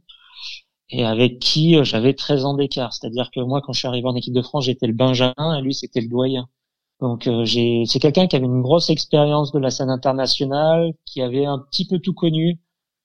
et 0.90 1.06
avec 1.06 1.40
qui 1.40 1.76
euh, 1.78 1.84
j'avais 1.84 2.14
13 2.14 2.46
ans 2.46 2.54
d'écart. 2.56 2.94
C'est-à-dire 2.94 3.32
que 3.32 3.40
moi, 3.40 3.62
quand 3.62 3.74
je 3.74 3.80
suis 3.80 3.88
arrivé 3.88 4.08
en 4.08 4.16
équipe 4.16 4.34
de 4.34 4.42
France, 4.42 4.66
j'étais 4.66 4.88
le 4.88 4.94
Benjamin 4.94 5.58
et 5.58 5.62
lui, 5.62 5.74
c'était 5.74 6.02
le 6.02 6.08
doyen. 6.08 6.48
Donc 7.02 7.28
euh, 7.28 7.46
c'est 7.46 8.00
quelqu'un 8.00 8.28
qui 8.28 8.36
avait 8.36 8.46
une 8.46 8.62
grosse 8.62 8.90
expérience 8.90 9.52
de 9.52 9.60
la 9.60 9.70
scène 9.70 9.90
internationale, 9.90 10.94
qui 11.06 11.22
avait 11.22 11.46
un 11.46 11.60
petit 11.60 11.86
peu 11.88 12.00
tout 12.00 12.14
connu, 12.14 12.60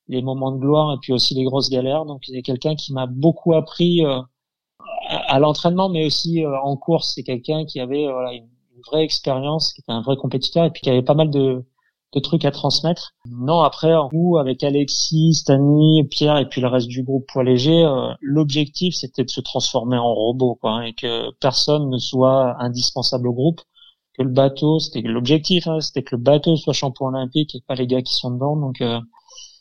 les 0.08 0.22
moments 0.22 0.52
de 0.52 0.58
gloire 0.58 0.94
et 0.94 0.98
puis 1.00 1.12
aussi 1.12 1.34
les 1.34 1.44
grosses 1.44 1.70
galères. 1.70 2.04
Donc 2.04 2.22
c'est 2.26 2.42
quelqu'un 2.42 2.76
qui 2.76 2.92
m'a 2.92 3.06
beaucoup 3.06 3.54
appris 3.54 4.04
euh, 4.04 4.20
à, 5.08 5.38
l'entraînement, 5.40 5.88
mais 5.88 6.06
aussi 6.06 6.44
en 6.46 6.76
course. 6.76 7.12
C'est 7.14 7.24
quelqu'un 7.24 7.64
qui 7.64 7.80
avait 7.80 8.06
voilà, 8.10 8.34
une, 8.34 8.48
vraie 8.86 9.04
expérience, 9.04 9.74
qui 9.74 9.82
était 9.82 9.92
un 9.92 10.00
vrai 10.00 10.16
compétiteur 10.16 10.64
et 10.64 10.70
puis 10.70 10.80
qui 10.80 10.88
avait 10.88 11.02
pas 11.02 11.12
mal 11.14 11.30
de, 11.30 11.62
de 12.12 12.20
trucs 12.20 12.44
à 12.44 12.50
transmettre. 12.50 13.12
Non, 13.28 13.60
après, 13.60 13.92
nous, 14.12 14.36
avec 14.38 14.62
Alexis, 14.64 15.34
Stani, 15.34 16.04
Pierre 16.04 16.38
et 16.38 16.48
puis 16.48 16.60
le 16.60 16.68
reste 16.68 16.88
du 16.88 17.02
groupe 17.02 17.26
poids 17.28 17.44
léger, 17.44 17.84
euh, 17.84 18.12
l'objectif 18.20 18.94
c'était 18.94 19.24
de 19.24 19.30
se 19.30 19.40
transformer 19.40 19.96
en 19.96 20.12
robot, 20.12 20.56
quoi, 20.60 20.72
hein, 20.72 20.82
et 20.82 20.92
que 20.92 21.30
personne 21.40 21.88
ne 21.90 21.98
soit 21.98 22.56
indispensable 22.60 23.28
au 23.28 23.32
groupe. 23.32 23.60
Que 24.18 24.22
le 24.22 24.30
bateau, 24.30 24.80
c'était 24.80 25.02
l'objectif, 25.02 25.66
hein, 25.68 25.80
c'était 25.80 26.02
que 26.02 26.16
le 26.16 26.22
bateau 26.22 26.56
soit 26.56 26.72
champion 26.72 27.06
olympique 27.06 27.54
et 27.54 27.62
pas 27.66 27.74
les 27.74 27.86
gars 27.86 28.02
qui 28.02 28.14
sont 28.14 28.32
dedans. 28.32 28.56
Donc, 28.56 28.80
euh, 28.80 29.00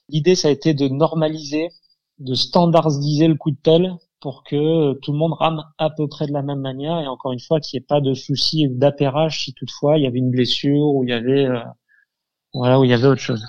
l'idée, 0.10 0.36
ça 0.36 0.48
a 0.48 0.52
été 0.52 0.74
de 0.74 0.88
normaliser, 0.88 1.70
de 2.18 2.34
standardiser 2.34 3.28
le 3.28 3.36
coup 3.36 3.52
de 3.52 3.58
pelle 3.62 3.96
pour 4.22 4.44
que 4.44 4.94
tout 5.00 5.12
le 5.12 5.18
monde 5.18 5.34
rame 5.34 5.64
à 5.78 5.90
peu 5.90 6.08
près 6.08 6.28
de 6.28 6.34
la 6.34 6.42
même 6.42 6.60
manière 6.60 7.00
et 7.00 7.08
encore 7.08 7.32
une 7.32 7.40
fois 7.40 7.60
qu'il 7.60 7.78
n'y 7.78 7.84
ait 7.84 7.88
pas 7.88 8.02
de 8.02 8.14
souci 8.14 8.68
d'appairage 8.70 9.46
si 9.46 9.54
toutefois 9.54 9.98
il 9.98 10.04
y 10.04 10.08
avait 10.08 10.20
une 10.20 10.32
blessure 10.32 10.94
ou 10.94 11.04
il 11.06 11.10
y 11.10 11.14
avait 11.14 11.46
euh, 11.46 11.62
voilà 12.54 12.80
où 12.80 12.84
il 12.84 12.90
y 12.90 12.94
avait 12.94 13.08
autre 13.08 13.22
chose. 13.22 13.46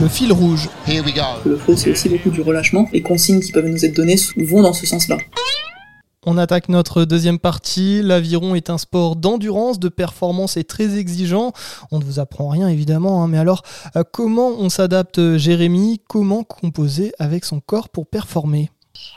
Le 0.00 0.08
fil 0.08 0.32
rouge. 0.32 0.68
Le 1.44 1.56
flow, 1.56 1.76
c'est 1.76 1.90
aussi 1.90 2.08
beaucoup 2.08 2.30
du 2.30 2.40
relâchement. 2.40 2.88
Les 2.92 3.02
consignes 3.02 3.40
qui 3.40 3.52
peuvent 3.52 3.66
nous 3.66 3.84
être 3.84 3.94
données 3.94 4.16
vont 4.36 4.62
dans 4.62 4.72
ce 4.72 4.86
sens-là. 4.86 5.18
On 6.26 6.38
attaque 6.38 6.70
notre 6.70 7.04
deuxième 7.04 7.38
partie. 7.38 8.00
L'aviron 8.00 8.54
est 8.54 8.70
un 8.70 8.78
sport 8.78 9.16
d'endurance, 9.16 9.78
de 9.78 9.90
performance 9.90 10.56
et 10.56 10.64
très 10.64 10.96
exigeant. 10.96 11.52
On 11.90 11.98
ne 11.98 12.04
vous 12.04 12.18
apprend 12.18 12.48
rien 12.48 12.68
évidemment, 12.68 13.22
hein, 13.22 13.28
mais 13.28 13.36
alors 13.36 13.62
euh, 13.96 14.04
comment 14.10 14.48
on 14.48 14.70
s'adapte, 14.70 15.36
Jérémy? 15.36 16.00
Comment 16.08 16.42
composer 16.42 17.12
avec 17.18 17.44
son 17.44 17.60
corps 17.60 17.90
pour 17.90 18.06
performer? 18.06 18.70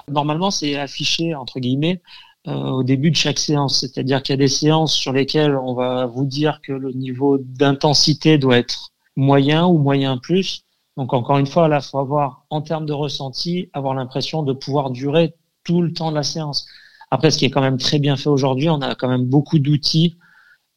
Normalement, 0.10 0.52
c'est 0.52 0.76
affiché 0.76 1.34
entre 1.34 1.62
guillemets 1.62 2.02
au 2.48 2.84
début 2.84 3.12
de 3.12 3.16
chaque 3.16 3.40
séance. 3.40 3.82
C'est-à-dire 3.82 4.24
qu'il 4.24 4.34
y 4.34 4.36
a 4.36 4.38
des 4.38 4.48
séances 4.48 4.94
sur 4.94 5.12
lesquelles 5.12 5.56
on 5.56 5.74
va 5.74 6.06
vous 6.06 6.26
dire 6.26 6.62
que 6.62 6.72
le 6.72 6.92
niveau 6.92 7.38
d'intensité 7.40 8.38
doit 8.38 8.58
être 8.58 8.92
moyen 9.18 9.66
ou 9.66 9.78
moyen 9.78 10.18
plus. 10.18 10.64
Donc 10.96 11.14
encore 11.14 11.38
une 11.38 11.46
fois, 11.46 11.68
là, 11.68 11.82
faut 11.82 12.00
avoir 12.00 12.46
en 12.50 12.62
termes 12.62 12.86
de 12.86 12.94
ressenti, 12.94 13.70
avoir 13.74 13.94
l'impression 13.94 14.44
de 14.44 14.54
pouvoir 14.54 14.90
durer 14.90 15.36
tout 15.64 15.82
le 15.82 15.92
temps 15.92 16.10
de 16.10 16.16
la 16.16 16.24
séance. 16.24 16.66
Après, 17.12 17.32
ce 17.32 17.38
qui 17.38 17.46
est 17.46 17.50
quand 17.50 17.62
même 17.62 17.78
très 17.78 18.00
bien 18.00 18.16
fait 18.16 18.30
aujourd'hui, 18.30 18.70
on 18.70 18.82
a 18.82 18.96
quand 18.96 19.08
même 19.08 19.26
beaucoup 19.26 19.60
d'outils 19.60 20.18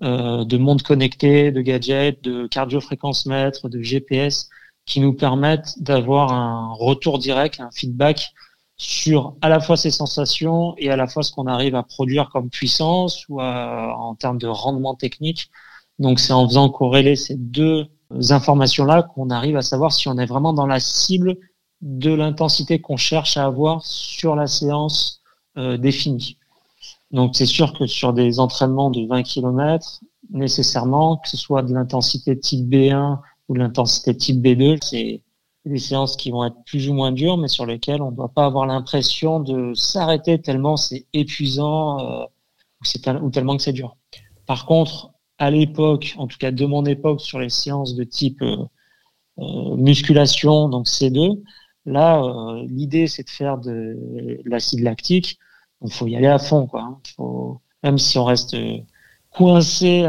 euh, 0.03 0.45
de 0.45 0.57
monde 0.57 0.83
connecté, 0.83 1.53
de 1.53 1.61
gadgets, 1.61 2.23
de 2.23 2.47
cardio-fréquence 2.47 3.27
mètre, 3.27 3.69
de 3.69 3.83
GPS 3.83 4.49
qui 4.87 5.01
nous 5.01 5.13
permettent 5.13 5.75
d'avoir 5.81 6.33
un 6.33 6.73
retour 6.73 7.19
direct, 7.19 7.61
un 7.61 7.71
feedback 7.71 8.33
sur 8.81 9.35
à 9.43 9.51
la 9.51 9.61
fois 9.61 9.77
ses 9.77 9.91
sensations 9.91 10.75
et 10.79 10.89
à 10.89 10.97
la 10.97 11.07
fois 11.07 11.23
ce 11.23 11.33
qu'on 11.33 11.47
arrive 11.47 11.75
à 11.75 11.83
produire 11.83 12.31
comme 12.31 12.49
puissance 12.49 13.29
ou 13.29 13.39
en 13.39 14.15
termes 14.15 14.39
de 14.39 14.47
rendement 14.47 14.95
technique. 14.95 15.51
Donc 15.99 16.19
c'est 16.19 16.33
en 16.33 16.49
faisant 16.49 16.71
corréler 16.71 17.15
ces 17.15 17.37
deux 17.37 17.89
informations-là 18.31 19.03
qu'on 19.03 19.29
arrive 19.29 19.59
à 19.59 19.63
savoir 19.63 19.93
si 19.93 20.09
on 20.09 20.17
est 20.17 20.25
vraiment 20.25 20.55
dans 20.55 20.67
la 20.67 20.81
cible 20.81 21.37
de 21.83 22.11
l'intensité 22.11 22.81
qu'on 22.81 22.97
cherche 22.97 23.37
à 23.37 23.45
avoir 23.45 23.85
sur 23.85 24.35
la 24.35 24.47
séance 24.47 25.21
euh, 25.59 25.77
définie. 25.77 26.39
Donc 27.11 27.37
c'est 27.37 27.45
sûr 27.45 27.75
que 27.79 27.87
sur 27.87 28.15
des 28.15 28.41
entraînements 28.41 28.91
de 28.91 29.07
20 29.07 29.25
km, 29.25 30.01
nécessairement, 30.31 31.19
que 31.19 31.29
ce 31.29 31.37
soit 31.37 31.63
de 31.63 31.75
l'intensité 31.75 32.39
type 32.39 32.67
B1 32.67 33.19
ou 33.49 33.55
de 33.55 33.59
l'intensité 33.59 34.17
type 34.17 34.43
B2, 34.43 34.79
c'est 34.83 35.21
des 35.67 35.79
séances 35.79 36.17
qui 36.17 36.31
vont 36.31 36.45
être 36.45 36.57
plus 36.65 36.89
ou 36.89 36.95
moins 36.95 37.13
dures, 37.13 37.37
mais 37.37 37.49
sur 37.49 37.67
lesquelles 37.67 38.01
on 38.03 38.11
ne 38.11 38.17
doit 38.17 38.33
pas 38.33 38.47
avoir 38.47 38.67
l'impression 38.67 39.41
de 39.41 39.75
s'arrêter 39.75 40.41
tellement 40.41 40.77
c'est 40.77 41.07
épuisant 41.13 42.01
euh, 42.01 42.25
ou, 43.23 43.31
tellement 43.31 43.57
que 43.57 43.63
c'est 43.63 43.73
dur. 43.73 43.97
Par 44.47 44.65
contre, 44.65 45.13
à 45.39 45.51
l'époque, 45.51 46.15
en 46.19 46.27
tout 46.27 46.39
cas 46.39 46.51
de 46.51 46.67
mon 46.67 46.85
époque, 46.87 47.21
sur 47.21 47.39
les 47.39 47.51
séances 47.51 47.95
de 47.95 48.05
type 48.05 48.43
euh, 48.43 49.77
musculation, 49.77 50.69
donc 50.69 50.87
C2. 50.87 51.43
Là, 51.87 52.23
l'idée, 52.69 53.07
c'est 53.07 53.25
de 53.25 53.31
faire 53.31 53.59
de, 53.59 54.41
l'acide 54.45 54.81
lactique. 54.81 55.39
Il 55.83 55.93
faut 55.93 56.07
y 56.07 56.17
aller 56.17 56.27
à 56.27 56.39
fond, 56.39 56.67
quoi. 56.67 57.01
Hein. 57.19 57.59
Même 57.83 57.99
si 57.99 58.19
on 58.19 58.25
reste 58.25 58.55
coincé 59.31 60.07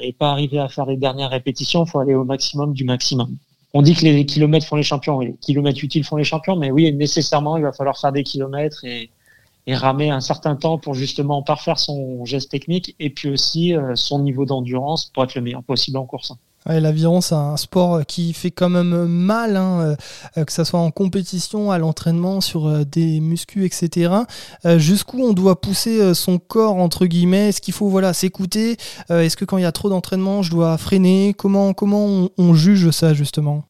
et 0.00 0.12
pas 0.12 0.30
arriver 0.30 0.58
à 0.58 0.68
faire 0.68 0.84
les 0.84 0.98
dernières 0.98 1.30
répétitions, 1.30 1.84
il 1.84 1.90
faut 1.90 1.98
aller 1.98 2.14
au 2.14 2.24
maximum 2.24 2.74
du 2.74 2.84
maximum. 2.84 3.36
On 3.78 3.82
dit 3.82 3.92
que 3.92 4.06
les 4.06 4.24
kilomètres 4.24 4.66
font 4.66 4.76
les 4.76 4.82
champions, 4.82 5.20
les 5.20 5.34
kilomètres 5.34 5.84
utiles 5.84 6.02
font 6.02 6.16
les 6.16 6.24
champions, 6.24 6.56
mais 6.56 6.70
oui, 6.70 6.90
nécessairement, 6.94 7.58
il 7.58 7.62
va 7.62 7.74
falloir 7.74 7.98
faire 7.98 8.10
des 8.10 8.22
kilomètres 8.22 8.82
et, 8.86 9.10
et 9.66 9.74
ramer 9.74 10.08
un 10.08 10.22
certain 10.22 10.56
temps 10.56 10.78
pour 10.78 10.94
justement 10.94 11.42
parfaire 11.42 11.78
son 11.78 12.24
geste 12.24 12.50
technique 12.50 12.96
et 12.98 13.10
puis 13.10 13.28
aussi 13.28 13.76
euh, 13.76 13.94
son 13.94 14.20
niveau 14.20 14.46
d'endurance 14.46 15.10
pour 15.12 15.24
être 15.24 15.34
le 15.34 15.42
meilleur 15.42 15.62
possible 15.62 15.98
en 15.98 16.06
course. 16.06 16.32
L'aviron, 16.66 17.20
c'est 17.20 17.34
un 17.34 17.56
sport 17.56 18.04
qui 18.06 18.32
fait 18.32 18.50
quand 18.50 18.68
même 18.68 19.06
mal, 19.06 19.56
hein, 19.56 19.96
euh, 20.36 20.44
que 20.44 20.52
ce 20.52 20.64
soit 20.64 20.80
en 20.80 20.90
compétition, 20.90 21.70
à 21.70 21.78
l'entraînement, 21.78 22.40
sur 22.40 22.66
euh, 22.66 22.84
des 22.84 23.20
muscles, 23.20 23.62
etc. 23.62 24.12
Jusqu'où 24.76 25.22
on 25.22 25.32
doit 25.32 25.60
pousser 25.60 26.14
son 26.14 26.38
corps, 26.38 26.76
entre 26.76 27.06
guillemets? 27.06 27.48
Est-ce 27.48 27.60
qu'il 27.60 27.74
faut 27.74 27.88
voilà, 27.88 28.12
s'écouter? 28.12 28.76
Est-ce 29.08 29.36
que 29.36 29.44
quand 29.44 29.58
il 29.58 29.62
y 29.62 29.66
a 29.66 29.72
trop 29.72 29.88
d'entraînement, 29.88 30.42
je 30.42 30.50
dois 30.50 30.76
freiner? 30.78 31.34
Comment, 31.34 31.72
comment 31.72 32.04
on, 32.04 32.30
on, 32.38 32.54
juge 32.54 32.90
ça, 32.90 33.14
justement? 33.14 33.64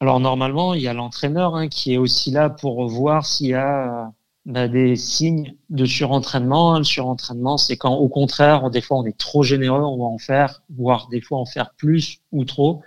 Alors, 0.00 0.18
normalement, 0.20 0.74
il 0.74 0.82
y 0.82 0.88
a 0.88 0.94
l'entraîneur 0.94 1.54
hein, 1.54 1.68
qui 1.68 1.94
est 1.94 1.98
aussi 1.98 2.30
là 2.30 2.50
pour 2.50 2.86
voir 2.88 3.26
s'il 3.26 3.48
y 3.48 3.54
a 3.54 4.12
bah, 4.46 4.68
des 4.68 4.96
signes 4.96 5.54
de 5.68 5.84
surentraînement. 5.84 6.78
Le 6.78 6.84
surentraînement, 6.84 7.56
c'est 7.58 7.76
quand, 7.76 7.94
au 7.94 8.08
contraire, 8.08 8.70
des 8.70 8.80
fois, 8.80 8.98
on 8.98 9.04
est 9.04 9.16
trop 9.16 9.42
généreux, 9.42 9.82
on 9.82 9.98
va 9.98 10.04
en 10.04 10.18
faire, 10.18 10.62
voire 10.70 11.08
des 11.10 11.20
fois 11.20 11.38
en 11.38 11.46
faire 11.46 11.74
plus 11.76 12.18
ou 12.32 12.44
trop. 12.44 12.82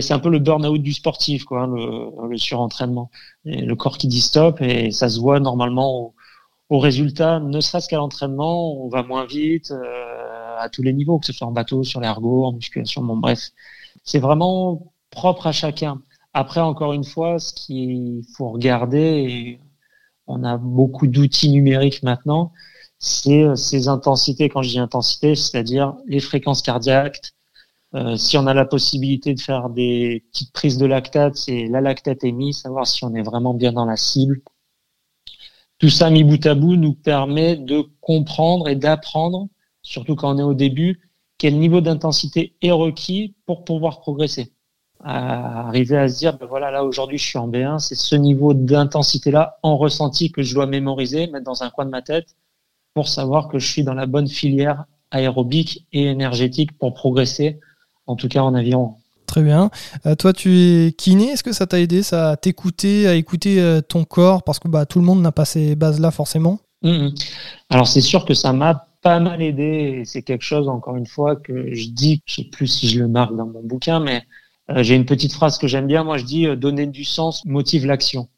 C'est 0.00 0.12
un 0.14 0.18
peu 0.18 0.30
le 0.30 0.38
burn-out 0.38 0.80
du 0.80 0.94
sportif, 0.94 1.44
quoi, 1.44 1.66
le, 1.66 2.28
le 2.30 2.38
surentraînement. 2.38 3.10
Le 3.44 3.74
corps 3.74 3.98
qui 3.98 4.08
dit 4.08 4.22
stop 4.22 4.62
et 4.62 4.90
ça 4.90 5.10
se 5.10 5.20
voit 5.20 5.40
normalement 5.40 6.14
au, 6.70 6.78
résultat, 6.78 7.40
ne 7.40 7.60
serait-ce 7.60 7.88
qu'à 7.88 7.96
l'entraînement, 7.98 8.72
on 8.84 8.88
va 8.88 9.02
moins 9.02 9.26
vite 9.26 9.70
euh, 9.70 10.56
à 10.58 10.68
tous 10.68 10.82
les 10.82 10.92
niveaux, 10.92 11.18
que 11.18 11.26
ce 11.26 11.32
soit 11.32 11.46
en 11.46 11.52
bateau, 11.52 11.84
sur 11.84 12.00
l'ergot, 12.00 12.46
en 12.46 12.52
musculation, 12.52 13.02
bon 13.02 13.16
bref. 13.16 13.50
C'est 14.04 14.18
vraiment 14.18 14.92
propre 15.10 15.46
à 15.46 15.52
chacun. 15.52 16.00
Après, 16.32 16.60
encore 16.60 16.92
une 16.92 17.04
fois, 17.04 17.38
ce 17.38 17.52
qu'il 17.52 18.22
faut 18.36 18.50
regarder, 18.50 19.60
on 20.26 20.44
a 20.44 20.56
beaucoup 20.56 21.06
d'outils 21.06 21.50
numériques 21.50 22.02
maintenant, 22.02 22.52
c'est 22.98 23.42
euh, 23.44 23.56
ces 23.56 23.88
intensités, 23.88 24.48
quand 24.48 24.62
je 24.62 24.70
dis 24.70 24.78
intensité, 24.78 25.34
c'est-à-dire 25.34 25.94
les 26.06 26.20
fréquences 26.20 26.62
cardiaques. 26.62 27.20
Euh, 27.94 28.16
si 28.16 28.36
on 28.38 28.46
a 28.46 28.54
la 28.54 28.64
possibilité 28.64 29.34
de 29.34 29.40
faire 29.40 29.68
des 29.70 30.24
petites 30.32 30.52
prises 30.52 30.78
de 30.78 30.86
lactate, 30.86 31.36
c'est 31.36 31.66
la 31.66 31.80
lactate 31.80 32.24
émise, 32.24 32.58
savoir 32.58 32.86
si 32.86 33.04
on 33.04 33.14
est 33.14 33.22
vraiment 33.22 33.54
bien 33.54 33.72
dans 33.72 33.84
la 33.84 33.96
cible. 33.96 34.40
Tout 35.78 35.90
ça 35.90 36.08
mis 36.10 36.24
bout 36.24 36.44
à 36.46 36.54
bout 36.54 36.76
nous 36.76 36.94
permet 36.94 37.56
de 37.56 37.84
comprendre 38.00 38.68
et 38.68 38.76
d'apprendre, 38.76 39.48
surtout 39.82 40.16
quand 40.16 40.34
on 40.34 40.38
est 40.38 40.42
au 40.42 40.54
début, 40.54 41.10
quel 41.36 41.58
niveau 41.58 41.80
d'intensité 41.80 42.56
est 42.62 42.70
requis 42.70 43.34
pour 43.44 43.64
pouvoir 43.64 44.00
progresser 44.00 44.53
à 45.04 45.66
arriver 45.68 45.98
à 45.98 46.08
se 46.08 46.18
dire, 46.18 46.38
ben 46.38 46.46
voilà, 46.46 46.70
là 46.70 46.82
aujourd'hui 46.82 47.18
je 47.18 47.24
suis 47.24 47.38
en 47.38 47.48
B1, 47.48 47.78
c'est 47.78 47.94
ce 47.94 48.16
niveau 48.16 48.54
d'intensité-là 48.54 49.58
en 49.62 49.76
ressenti 49.76 50.32
que 50.32 50.42
je 50.42 50.54
dois 50.54 50.66
mémoriser, 50.66 51.26
mettre 51.26 51.44
dans 51.44 51.62
un 51.62 51.70
coin 51.70 51.84
de 51.84 51.90
ma 51.90 52.00
tête 52.00 52.34
pour 52.94 53.08
savoir 53.08 53.48
que 53.48 53.58
je 53.58 53.70
suis 53.70 53.84
dans 53.84 53.94
la 53.94 54.06
bonne 54.06 54.28
filière 54.28 54.84
aérobique 55.10 55.86
et 55.92 56.04
énergétique 56.06 56.76
pour 56.78 56.94
progresser, 56.94 57.60
en 58.06 58.16
tout 58.16 58.28
cas 58.28 58.42
en 58.42 58.54
avion. 58.54 58.94
Très 59.26 59.42
bien. 59.42 59.70
Euh, 60.06 60.14
toi, 60.14 60.32
tu 60.32 60.56
es 60.56 60.92
kiné. 60.92 61.30
Est-ce 61.30 61.42
que 61.42 61.52
ça 61.52 61.66
t'a 61.66 61.80
aidé 61.80 62.02
ça, 62.02 62.30
à 62.30 62.36
t'écouter, 62.36 63.06
à 63.06 63.14
écouter 63.14 63.60
euh, 63.60 63.80
ton 63.80 64.04
corps? 64.04 64.42
Parce 64.42 64.58
que 64.58 64.68
bah, 64.68 64.86
tout 64.86 64.98
le 64.98 65.04
monde 65.04 65.22
n'a 65.22 65.32
pas 65.32 65.44
ces 65.44 65.76
bases-là 65.76 66.10
forcément. 66.10 66.60
Hum, 66.82 67.06
hum. 67.06 67.14
Alors, 67.70 67.88
c'est 67.88 68.02
sûr 68.02 68.24
que 68.26 68.34
ça 68.34 68.52
m'a 68.52 68.86
pas 69.02 69.20
mal 69.20 69.42
aidé. 69.42 70.02
C'est 70.04 70.22
quelque 70.22 70.44
chose, 70.44 70.68
encore 70.68 70.96
une 70.96 71.06
fois, 71.06 71.36
que 71.36 71.74
je 71.74 71.88
dis, 71.88 72.22
je 72.26 72.34
sais 72.34 72.44
plus 72.44 72.66
si 72.66 72.88
je 72.88 73.00
le 73.00 73.08
marque 73.08 73.34
dans 73.34 73.46
mon 73.46 73.62
bouquin, 73.62 73.98
mais 73.98 74.24
j'ai 74.68 74.94
une 74.94 75.04
petite 75.04 75.32
phrase 75.32 75.58
que 75.58 75.66
j'aime 75.66 75.86
bien. 75.86 76.04
Moi, 76.04 76.18
je 76.18 76.24
dis 76.24 76.46
euh, 76.46 76.56
donner 76.56 76.86
du 76.86 77.04
sens 77.04 77.44
motive 77.44 77.86
l'action. 77.86 78.28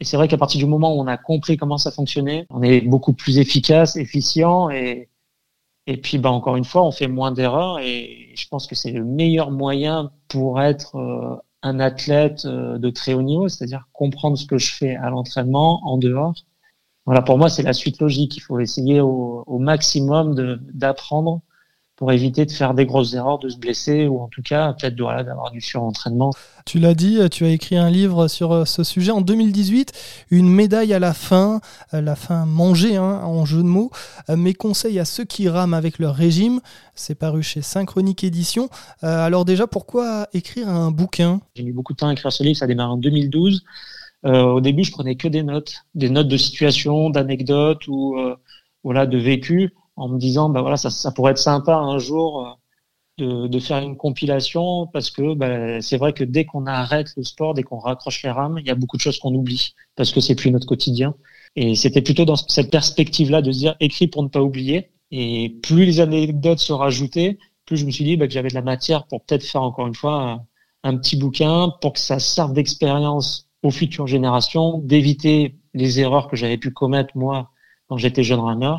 Et 0.00 0.04
c'est 0.04 0.16
vrai 0.16 0.28
qu'à 0.28 0.38
partir 0.38 0.58
du 0.58 0.66
moment 0.66 0.94
où 0.94 1.00
on 1.00 1.06
a 1.06 1.16
compris 1.16 1.56
comment 1.56 1.78
ça 1.78 1.90
fonctionnait, 1.90 2.46
on 2.50 2.62
est 2.62 2.80
beaucoup 2.80 3.12
plus 3.12 3.38
efficace, 3.38 3.96
efficient 3.96 4.70
et 4.70 5.08
et 5.86 5.98
puis 5.98 6.16
bah 6.16 6.30
encore 6.30 6.56
une 6.56 6.64
fois, 6.64 6.82
on 6.82 6.92
fait 6.92 7.08
moins 7.08 7.30
d'erreurs 7.30 7.78
et 7.78 8.32
je 8.34 8.48
pense 8.48 8.66
que 8.66 8.74
c'est 8.74 8.90
le 8.90 9.04
meilleur 9.04 9.50
moyen 9.50 10.12
pour 10.28 10.62
être 10.62 10.96
euh, 10.96 11.36
un 11.62 11.78
athlète 11.78 12.46
de 12.46 12.90
très 12.90 13.12
haut 13.12 13.22
niveau, 13.22 13.48
c'est-à-dire 13.48 13.86
comprendre 13.92 14.38
ce 14.38 14.46
que 14.46 14.56
je 14.56 14.72
fais 14.72 14.96
à 14.96 15.10
l'entraînement 15.10 15.86
en 15.86 15.98
dehors. 15.98 16.34
Voilà, 17.06 17.20
pour 17.20 17.36
moi, 17.36 17.50
c'est 17.50 17.62
la 17.62 17.74
suite 17.74 18.00
logique. 18.00 18.36
Il 18.36 18.40
faut 18.40 18.58
essayer 18.60 19.00
au, 19.00 19.44
au 19.46 19.58
maximum 19.58 20.34
d'apprendre 20.72 21.42
pour 21.96 22.10
éviter 22.10 22.44
de 22.44 22.50
faire 22.50 22.74
des 22.74 22.86
grosses 22.86 23.14
erreurs, 23.14 23.38
de 23.38 23.48
se 23.48 23.56
blesser 23.56 24.06
ou 24.06 24.20
en 24.20 24.28
tout 24.28 24.42
cas 24.42 24.72
peut-être 24.72 25.00
voilà, 25.00 25.22
d'avoir 25.22 25.52
du 25.52 25.60
surentraînement. 25.60 26.32
Tu 26.66 26.78
l'as 26.78 26.94
dit, 26.94 27.18
tu 27.30 27.44
as 27.44 27.50
écrit 27.50 27.76
un 27.76 27.90
livre 27.90 28.26
sur 28.26 28.52
euh, 28.52 28.64
ce 28.64 28.82
sujet 28.82 29.12
en 29.12 29.20
2018, 29.20 29.92
une 30.30 30.48
médaille 30.48 30.92
à 30.92 30.98
la 30.98 31.14
fin, 31.14 31.60
euh, 31.92 32.00
la 32.00 32.16
fin 32.16 32.46
mangée 32.46 32.96
hein, 32.96 33.20
en 33.22 33.44
jeu 33.44 33.58
de 33.58 33.68
mots, 33.68 33.90
euh, 34.28 34.36
mes 34.36 34.54
conseils 34.54 34.98
à 34.98 35.04
ceux 35.04 35.24
qui 35.24 35.48
rament 35.48 35.74
avec 35.74 35.98
leur 35.98 36.14
régime, 36.14 36.60
c'est 36.96 37.14
paru 37.14 37.42
chez 37.42 37.62
Synchronique 37.62 38.24
Édition. 38.24 38.68
alors 39.02 39.44
déjà, 39.44 39.66
pourquoi 39.66 40.28
écrire 40.32 40.68
un 40.68 40.90
bouquin? 40.90 41.40
J'ai 41.54 41.62
mis 41.62 41.72
beaucoup 41.72 41.92
de 41.92 41.98
temps 41.98 42.08
à 42.08 42.12
écrire 42.12 42.32
ce 42.32 42.42
livre, 42.42 42.56
ça 42.56 42.64
a 42.64 42.68
démarré 42.68 42.92
en 42.92 42.96
2012. 42.96 43.64
au 44.24 44.60
début, 44.60 44.84
je 44.84 44.92
prenais 44.92 45.16
que 45.16 45.28
des 45.28 45.42
notes, 45.42 45.74
des 45.94 46.08
notes 46.08 46.28
de 46.28 46.36
situation, 46.36 47.10
d'anecdotes 47.10 47.86
ou 47.88 48.16
voilà, 48.84 49.06
de 49.06 49.18
vécu 49.18 49.72
en 49.96 50.08
me 50.08 50.18
disant 50.18 50.48
bah 50.48 50.60
voilà 50.62 50.76
ça, 50.76 50.90
ça 50.90 51.12
pourrait 51.12 51.32
être 51.32 51.38
sympa 51.38 51.74
un 51.76 51.98
jour 51.98 52.46
euh, 52.46 52.50
de, 53.18 53.46
de 53.48 53.58
faire 53.60 53.78
une 53.78 53.96
compilation 53.96 54.86
parce 54.88 55.10
que 55.10 55.34
bah, 55.34 55.80
c'est 55.80 55.96
vrai 55.96 56.12
que 56.12 56.24
dès 56.24 56.44
qu'on 56.44 56.66
arrête 56.66 57.08
le 57.16 57.22
sport, 57.22 57.54
dès 57.54 57.62
qu'on 57.62 57.78
raccroche 57.78 58.22
les 58.22 58.30
rames, 58.30 58.58
il 58.58 58.66
y 58.66 58.70
a 58.70 58.74
beaucoup 58.74 58.96
de 58.96 59.02
choses 59.02 59.18
qu'on 59.18 59.34
oublie 59.34 59.74
parce 59.96 60.12
que 60.12 60.20
c'est 60.20 60.34
plus 60.34 60.50
notre 60.50 60.66
quotidien. 60.66 61.14
Et 61.56 61.76
c'était 61.76 62.02
plutôt 62.02 62.24
dans 62.24 62.36
cette 62.36 62.70
perspective-là 62.70 63.42
de 63.42 63.52
se 63.52 63.58
dire 63.58 63.76
écrit 63.80 64.08
pour 64.08 64.22
ne 64.24 64.28
pas 64.28 64.42
oublier. 64.42 64.90
Et 65.12 65.50
plus 65.62 65.84
les 65.84 66.00
anecdotes 66.00 66.58
se 66.58 66.72
rajoutaient, 66.72 67.38
plus 67.66 67.76
je 67.76 67.86
me 67.86 67.90
suis 67.90 68.04
dit 68.04 68.16
bah, 68.16 68.26
que 68.26 68.32
j'avais 68.32 68.48
de 68.48 68.54
la 68.54 68.62
matière 68.62 69.06
pour 69.06 69.24
peut-être 69.24 69.44
faire 69.44 69.62
encore 69.62 69.86
une 69.86 69.94
fois 69.94 70.22
un, 70.22 70.46
un 70.82 70.96
petit 70.96 71.16
bouquin 71.16 71.72
pour 71.80 71.92
que 71.92 72.00
ça 72.00 72.18
serve 72.18 72.52
d'expérience 72.52 73.48
aux 73.62 73.70
futures 73.70 74.06
générations, 74.06 74.78
d'éviter 74.78 75.56
les 75.72 76.00
erreurs 76.00 76.28
que 76.28 76.36
j'avais 76.36 76.58
pu 76.58 76.72
commettre 76.72 77.16
moi 77.16 77.50
quand 77.88 77.96
j'étais 77.96 78.22
jeune 78.24 78.40
runner 78.40 78.76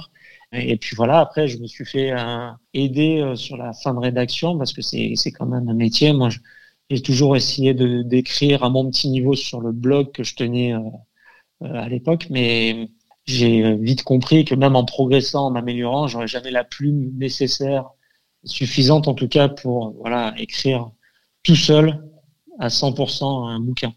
et 0.51 0.77
puis 0.77 0.95
voilà, 0.95 1.19
après, 1.19 1.47
je 1.47 1.57
me 1.57 1.67
suis 1.67 1.85
fait 1.85 2.11
euh, 2.11 2.49
aider 2.73 3.19
euh, 3.21 3.35
sur 3.35 3.57
la 3.57 3.73
fin 3.73 3.93
de 3.93 3.99
rédaction 3.99 4.57
parce 4.57 4.73
que 4.73 4.81
c'est 4.81 5.15
quand 5.31 5.45
même 5.45 5.67
un 5.69 5.73
métier. 5.73 6.13
Moi, 6.13 6.29
j'ai 6.89 7.01
toujours 7.01 7.35
essayé 7.35 7.73
de 7.73 8.03
d'écrire 8.03 8.63
à 8.63 8.69
mon 8.69 8.89
petit 8.89 9.09
niveau 9.09 9.35
sur 9.35 9.61
le 9.61 9.71
blog 9.71 10.11
que 10.11 10.23
je 10.23 10.35
tenais 10.35 10.73
euh, 10.73 10.79
à 11.61 11.89
l'époque, 11.89 12.27
mais 12.29 12.89
j'ai 13.25 13.75
vite 13.77 14.03
compris 14.03 14.45
que 14.45 14.55
même 14.55 14.75
en 14.75 14.85
progressant, 14.85 15.47
en 15.47 15.51
m'améliorant, 15.51 16.07
j'aurais 16.07 16.27
jamais 16.27 16.51
la 16.51 16.63
plume 16.63 17.11
nécessaire, 17.17 17.89
suffisante 18.43 19.07
en 19.07 19.15
tout 19.15 19.27
cas 19.27 19.49
pour 19.49 19.93
voilà 19.99 20.33
écrire 20.37 20.91
tout 21.43 21.55
seul 21.55 22.03
à 22.59 22.69
100% 22.69 23.49
un 23.49 23.59
bouquin. 23.59 23.93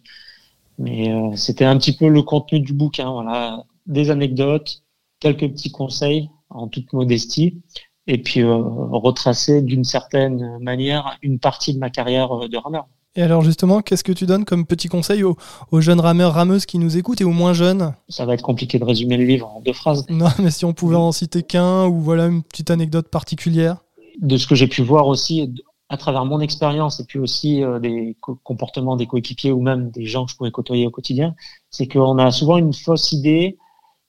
Mais 0.79 1.13
c'était 1.37 1.65
un 1.65 1.79
petit 1.79 1.97
peu 1.97 2.09
le 2.09 2.23
contenu 2.23 2.61
du 2.61 2.73
bouquin, 2.73 3.11
voilà, 3.11 3.65
des 3.87 4.11
anecdotes, 4.11 4.83
quelques 5.21 5.49
petits 5.51 5.73
conseils 5.73 6.31
en 6.51 6.69
toute 6.69 6.93
modestie, 6.93 7.61
et 8.07 8.19
puis 8.19 8.41
euh, 8.41 8.57
retracer 8.57 9.63
d'une 9.63 9.85
certaine 9.85 10.59
manière 10.61 11.19
une 11.23 11.39
partie 11.39 11.75
de 11.75 11.79
ma 11.79 11.91
carrière 11.91 12.33
euh, 12.33 12.49
de 12.49 12.57
rameur. 12.57 12.87
Et 13.17 13.23
alors 13.23 13.43
justement, 13.43 13.83
qu'est-ce 13.83 14.05
que 14.05 14.13
tu 14.13 14.27
donnes 14.27 14.45
comme 14.45 14.65
petit 14.65 14.89
conseil 14.89 15.25
aux, 15.25 15.37
jeunes 15.81 16.01
rameurs, 16.01 16.35
rameuses 16.35 16.67
qui 16.67 16.79
nous 16.79 16.97
écoutent 16.97 17.21
et 17.21 17.25
aux 17.25 17.33
moins 17.33 17.53
jeunes? 17.53 17.95
Ça 18.09 18.25
va 18.27 18.35
être 18.35 18.43
compliqué 18.43 18.79
de 18.79 18.85
résumer 18.85 19.17
le 19.17 19.25
livre 19.25 19.49
en 19.49 19.61
deux 19.61 19.73
phrases. 19.73 20.07
Non, 20.11 20.29
mais 20.39 20.51
si 20.51 20.65
on 20.65 20.73
pouvait 20.73 20.97
en 20.97 21.11
citer 21.13 21.43
qu'un 21.43 21.87
ou 21.87 22.01
voilà 22.01 22.27
une 22.27 22.43
petite 22.43 22.71
anecdote 22.71 23.09
particulière. 23.09 23.79
De 24.21 24.37
ce 24.37 24.47
que 24.47 24.55
j'ai 24.55 24.69
pu 24.69 24.83
voir 24.83 25.09
aussi 25.09 25.53
à 25.89 25.97
travers 25.97 26.25
mon 26.25 26.41
expérience 26.41 27.01
et 27.01 27.05
puis 27.05 27.19
aussi 27.19 27.63
euh, 27.63 27.79
des 27.79 28.17
comportements 28.21 28.97
des 28.97 29.07
coéquipiers 29.07 29.53
ou 29.53 29.63
même 29.63 29.91
des 29.91 30.05
gens 30.05 30.27
que 30.27 30.33
je 30.33 30.37
pourrais 30.37 30.51
côtoyer 30.51 30.87
au 30.87 30.91
quotidien, 30.91 31.35
c'est 31.71 31.89
qu'on 31.89 32.19
a 32.19 32.31
souvent 32.31 32.59
une 32.59 32.75
fausse 32.75 33.13
idée 33.13 33.59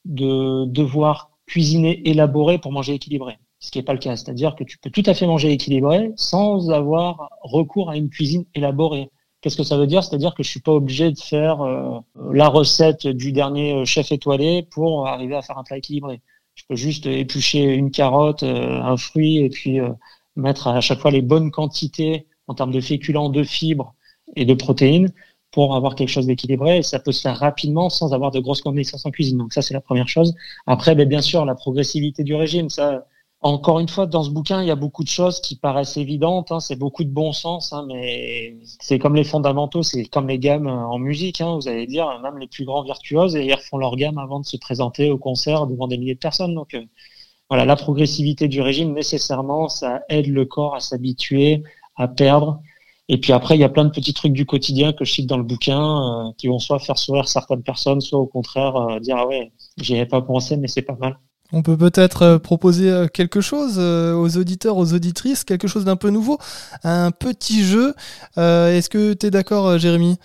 de 0.06 0.66
devoir 0.66 1.32
cuisiner 1.50 2.08
élaboré 2.08 2.60
pour 2.60 2.72
manger 2.72 2.94
équilibré. 2.94 3.38
Ce 3.60 3.72
qui 3.72 3.80
n'est 3.80 3.84
pas 3.84 3.94
le 3.94 4.00
cas. 4.00 4.16
C'est-à-dire 4.16 4.56
que 4.56 4.64
tu 4.64 4.78
peux 4.78 4.90
tout 4.90 5.04
à 5.06 5.14
fait 5.14 5.26
manger 5.26 5.52
équilibré 5.52 6.12
sans 6.16 6.70
avoir 6.72 7.30
recours 7.42 7.90
à 7.90 7.98
une 7.98 8.10
cuisine 8.10 8.46
élaborée. 8.56 9.10
Qu'est-ce 9.42 9.58
que 9.58 9.64
ça 9.64 9.78
veut 9.78 9.88
dire? 9.88 10.04
C'est-à-dire 10.04 10.36
que 10.36 10.44
je 10.44 10.50
suis 10.50 10.62
pas 10.62 10.72
obligé 10.72 11.12
de 11.12 11.20
faire 11.20 11.62
euh, 11.62 12.00
la 12.32 12.48
recette 12.48 13.08
du 13.08 13.32
dernier 13.32 13.74
euh, 13.74 13.86
chef 13.86 14.12
étoilé 14.12 14.68
pour 14.70 15.08
arriver 15.08 15.36
à 15.36 15.42
faire 15.42 15.58
un 15.58 15.64
plat 15.64 15.78
équilibré. 15.78 16.22
Je 16.56 16.64
peux 16.68 16.76
juste 16.76 17.06
éplucher 17.06 17.64
une 17.64 17.90
carotte, 17.90 18.44
euh, 18.44 18.82
un 18.82 18.98
fruit 18.98 19.38
et 19.38 19.50
puis 19.50 19.80
mettre 20.36 20.68
à 20.68 20.82
chaque 20.82 21.00
fois 21.00 21.12
les 21.12 21.22
bonnes 21.22 21.52
quantités 21.52 22.28
en 22.48 22.54
termes 22.54 22.72
de 22.72 22.82
féculents, 22.82 23.30
de 23.30 23.44
fibres 23.44 23.96
et 24.36 24.46
de 24.46 24.54
protéines 24.54 25.12
pour 25.52 25.76
avoir 25.76 25.96
quelque 25.96 26.10
chose 26.10 26.28
d'équilibré 26.28 26.78
et 26.78 26.84
ça 26.84 27.00
peut 27.00 27.12
se 27.12 27.22
faire 27.22 27.38
rapidement 27.38 27.90
sans 27.90 28.14
avoir 28.14 28.32
de 28.32 28.40
grosses 28.40 28.62
connaissances 28.62 29.06
en 29.06 29.12
cuisine. 29.12 29.38
Donc 29.38 29.54
ça, 29.54 29.62
c'est 29.62 29.74
la 29.74 29.82
première 29.82 30.08
chose. 30.08 30.36
Après, 30.68 30.96
ben, 30.96 31.08
bien 31.08 31.22
sûr, 31.22 31.46
la 31.46 31.56
progressivité 31.56 32.24
du 32.24 32.36
régime, 32.36 32.70
ça, 32.70 33.06
encore 33.42 33.80
une 33.80 33.88
fois, 33.88 34.06
dans 34.06 34.24
ce 34.24 34.30
bouquin, 34.30 34.62
il 34.62 34.68
y 34.68 34.72
a 34.72 34.76
beaucoup 34.76 35.04
de 35.04 35.10
choses 35.10 35.40
qui 35.40 35.56
paraissent 35.56 35.98
évidentes. 35.98 36.52
Hein, 36.52 36.60
c'est 36.60 36.76
beaucoup 36.76 37.04
de 37.04 37.10
bon 37.10 37.32
sens, 37.32 37.74
hein, 37.74 37.86
mais 37.88 38.58
c'est 38.80 39.00
comme 39.00 39.16
les 39.16 39.24
fondamentaux, 39.24 39.82
c'est 39.82 40.06
comme 40.06 40.28
les 40.28 40.40
gammes 40.40 40.68
en 40.68 41.00
musique. 41.00 41.42
Hein, 41.42 41.56
vous 41.56 41.68
allez 41.68 41.88
dire, 41.88 42.20
même 42.22 42.38
les 42.38 42.48
plus 42.48 42.66
grands 42.66 42.84
virtuoses, 42.84 43.34
ils 43.34 43.54
refont 43.54 43.78
leur 43.78 43.96
gamme 43.96 44.18
avant 44.18 44.40
de 44.40 44.46
se 44.46 44.58
présenter 44.58 45.10
au 45.10 45.18
concert 45.18 45.68
devant 45.68 45.88
des 45.88 45.98
milliers 45.98 46.16
de 46.16 46.20
personnes. 46.20 46.54
Donc 46.54 46.74
euh, 46.74 46.84
voilà, 47.50 47.66
la 47.66 47.76
progressivité 47.76 48.48
du 48.48 48.62
régime, 48.62 48.94
nécessairement, 48.94 49.70
ça 49.70 50.02
aide 50.10 50.28
le 50.28 50.46
corps 50.46 50.76
à 50.76 50.80
s'habituer, 50.82 51.64
à 51.96 52.08
perdre. 52.08 52.62
Et 53.12 53.18
puis 53.18 53.34
après, 53.34 53.56
il 53.56 53.60
y 53.60 53.64
a 53.64 53.70
plein 53.70 53.86
de 53.86 53.90
petits 53.90 54.14
trucs 54.14 54.34
du 54.34 54.46
quotidien 54.46 54.94
que 54.94 55.04
je 55.04 55.12
cite 55.12 55.28
dans 55.28 55.38
le 55.38 55.44
bouquin 55.44 55.82
euh, 55.82 56.32
qui 56.38 56.48
vont 56.48 56.60
soit 56.60 56.78
faire 56.78 57.00
sourire 57.00 57.28
certaines 57.28 57.64
personnes, 57.64 58.02
soit 58.02 58.20
au 58.20 58.28
contraire 58.28 58.76
euh, 58.76 59.00
dire 59.00 59.18
ah 59.18 59.28
ouais, 59.28 59.52
j'y 59.78 59.96
avais 59.96 60.06
pas 60.06 60.22
pensé, 60.22 60.58
mais 60.58 60.68
c'est 60.68 60.84
pas 60.84 60.96
mal. 61.00 61.18
On 61.52 61.64
peut 61.64 61.76
peut-être 61.76 62.22
euh, 62.22 62.38
proposer 62.38 63.08
quelque 63.12 63.42
chose 63.42 63.80
aux 63.80 64.38
auditeurs, 64.38 64.78
aux 64.78 64.94
auditrices, 64.94 65.44
quelque 65.44 65.68
chose 65.68 65.86
d'un 65.86 65.96
peu 65.96 66.12
nouveau, 66.12 66.38
un 66.84 67.10
petit 67.10 67.64
jeu. 67.64 67.96
Est-ce 68.38 68.90
que 68.90 69.14
tu 69.14 69.26
es 69.26 69.32
d'accord, 69.32 69.80
Jérémy? 69.80 70.18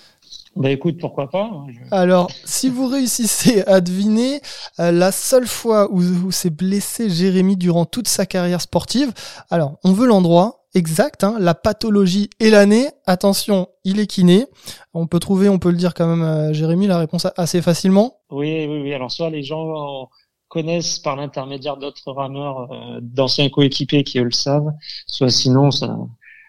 Bah 0.54 0.70
écoute, 0.70 0.98
pourquoi 1.00 1.30
pas 1.30 1.50
hein, 1.52 1.66
Alors, 1.90 2.30
si 2.44 2.68
vous 2.68 2.86
réussissez 2.86 3.62
à 3.62 3.80
deviner 3.80 4.40
la 4.78 5.10
seule 5.10 5.46
fois 5.46 5.88
où, 5.90 6.30
s'est 6.30 6.50
blessé 6.50 7.08
Jérémy 7.08 7.56
durant 7.56 7.86
toute 7.86 8.06
sa 8.06 8.26
carrière 8.26 8.60
sportive, 8.60 9.12
alors 9.50 9.78
on 9.82 9.92
veut 9.92 10.06
l'endroit 10.06 10.63
exact, 10.74 11.24
hein, 11.24 11.36
la 11.38 11.54
pathologie 11.54 12.30
et 12.40 12.50
l'année. 12.50 12.88
Attention, 13.06 13.68
il 13.84 14.00
est 14.00 14.06
kiné. 14.06 14.46
On 14.92 15.06
peut 15.06 15.20
trouver, 15.20 15.48
on 15.48 15.58
peut 15.58 15.70
le 15.70 15.76
dire 15.76 15.94
quand 15.94 16.06
même, 16.06 16.52
Jérémy, 16.52 16.86
la 16.86 16.98
réponse 16.98 17.26
assez 17.36 17.62
facilement. 17.62 18.18
Oui, 18.30 18.66
oui, 18.68 18.82
oui. 18.82 18.92
Alors 18.92 19.10
soit 19.10 19.30
les 19.30 19.42
gens 19.42 20.08
connaissent 20.54 21.00
par 21.00 21.16
l'intermédiaire 21.16 21.76
d'autres 21.76 22.12
rameurs, 22.12 22.72
euh, 22.72 23.00
d'anciens 23.02 23.48
coéquipiers 23.48 24.04
qui 24.04 24.20
eux 24.20 24.24
le 24.24 24.30
savent, 24.30 24.70
soit 25.08 25.28
sinon 25.28 25.72
ça, 25.72 25.96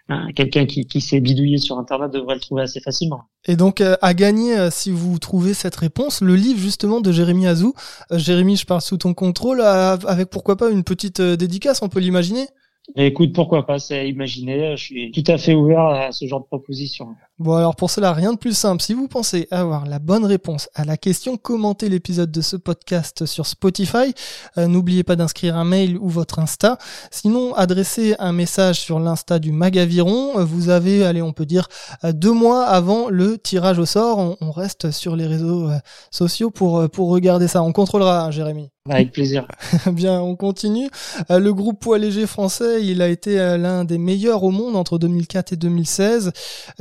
hein, 0.08 0.28
quelqu'un 0.36 0.64
qui, 0.64 0.86
qui 0.86 1.00
s'est 1.00 1.18
bidouillé 1.18 1.58
sur 1.58 1.76
Internet 1.76 2.12
devrait 2.12 2.36
le 2.36 2.40
trouver 2.40 2.62
assez 2.62 2.78
facilement. 2.78 3.24
Et 3.46 3.56
donc 3.56 3.80
euh, 3.80 3.96
à 4.02 4.14
gagner, 4.14 4.56
euh, 4.56 4.70
si 4.70 4.92
vous 4.92 5.18
trouvez 5.18 5.54
cette 5.54 5.74
réponse, 5.74 6.20
le 6.20 6.36
livre 6.36 6.60
justement 6.60 7.00
de 7.00 7.10
Jérémy 7.10 7.48
Azou. 7.48 7.74
Jérémy, 8.12 8.56
je 8.56 8.64
parle 8.64 8.80
sous 8.80 8.96
ton 8.96 9.12
contrôle, 9.12 9.60
avec 9.60 10.30
pourquoi 10.30 10.56
pas 10.56 10.70
une 10.70 10.84
petite 10.84 11.20
dédicace, 11.20 11.82
on 11.82 11.88
peut 11.88 12.00
l'imaginer 12.00 12.46
Écoute, 12.94 13.32
pourquoi 13.34 13.66
pas, 13.66 13.78
c'est 13.78 14.08
imaginer. 14.08 14.76
Je 14.76 14.84
suis 14.84 15.10
tout 15.10 15.24
à 15.26 15.38
fait 15.38 15.54
ouvert 15.54 15.80
à 15.86 16.12
ce 16.12 16.26
genre 16.26 16.40
de 16.40 16.46
proposition. 16.46 17.16
Bon 17.38 17.52
alors 17.52 17.76
pour 17.76 17.90
cela, 17.90 18.14
rien 18.14 18.32
de 18.32 18.38
plus 18.38 18.56
simple. 18.56 18.82
Si 18.82 18.94
vous 18.94 19.08
pensez 19.08 19.46
avoir 19.50 19.84
la 19.84 19.98
bonne 19.98 20.24
réponse 20.24 20.70
à 20.74 20.86
la 20.86 20.96
question, 20.96 21.36
commentez 21.36 21.90
l'épisode 21.90 22.30
de 22.30 22.40
ce 22.40 22.56
podcast 22.56 23.26
sur 23.26 23.44
Spotify. 23.44 24.14
Euh, 24.56 24.68
n'oubliez 24.68 25.04
pas 25.04 25.16
d'inscrire 25.16 25.54
un 25.54 25.64
mail 25.64 25.98
ou 25.98 26.08
votre 26.08 26.38
Insta. 26.38 26.78
Sinon, 27.10 27.52
adressez 27.54 28.14
un 28.18 28.32
message 28.32 28.80
sur 28.80 29.00
l'Insta 29.00 29.38
du 29.38 29.52
Magaviron. 29.52 30.42
Vous 30.46 30.70
avez, 30.70 31.04
allez, 31.04 31.20
on 31.20 31.34
peut 31.34 31.44
dire, 31.44 31.68
euh, 32.04 32.12
deux 32.12 32.32
mois 32.32 32.64
avant 32.64 33.10
le 33.10 33.36
tirage 33.36 33.78
au 33.78 33.84
sort. 33.84 34.38
On, 34.40 34.50
reste 34.50 34.90
sur 34.90 35.14
les 35.14 35.26
réseaux 35.26 35.68
euh, 35.68 35.76
sociaux 36.10 36.50
pour, 36.50 36.88
pour 36.88 37.10
regarder 37.10 37.48
ça. 37.48 37.62
On 37.62 37.72
contrôlera, 37.72 38.24
hein, 38.24 38.30
Jérémy. 38.30 38.70
Avec 38.88 39.12
plaisir. 39.12 39.46
Bien, 39.92 40.22
on 40.22 40.36
continue. 40.36 40.88
Le 41.28 41.50
groupe 41.50 41.80
poids 41.80 41.98
léger 41.98 42.24
français, 42.24 42.86
il 42.86 43.02
a 43.02 43.08
été 43.08 43.36
l'un 43.58 43.84
des 43.84 43.98
meilleurs 43.98 44.44
au 44.44 44.52
monde 44.52 44.76
entre 44.76 44.96
2004 44.96 45.54
et 45.54 45.56
2016. 45.56 46.30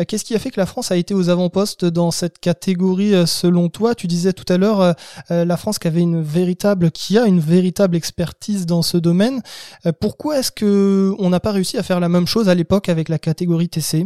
Qu'est-ce 0.08 0.24
qui 0.24 0.36
a 0.36 0.40
fait 0.40 0.45
que 0.52 0.60
la 0.60 0.66
France 0.66 0.92
a 0.92 0.98
été 0.98 1.14
aux 1.14 1.30
avant-postes 1.30 1.86
dans 1.86 2.12
cette 2.12 2.40
catégorie 2.40 3.14
euh, 3.14 3.26
selon 3.26 3.70
toi? 3.70 3.96
Tu 3.96 4.08
disais 4.08 4.34
tout 4.34 4.52
à 4.52 4.58
l'heure 4.58 4.82
euh, 4.82 4.94
euh, 5.32 5.46
la 5.46 5.58
France 5.58 5.80
qui 5.80 5.88
une 5.88 6.22
véritable, 6.22 6.92
qui 6.92 7.18
a 7.18 7.26
une 7.26 7.40
véritable 7.40 7.96
expertise 7.96 8.66
dans 8.66 8.82
ce 8.82 8.98
domaine. 8.98 9.42
pourquoi 10.02 10.40
est-ce 10.40 10.52
que 10.52 11.14
on 11.20 11.30
n'a 11.30 11.40
pas 11.40 11.52
réussi 11.52 11.78
à 11.78 11.84
faire 11.84 12.00
la 12.00 12.10
même 12.10 12.26
chose 12.26 12.50
à 12.50 12.56
l'époque 12.56 12.90
avec 12.90 13.08
la 13.08 13.20
catégorie 13.20 13.70
TC 13.70 14.06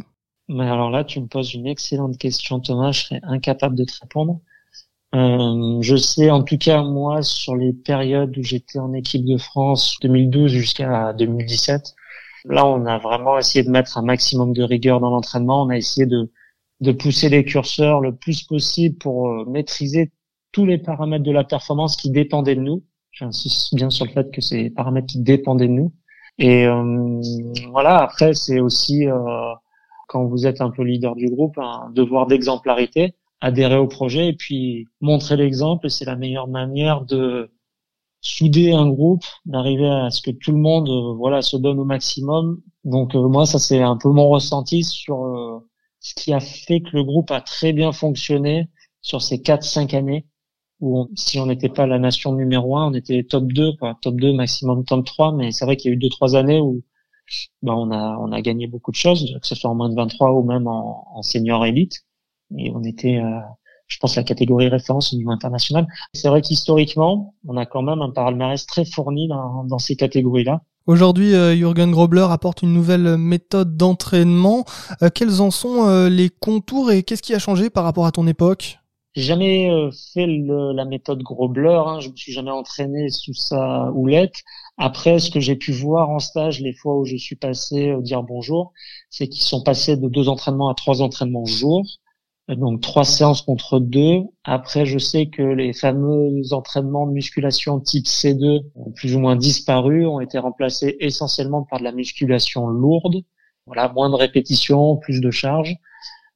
Mais 0.50 0.70
alors 0.70 0.92
là, 0.92 1.04
tu 1.04 1.20
me 1.22 1.28
poses 1.28 1.54
une 1.54 1.68
excellente 1.68 2.18
question, 2.18 2.60
Thomas. 2.60 2.92
Je 2.92 3.04
serais 3.04 3.22
incapable 3.24 3.76
de 3.76 3.86
te 3.86 3.94
répondre. 4.02 4.42
je 5.14 5.96
sais 5.96 6.30
en 6.30 6.44
tout 6.44 6.58
cas 6.58 6.84
moi 6.84 7.24
sur 7.24 7.56
les 7.56 7.74
périodes 7.74 8.38
où 8.38 8.44
j'étais 8.44 8.80
en 8.80 8.94
équipe 8.94 9.26
de 9.26 9.38
France 9.38 9.98
2012 10.02 10.52
jusqu'à 10.52 11.14
2017 11.14 11.96
là 12.46 12.66
on 12.66 12.86
a 12.86 12.98
vraiment 12.98 13.38
essayé 13.38 13.64
de 13.64 13.70
mettre 13.70 13.98
un 13.98 14.04
maximum 14.04 14.54
de 14.54 14.64
rigueur 14.64 15.00
dans 15.00 15.10
l'entraînement 15.10 15.64
on 15.64 15.70
a 15.70 15.78
essayé 15.78 16.06
de 16.06 16.32
de 16.82 16.92
pousser 16.92 17.30
les 17.30 17.44
curseurs 17.44 18.02
le 18.02 18.16
plus 18.16 18.44
possible 18.44 18.98
pour 18.98 19.30
euh, 19.30 19.46
maîtriser 19.46 20.12
tous 20.52 20.66
les 20.66 20.78
paramètres 20.78 21.24
de 21.24 21.32
la 21.32 21.44
performance 21.44 21.96
qui 21.96 22.10
dépendaient 22.10 22.56
de 22.56 22.62
nous. 22.62 22.84
J'insiste 23.12 23.76
bien 23.76 23.90
sur 23.90 24.06
le 24.06 24.12
fait 24.12 24.32
que 24.32 24.42
c'est 24.42 24.70
paramètres 24.70 25.08
qui 25.08 25.20
dépendaient 25.20 25.68
de 25.68 25.74
nous. 25.74 25.94
Et 26.38 26.66
euh, 26.66 27.22
voilà, 27.72 27.98
après, 27.98 28.34
c'est 28.34 28.60
aussi, 28.60 29.08
euh, 29.08 29.54
quand 30.08 30.26
vous 30.26 30.48
êtes 30.48 30.62
un 30.62 30.70
peu 30.70 30.84
leader 30.84 31.16
du 31.16 31.30
groupe, 31.30 31.58
un 31.58 31.90
devoir 31.94 32.28
d'exemplarité, 32.28 33.14
adhérer 33.42 33.78
au 33.78 33.88
projet 33.88 34.30
et 34.30 34.34
puis 34.34 34.88
montrer 35.02 35.36
l'exemple. 35.36 35.90
C'est 35.90 36.06
la 36.06 36.16
meilleure 36.16 36.48
manière 36.48 37.02
de 37.02 37.52
souder 38.22 38.74
un 38.74 38.89
groupe, 38.89 39.24
d'arriver 39.45 39.89
à 39.89 40.11
ce 40.11 40.22
que 40.22 40.32
tout 40.32 40.51
le 40.51 40.57
monde 40.57 40.89
voilà 41.17 41.41
se 41.41 41.57
donne 41.57 41.80
au 41.80 41.86
maximum. 41.86 42.61
Donc 42.84 43.15
moi, 43.15 43.45
ça 43.45 43.59
c'est 43.59 43.82
un 43.82 43.97
peu 43.97 44.09
mon 44.09 44.30
ressenti 44.30 44.84
sur 44.84 45.63
ce 45.99 46.13
qui 46.15 46.34
a 46.34 46.39
fait 46.39 46.82
que 46.82 46.89
le 46.93 47.03
groupe 47.03 47.32
a 47.32 47.41
très 47.41 47.74
bien 47.74 47.91
fonctionné 47.91 48.70
sur 49.01 49.22
ces 49.22 49.38
4-5 49.38 49.95
années 49.95 50.26
où 50.80 51.09
si 51.15 51.39
on 51.39 51.45
n'était 51.45 51.70
pas 51.70 51.88
la 51.88 51.99
nation 51.99 52.34
numéro 52.34 52.78
1, 52.78 52.91
on 52.91 52.93
était 52.93 53.24
top 53.24 53.51
2, 53.51 53.74
quoi, 53.78 53.97
top 54.01 54.15
2 54.15 54.34
maximum 54.34 54.86
top 54.86 55.05
3, 55.05 55.34
mais 55.34 55.51
c'est 55.51 55.65
vrai 55.65 55.76
qu'il 55.76 55.89
y 55.89 55.93
a 55.93 55.95
eu 55.95 55.97
deux 55.97 56.09
trois 56.09 56.36
années 56.36 56.59
où 56.59 56.84
ben, 57.61 57.74
on 57.74 57.91
a 57.91 58.17
on 58.20 58.32
a 58.32 58.41
gagné 58.41 58.67
beaucoup 58.67 58.91
de 58.91 58.95
choses, 58.95 59.38
que 59.41 59.47
ce 59.47 59.55
soit 59.55 59.70
en 59.70 59.76
moins 59.76 59.89
de 59.89 59.95
23 59.95 60.32
ou 60.34 60.43
même 60.43 60.67
en, 60.67 61.05
en 61.15 61.22
senior 61.22 61.65
élite, 61.65 62.05
et 62.57 62.72
on 62.72 62.84
était 62.84 63.17
euh, 63.17 63.39
je 63.90 63.98
pense 63.98 64.16
la 64.16 64.24
catégorie 64.24 64.70
référence 64.70 65.14
au 65.14 65.18
niveau 65.18 65.32
international. 65.32 65.88
C'est 66.14 66.30
vrai 66.30 66.42
qu'historiquement, 66.42 67.34
on 67.48 67.58
a 67.58 67.66
quand 67.66 67.82
même 67.82 68.02
un 68.02 68.12
palmarès 68.12 68.66
très 68.66 68.86
fourni 68.86 69.28
dans, 69.28 69.66
dans 69.66 69.80
ces 69.80 69.96
catégories-là. 69.96 70.62
Aujourd'hui, 70.86 71.36
euh, 71.36 71.56
Jürgen 71.56 71.92
Grobler 71.92 72.26
apporte 72.30 72.62
une 72.62 72.74
nouvelle 72.74 73.18
méthode 73.18 73.78
d'entraînement. 73.78 74.66
Euh, 75.02 75.10
quels 75.14 75.42
en 75.42 75.52
sont 75.52 75.88
euh, 75.88 76.10
les 76.10 76.30
contours 76.30 76.92
et 76.92 77.04
qu'est-ce 77.04 77.22
qui 77.22 77.34
a 77.34 77.40
changé 77.40 77.70
par 77.70 77.84
rapport 77.84 78.06
à 78.06 78.12
ton 78.12 78.26
époque? 78.28 78.80
J'ai 79.16 79.24
jamais 79.24 79.70
fait 80.14 80.28
la 80.28 80.86
méthode 80.86 81.22
Grobler. 81.24 81.82
Hein. 81.86 82.00
Je 82.00 82.10
me 82.10 82.16
suis 82.16 82.32
jamais 82.32 82.52
entraîné 82.52 83.10
sous 83.10 83.34
sa 83.34 83.92
houlette. 83.92 84.36
Après, 84.78 85.20
ce 85.20 85.32
que 85.32 85.40
j'ai 85.40 85.56
pu 85.56 85.72
voir 85.72 86.10
en 86.10 86.20
stage, 86.20 86.62
les 86.62 86.74
fois 86.74 86.96
où 86.96 87.06
je 87.06 87.18
suis 87.18 87.36
passé 87.36 87.96
dire 88.02 88.22
bonjour, 88.24 88.72
c'est 89.10 89.28
qu'ils 89.28 89.44
sont 89.44 89.62
passés 89.64 89.98
de 89.98 90.08
deux 90.08 90.30
entraînements 90.30 90.70
à 90.70 90.76
trois 90.76 91.02
entraînements 91.02 91.46
jour 91.46 91.84
donc 92.56 92.82
trois 92.82 93.06
séances 93.06 93.41
contre 93.41 93.80
deux. 93.80 94.22
Après, 94.43 94.86
je 94.86 94.97
sais 94.97 95.28
que 95.28 95.41
les 95.41 95.74
fameux 95.74 96.41
entraînements 96.52 97.06
de 97.06 97.12
musculation 97.12 97.80
type 97.80 98.06
C2 98.06 98.64
ont 98.76 98.91
plus 98.91 99.16
ou 99.16 99.20
moins 99.20 99.36
disparu, 99.36 100.06
ont 100.08 100.20
été 100.20 100.39
remplacés 100.39 100.97
essentiellement 101.00 101.64
par 101.64 101.80
de 101.80 101.84
la 101.84 101.91
musculation 101.91 102.68
lourde. 102.68 103.24
Voilà, 103.66 103.89
moins 103.89 104.10
de 104.10 104.16
répétitions, 104.16 104.97
plus 104.97 105.22
de 105.22 105.30
charges. 105.30 105.76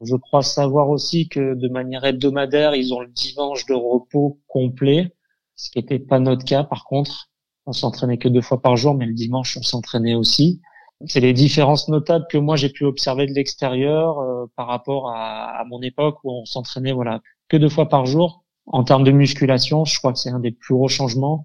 Je 0.02 0.16
crois 0.16 0.44
savoir 0.44 0.90
aussi 0.90 1.30
que 1.30 1.56
de 1.56 1.70
manière 1.70 2.06
hebdomadaire, 2.06 2.76
ils 2.76 2.94
ont 2.94 3.00
le 3.00 3.08
dimanche 3.08 3.66
de 3.66 3.74
repos 3.74 4.40
complet, 4.48 5.16
ce 5.56 5.72
qui 5.72 5.80
n'était 5.80 6.00
pas 6.00 6.20
notre 6.20 6.46
cas 6.46 6.64
par 6.64 6.84
contre. 6.86 7.30
On 7.66 7.72
s'entraînait 7.72 8.18
que 8.18 8.28
deux 8.28 8.42
fois 8.42 8.62
par 8.62 8.76
jour, 8.76 8.94
mais 8.94 9.06
le 9.06 9.14
dimanche, 9.14 9.58
on 9.58 9.64
s'entraînait 9.64 10.16
aussi 10.16 10.62
c'est 11.08 11.20
les 11.20 11.34
différences 11.34 11.88
notables 11.90 12.26
que 12.30 12.38
moi 12.38 12.56
j'ai 12.56 12.70
pu 12.70 12.86
observer 12.86 13.26
de 13.26 13.34
l'extérieur 13.34 14.20
euh, 14.20 14.46
par 14.56 14.68
rapport 14.68 15.10
à, 15.10 15.60
à, 15.60 15.64
mon 15.66 15.82
époque 15.82 16.18
où 16.24 16.32
on 16.32 16.46
s'entraînait 16.46 16.94
voilà 16.94 17.22
que 17.50 17.58
deux 17.58 17.70
fois 17.70 17.90
par 17.90 18.06
jour. 18.06 18.44
En 18.66 18.84
termes 18.84 19.04
de 19.04 19.12
musculation, 19.12 19.84
je 19.84 19.98
crois 20.00 20.14
que 20.14 20.20
c'est 20.20 20.30
un 20.30 20.40
des 20.40 20.52
plus 20.52 20.74
gros 20.74 20.88
changements. 20.88 21.44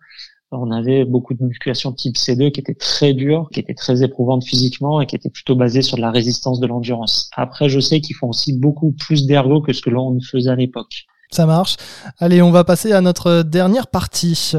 On 0.51 0.71
avait 0.71 1.05
beaucoup 1.05 1.35
de 1.35 1.45
musculation 1.45 1.93
type 1.93 2.17
C2 2.17 2.53
qui 2.53 2.61
était 2.61 2.75
très 2.75 3.13
dure, 3.13 3.49
qui 3.53 3.61
était 3.61 3.75
très 3.75 4.03
éprouvante 4.03 4.45
physiquement 4.45 5.01
et 5.01 5.07
qui 5.07 5.15
était 5.15 5.29
plutôt 5.29 5.55
basée 5.55 5.83
sur 5.83 5.97
de 5.97 6.03
la 6.03 6.11
résistance 6.11 6.59
de 6.59 6.67
l'endurance. 6.67 7.29
Après, 7.37 7.69
je 7.69 7.81
sais 7.81 8.01
qu'ils 8.01 8.17
font 8.17 8.29
aussi 8.29 8.59
beaucoup 8.59 8.93
plus 8.93 9.27
d'ergo 9.27 9.61
que 9.61 9.75
ce 9.75 9.83
que 9.83 9.91
l'on 9.91 10.19
faisait 10.21 10.51
à 10.51 10.55
l'époque. 10.55 11.05
Ça 11.31 11.45
marche. 11.45 11.77
Allez, 12.19 12.41
on 12.41 12.51
va 12.51 12.65
passer 12.65 12.93
à 12.93 13.03
notre 13.03 13.43
dernière 13.43 13.89
partie. 13.89 14.55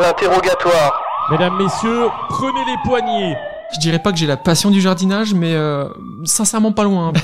L'interrogatoire. 0.00 1.07
Mesdames, 1.30 1.58
messieurs, 1.58 2.06
prenez 2.30 2.64
les 2.64 2.76
poignées. 2.84 3.36
Je 3.74 3.80
dirais 3.80 3.98
pas 3.98 4.12
que 4.12 4.18
j'ai 4.18 4.26
la 4.26 4.38
passion 4.38 4.70
du 4.70 4.80
jardinage, 4.80 5.34
mais 5.34 5.52
euh, 5.52 5.86
sincèrement 6.24 6.72
pas 6.72 6.84
loin. 6.84 7.12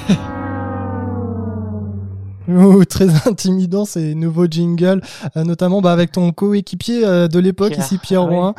Ouh, 2.48 2.84
très 2.84 3.08
intimidant 3.26 3.86
ces 3.86 4.14
nouveaux 4.14 4.46
jingles, 4.46 5.00
euh, 5.38 5.44
notamment 5.44 5.80
bah, 5.80 5.92
avec 5.92 6.12
ton 6.12 6.32
coéquipier 6.32 7.06
euh, 7.06 7.28
de 7.28 7.38
l'époque 7.38 7.78
ici 7.78 7.96
Pierre 7.96 8.24
Rouen. 8.24 8.54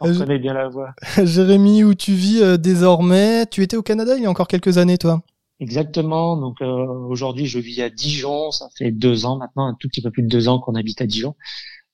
On 0.00 0.14
connaît 0.14 0.38
bien 0.38 0.54
la 0.54 0.68
voix. 0.68 0.94
Jérémy, 1.22 1.84
où 1.84 1.94
tu 1.94 2.14
vis 2.14 2.58
désormais 2.58 3.44
Tu 3.44 3.62
étais 3.62 3.76
au 3.76 3.82
Canada 3.82 4.16
il 4.16 4.22
y 4.22 4.26
a 4.26 4.30
encore 4.30 4.48
quelques 4.48 4.78
années, 4.78 4.96
toi 4.96 5.20
Exactement. 5.60 6.38
Donc 6.38 6.62
aujourd'hui, 6.62 7.44
je 7.44 7.58
vis 7.58 7.82
à 7.82 7.90
Dijon. 7.90 8.50
Ça 8.50 8.68
fait 8.78 8.92
deux 8.92 9.26
ans 9.26 9.36
maintenant, 9.36 9.66
un 9.66 9.76
tout 9.78 9.88
petit 9.88 10.00
peu 10.00 10.10
plus 10.10 10.22
de 10.22 10.28
deux 10.28 10.48
ans 10.48 10.58
qu'on 10.58 10.74
habite 10.74 11.02
à 11.02 11.06
Dijon. 11.06 11.34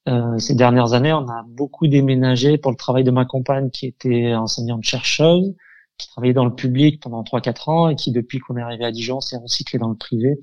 Euh, 0.09 0.39
ces 0.39 0.55
dernières 0.55 0.95
années, 0.95 1.13
on 1.13 1.29
a 1.29 1.45
beaucoup 1.47 1.87
déménagé 1.87 2.59
pour 2.59 2.73
le 2.73 2.77
travail 2.77 3.05
de 3.05 3.11
ma 3.11 3.25
compagne 3.25 3.71
qui 3.71 3.87
était 3.87 4.35
enseignante 4.35 4.83
chercheuse, 4.83 5.55
qui 5.97 6.09
travaillait 6.09 6.35
dans 6.35 6.45
le 6.45 6.55
public 6.55 7.01
pendant 7.01 7.23
3-4 7.23 7.71
ans 7.71 7.89
et 7.89 7.95
qui, 7.95 8.11
depuis 8.11 8.41
qu'on 8.41 8.57
est 8.57 8.63
arrivé 8.63 8.85
à 8.85 8.91
Dijon, 8.91 9.21
s'est 9.21 9.37
recyclé 9.37 9.79
dans 9.79 9.89
le 9.89 9.97
privé. 9.97 10.41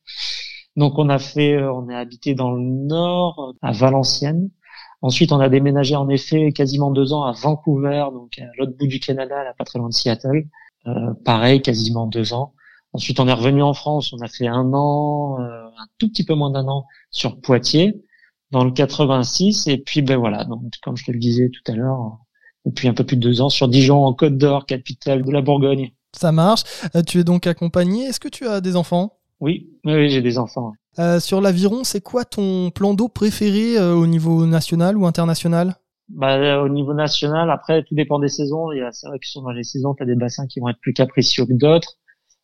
Donc 0.75 0.97
on 0.97 1.09
a 1.09 1.19
fait, 1.19 1.55
euh, 1.55 1.73
on 1.73 1.89
est 1.89 1.95
habité 1.95 2.35
dans 2.35 2.51
le 2.51 2.61
nord, 2.61 3.53
à 3.61 3.71
Valenciennes. 3.73 4.49
Ensuite, 5.01 5.31
on 5.31 5.39
a 5.39 5.49
déménagé 5.49 5.95
en 5.95 6.09
effet 6.09 6.51
quasiment 6.51 6.91
deux 6.91 7.13
ans 7.13 7.23
à 7.23 7.31
Vancouver, 7.33 8.05
donc 8.13 8.37
à 8.39 8.45
l'autre 8.57 8.73
bout 8.77 8.87
du 8.87 8.99
Canada, 8.99 9.43
là, 9.43 9.53
pas 9.57 9.65
très 9.65 9.79
loin 9.79 9.89
de 9.89 9.93
Seattle. 9.93 10.45
Euh, 10.87 11.13
pareil, 11.25 11.61
quasiment 11.61 12.07
deux 12.07 12.33
ans. 12.33 12.53
Ensuite, 12.93 13.19
on 13.19 13.27
est 13.27 13.33
revenu 13.33 13.61
en 13.61 13.73
France. 13.73 14.13
On 14.13 14.19
a 14.19 14.27
fait 14.27 14.47
un 14.47 14.73
an, 14.73 15.39
euh, 15.39 15.65
un 15.67 15.85
tout 15.97 16.09
petit 16.09 16.25
peu 16.25 16.33
moins 16.33 16.51
d'un 16.51 16.67
an 16.67 16.85
sur 17.11 17.39
Poitiers 17.41 18.01
dans 18.51 18.63
le 18.63 18.71
86. 18.71 19.67
Et 19.67 19.77
puis, 19.77 20.01
ben 20.01 20.17
voilà, 20.17 20.45
donc 20.45 20.61
comme 20.81 20.97
je 20.97 21.05
te 21.05 21.11
le 21.11 21.19
disais 21.19 21.49
tout 21.49 21.71
à 21.71 21.75
l'heure, 21.75 22.17
depuis 22.65 22.87
un 22.87 22.93
peu 22.93 23.05
plus 23.05 23.17
de 23.17 23.21
deux 23.21 23.41
ans 23.41 23.49
sur 23.49 23.67
Dijon, 23.67 24.05
en 24.05 24.13
Côte 24.13 24.37
d'Or, 24.37 24.65
capitale 24.65 25.23
de 25.23 25.31
la 25.31 25.41
Bourgogne. 25.41 25.91
Ça 26.13 26.31
marche. 26.31 26.63
Euh, 26.95 27.01
tu 27.01 27.19
es 27.19 27.23
donc 27.23 27.47
accompagné. 27.47 28.05
Est-ce 28.05 28.19
que 28.19 28.27
tu 28.27 28.47
as 28.47 28.61
des 28.61 28.75
enfants? 28.75 29.17
Oui, 29.39 29.69
oui, 29.85 30.09
j'ai 30.09 30.21
des 30.21 30.37
enfants. 30.37 30.73
Euh, 30.97 31.19
sur 31.19 31.39
l'aviron, 31.39 31.83
c'est 31.83 32.01
quoi 32.01 32.25
ton 32.25 32.71
plan 32.71 32.93
d'eau 32.93 33.07
préféré 33.07 33.77
euh, 33.77 33.93
au 33.93 34.07
niveau 34.07 34.45
national 34.45 34.97
ou 34.97 35.05
international? 35.05 35.75
Bah, 36.09 36.61
au 36.61 36.69
niveau 36.69 36.93
national, 36.93 37.51
après, 37.51 37.83
tout 37.83 37.93
dépend 37.93 38.19
des 38.19 38.27
saisons. 38.27 38.71
Il 38.71 38.79
y 38.79 38.81
a, 38.81 38.91
c'est 38.91 39.07
vrai 39.07 39.19
que 39.19 39.25
dans 39.39 39.51
les 39.51 39.63
saisons, 39.63 39.93
tu 39.93 40.03
as 40.03 40.07
des 40.07 40.15
bassins 40.15 40.47
qui 40.47 40.59
vont 40.59 40.69
être 40.69 40.79
plus 40.81 40.93
capricieux 40.93 41.45
que 41.45 41.53
d'autres. 41.53 41.97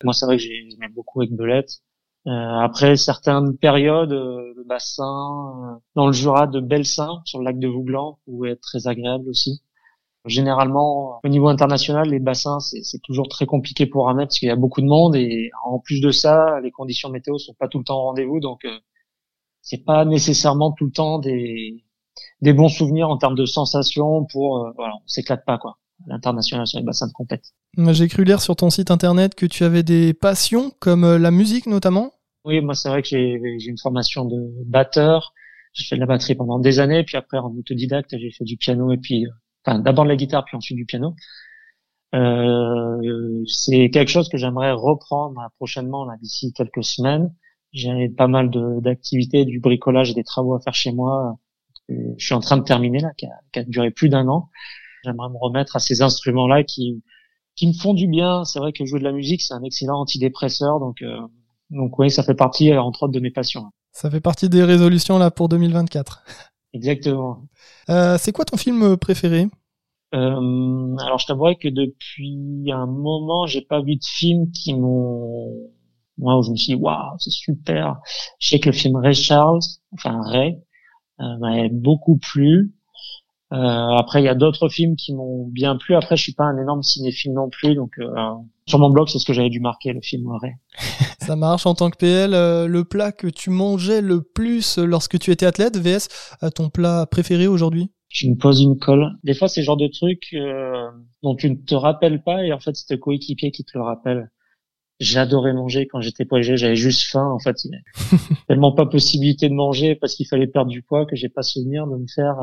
Moi, 0.04 0.14
c'est 0.14 0.26
vrai 0.26 0.38
que 0.38 0.44
j'aime 0.44 0.94
beaucoup 0.94 1.22
avec 1.22 1.34
Belette. 1.34 1.72
Euh, 2.28 2.32
après 2.32 2.98
certaines 2.98 3.56
périodes, 3.56 4.12
euh, 4.12 4.54
le 4.56 4.64
bassin 4.64 5.76
euh, 5.76 5.80
dans 5.96 6.08
le 6.08 6.14
Jura 6.14 6.48
de 6.48 6.60
Belsin, 6.60 7.22
sur 7.26 7.38
le 7.40 7.46
lac 7.46 7.60
de 7.60 7.68
Vouglan, 7.68 8.18
pouvait 8.26 8.52
être 8.52 8.62
très 8.62 8.88
agréable 8.88 9.30
aussi. 9.30 9.62
Généralement, 10.26 11.20
au 11.24 11.28
niveau 11.28 11.50
international, 11.50 12.10
les 12.10 12.20
bassins, 12.20 12.60
c'est 12.60 13.02
toujours 13.04 13.28
très 13.30 13.46
compliqué 13.46 13.86
pour 13.86 14.10
un 14.10 14.16
parce 14.16 14.40
qu'il 14.40 14.48
y 14.48 14.52
a 14.52 14.56
beaucoup 14.56 14.82
de 14.82 14.88
monde 14.88 15.16
et 15.16 15.52
en 15.64 15.78
plus 15.80 16.02
de 16.02 16.10
ça, 16.10 16.60
les 16.62 16.72
conditions 16.72 17.10
météo 17.10 17.38
sont 17.38 17.54
pas 17.54 17.68
tout 17.68 17.78
le 17.78 17.84
temps 17.84 18.00
au 18.00 18.04
rendez-vous, 18.06 18.40
donc 18.40 18.66
c'est 19.62 19.86
pas 19.86 20.04
nécessairement 20.06 20.72
tout 20.72 20.86
le 20.86 20.92
temps 20.92 21.20
des, 21.20 21.86
des 22.42 22.54
bons 22.54 22.70
souvenirs 22.70 23.10
en 23.10 23.18
termes 23.18 23.36
de 23.36 23.46
sensations 23.46 24.26
pour 24.26 24.74
voilà, 24.76 24.96
on 24.96 25.08
s'éclate 25.08 25.46
pas 25.46 25.60
quoi. 25.60 25.78
L'international 26.08 26.68
sur 26.68 26.80
les 26.80 26.86
bassins 26.86 27.08
de 27.08 27.14
compète. 27.14 27.54
J'ai 27.78 28.08
cru 28.08 28.24
lire 28.24 28.42
sur 28.42 28.56
ton 28.56 28.70
site 28.70 28.92
internet 28.92 29.34
que 29.34 29.46
tu 29.46 29.64
avais 29.64 29.84
des 29.84 30.14
passions 30.14 30.72
comme 30.80 31.16
la 31.18 31.32
musique 31.32 31.68
notamment. 31.68 32.12
Oui, 32.46 32.62
moi 32.62 32.76
c'est 32.76 32.90
vrai 32.90 33.02
que 33.02 33.10
j'ai 33.10 33.40
une 33.66 33.78
formation 33.78 34.26
de 34.26 34.52
batteur. 34.66 35.34
J'ai 35.74 35.86
fait 35.86 35.96
de 35.96 36.00
la 36.00 36.06
batterie 36.06 36.36
pendant 36.36 36.60
des 36.60 36.80
années, 36.80 37.04
puis 37.04 37.18
après 37.18 37.38
en 37.38 37.54
autodidacte 37.58 38.16
j'ai 38.18 38.32
fait 38.32 38.46
du 38.46 38.56
piano 38.56 38.92
et 38.92 38.98
puis, 38.98 39.26
euh, 39.26 39.30
enfin 39.66 39.80
d'abord 39.80 40.06
de 40.06 40.10
la 40.10 40.16
guitare 40.16 40.46
puis 40.46 40.56
ensuite 40.56 40.78
du 40.78 40.86
piano. 40.86 41.16
Euh, 42.14 43.44
c'est 43.48 43.90
quelque 43.90 44.10
chose 44.10 44.30
que 44.30 44.38
j'aimerais 44.38 44.72
reprendre 44.72 45.42
prochainement 45.58 46.06
là 46.06 46.16
d'ici 46.22 46.54
quelques 46.54 46.84
semaines. 46.84 47.34
J'ai 47.74 48.08
pas 48.08 48.28
mal 48.28 48.52
d'activités, 48.82 49.44
du 49.44 49.60
bricolage 49.60 50.12
et 50.12 50.14
des 50.14 50.24
travaux 50.24 50.56
à 50.56 50.62
faire 50.62 50.76
chez 50.76 50.94
moi. 50.94 51.38
Euh, 51.90 52.14
je 52.18 52.26
suis 52.26 52.36
en 52.36 52.40
train 52.40 52.58
de 52.58 52.64
terminer 52.64 53.00
là, 53.00 53.10
qui 53.18 53.26
a, 53.26 53.34
qui 53.52 53.60
a 53.60 53.64
duré 53.64 53.92
plus 53.92 54.08
d'un 54.08 54.28
an. 54.30 54.50
J'aimerais 55.06 55.30
me 55.30 55.38
remettre 55.38 55.76
à 55.76 55.80
ces 55.80 56.02
instruments-là 56.02 56.64
qui 56.64 57.04
qui 57.56 57.68
me 57.68 57.74
font 57.74 57.94
du 57.94 58.08
bien. 58.08 58.44
C'est 58.44 58.60
vrai 58.60 58.74
que 58.74 58.86
jouer 58.86 59.00
de 59.00 59.06
la 59.06 59.14
musique 59.14 59.42
c'est 59.42 59.54
un 59.54 59.64
excellent 59.64 60.02
antidépresseur, 60.02 60.80
donc 60.80 61.02
euh, 61.02 61.20
donc 61.70 61.98
oui, 62.00 62.12
ça 62.12 62.24
fait 62.24 62.36
partie, 62.36 62.72
euh, 62.72 62.82
entre 62.82 63.04
autres, 63.04 63.14
de 63.14 63.20
mes 63.20 63.32
passions. 63.32 63.66
Ça 63.92 64.10
fait 64.12 64.22
partie 64.22 64.50
des 64.50 64.64
résolutions 64.64 65.18
là 65.18 65.32
pour 65.32 65.50
2024. 65.50 66.24
Exactement. 66.74 67.48
Euh, 67.90 68.18
c'est 68.20 68.32
quoi 68.34 68.46
ton 68.46 68.58
film 68.58 68.98
préféré? 68.98 69.48
Euh, 70.14 70.96
Alors 71.00 71.18
je 71.18 71.26
t'avouerai 71.26 71.56
que 71.56 71.68
depuis 71.70 72.72
un 72.72 72.86
moment, 72.86 73.48
j'ai 73.48 73.62
pas 73.62 73.82
vu 73.82 73.96
de 73.96 74.04
film 74.04 74.52
qui 74.52 74.74
m'ont, 74.74 75.72
moi 76.18 76.38
où 76.38 76.44
je 76.44 76.52
me 76.52 76.56
suis 76.56 76.76
dit 76.76 76.82
waouh, 76.82 77.16
c'est 77.18 77.32
super. 77.32 78.00
Je 78.40 78.50
sais 78.50 78.60
que 78.60 78.70
le 78.70 78.76
film 78.76 78.98
Ray 78.98 79.16
Charles, 79.16 79.60
enfin 79.94 80.22
Ray, 80.22 80.62
euh, 81.22 81.38
m'a 81.40 81.68
beaucoup 81.70 82.18
plu. 82.18 82.75
Euh, 83.56 83.96
après, 83.98 84.22
il 84.22 84.26
y 84.26 84.30
a 84.30 84.36
d'autres 84.36 84.70
films 84.70 84.96
qui 84.96 85.14
m'ont 85.14 85.48
bien 85.48 85.78
plu. 85.78 85.96
Après, 85.96 86.18
je 86.18 86.24
suis 86.24 86.34
pas 86.34 86.44
un 86.44 86.62
énorme 86.62 86.84
cinéphile 86.84 87.34
non 87.34 87.50
plus, 87.50 87.76
donc 87.76 87.92
euh, 88.00 88.10
sur 88.68 88.80
mon 88.80 88.90
blog, 88.90 89.08
c'est 89.08 89.20
ce 89.20 89.26
que 89.26 89.34
j'avais 89.34 89.50
dû 89.50 89.60
marquer, 89.60 89.94
le 89.94 90.02
film 90.02 90.28
Ray. 90.42 90.54
Ça 91.20 91.36
marche 91.36 91.66
en 91.66 91.74
tant 91.74 91.90
que 91.90 91.98
PL. 91.98 92.34
Euh, 92.34 92.68
le 92.68 92.84
plat 92.84 93.12
que 93.12 93.28
tu 93.28 93.50
mangeais 93.50 94.02
le 94.02 94.22
plus 94.22 94.78
lorsque 94.78 95.18
tu 95.20 95.32
étais 95.32 95.46
athlète, 95.46 95.78
VS, 95.78 96.10
ton 96.54 96.70
plat 96.70 97.06
préféré 97.10 97.48
aujourd'hui? 97.48 97.92
Tu 98.10 98.30
me 98.30 98.36
poses 98.36 98.62
une 98.62 98.78
colle. 98.78 99.12
Des 99.24 99.34
fois, 99.34 99.48
c'est 99.48 99.62
le 99.62 99.66
genre 99.66 99.78
de 99.78 99.88
truc 99.88 100.36
dont 101.24 101.36
tu 101.36 101.50
ne 101.50 101.56
te 101.56 101.76
rappelles 101.76 102.24
pas 102.24 102.44
et 102.44 102.54
en 102.54 102.60
fait, 102.60 102.76
c'est 102.76 102.86
tes 102.88 103.00
coéquipier 103.00 103.52
qui 103.52 103.64
te 103.64 103.78
le 103.78 103.84
rappelle. 103.84 104.30
J'adorais 105.02 105.54
manger 105.54 105.88
quand 105.88 106.00
j'étais 106.00 106.24
poigé, 106.24 106.56
j'avais 106.56 106.78
juste 106.78 107.12
faim. 107.12 107.30
En 107.30 107.40
fait, 107.40 107.66
il 107.66 107.72
tellement 108.48 108.72
pas 108.72 108.86
possibilité 108.86 109.50
de 109.50 109.54
manger 109.54 109.96
parce 109.96 110.16
qu'il 110.16 110.28
fallait 110.28 110.48
perdre 110.48 110.70
du 110.72 110.82
poids 110.82 111.06
que 111.06 111.16
j'ai 111.16 111.28
pas 111.28 111.42
souvenir 111.42 111.88
de 111.88 111.98
me 111.98 112.08
faire 112.08 112.38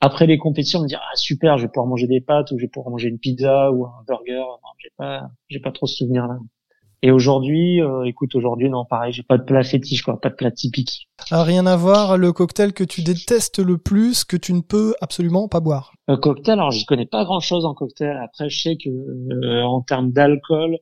après 0.00 0.26
les 0.26 0.38
compétitions 0.38 0.82
me 0.82 0.88
dire 0.88 1.00
ah 1.02 1.16
super 1.16 1.58
je 1.58 1.62
vais 1.62 1.68
pouvoir 1.68 1.86
manger 1.86 2.06
des 2.06 2.20
pâtes 2.20 2.50
ou 2.52 2.58
je 2.58 2.64
vais 2.64 2.68
pouvoir 2.68 2.90
manger 2.90 3.08
une 3.08 3.18
pizza 3.18 3.70
ou 3.72 3.86
un 3.86 4.04
burger. 4.06 4.34
Non 4.36 4.70
j'ai 4.78 4.90
pas 4.96 5.22
j'ai 5.48 5.60
pas 5.60 5.72
trop 5.72 5.86
ce 5.86 5.96
souvenir 5.96 6.26
là 6.26 6.38
et 7.02 7.10
aujourd'hui 7.10 7.80
euh, 7.82 8.04
écoute 8.04 8.34
aujourd'hui 8.34 8.70
non 8.70 8.84
pareil 8.84 9.12
j'ai 9.12 9.22
pas 9.22 9.38
de 9.38 9.44
plat 9.44 9.62
fétiche 9.62 10.02
quoi 10.02 10.20
pas 10.20 10.30
de 10.30 10.34
plat 10.34 10.50
typique. 10.50 11.08
Ah, 11.30 11.42
rien 11.42 11.66
à 11.66 11.76
voir 11.76 12.16
le 12.16 12.32
cocktail 12.32 12.72
que 12.72 12.84
tu 12.84 13.02
détestes 13.02 13.58
le 13.58 13.78
plus 13.78 14.24
que 14.24 14.36
tu 14.36 14.52
ne 14.52 14.60
peux 14.60 14.94
absolument 15.00 15.48
pas 15.48 15.60
boire. 15.60 15.92
Un 16.08 16.16
cocktail 16.16 16.54
alors 16.54 16.70
j'y 16.70 16.84
connais 16.84 17.06
pas 17.06 17.24
grand 17.24 17.40
chose 17.40 17.64
en 17.64 17.74
cocktail. 17.74 18.18
Après 18.22 18.48
je 18.48 18.60
sais 18.60 18.76
que 18.76 18.90
euh, 18.90 19.62
en 19.62 19.82
termes 19.82 20.10
d'alcool 20.10 20.78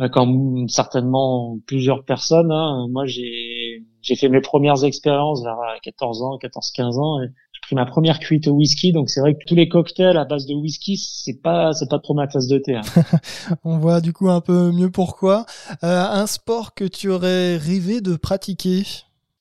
euh, 0.00 0.08
comme 0.08 0.68
certainement 0.68 1.58
plusieurs 1.66 2.04
personnes 2.04 2.52
hein, 2.52 2.86
moi 2.90 3.06
j'ai 3.06 3.84
j'ai 4.02 4.14
fait 4.14 4.28
mes 4.28 4.40
premières 4.40 4.84
expériences 4.84 5.42
vers 5.42 5.58
14 5.82 6.22
ans 6.22 6.38
14 6.38 6.70
15 6.72 6.98
ans 6.98 7.22
et 7.22 7.28
pris 7.62 7.74
ma 7.74 7.86
première 7.86 8.18
cuite 8.18 8.48
au 8.48 8.52
whisky, 8.52 8.92
donc 8.92 9.10
c'est 9.10 9.20
vrai 9.20 9.34
que 9.34 9.44
tous 9.46 9.54
les 9.54 9.68
cocktails 9.68 10.16
à 10.16 10.24
base 10.24 10.46
de 10.46 10.54
whisky, 10.54 10.96
c'est 10.96 11.40
pas 11.42 11.72
c'est 11.72 11.88
pas 11.88 11.98
trop 11.98 12.14
ma 12.14 12.26
tasse 12.26 12.48
de 12.48 12.58
thé. 12.58 12.76
Hein. 12.76 12.82
On 13.64 13.78
voit 13.78 14.00
du 14.00 14.12
coup 14.12 14.28
un 14.28 14.40
peu 14.40 14.72
mieux 14.72 14.90
pourquoi. 14.90 15.46
Euh, 15.82 16.04
un 16.04 16.26
sport 16.26 16.74
que 16.74 16.84
tu 16.84 17.10
aurais 17.10 17.56
rêvé 17.56 18.00
de 18.00 18.16
pratiquer? 18.16 18.82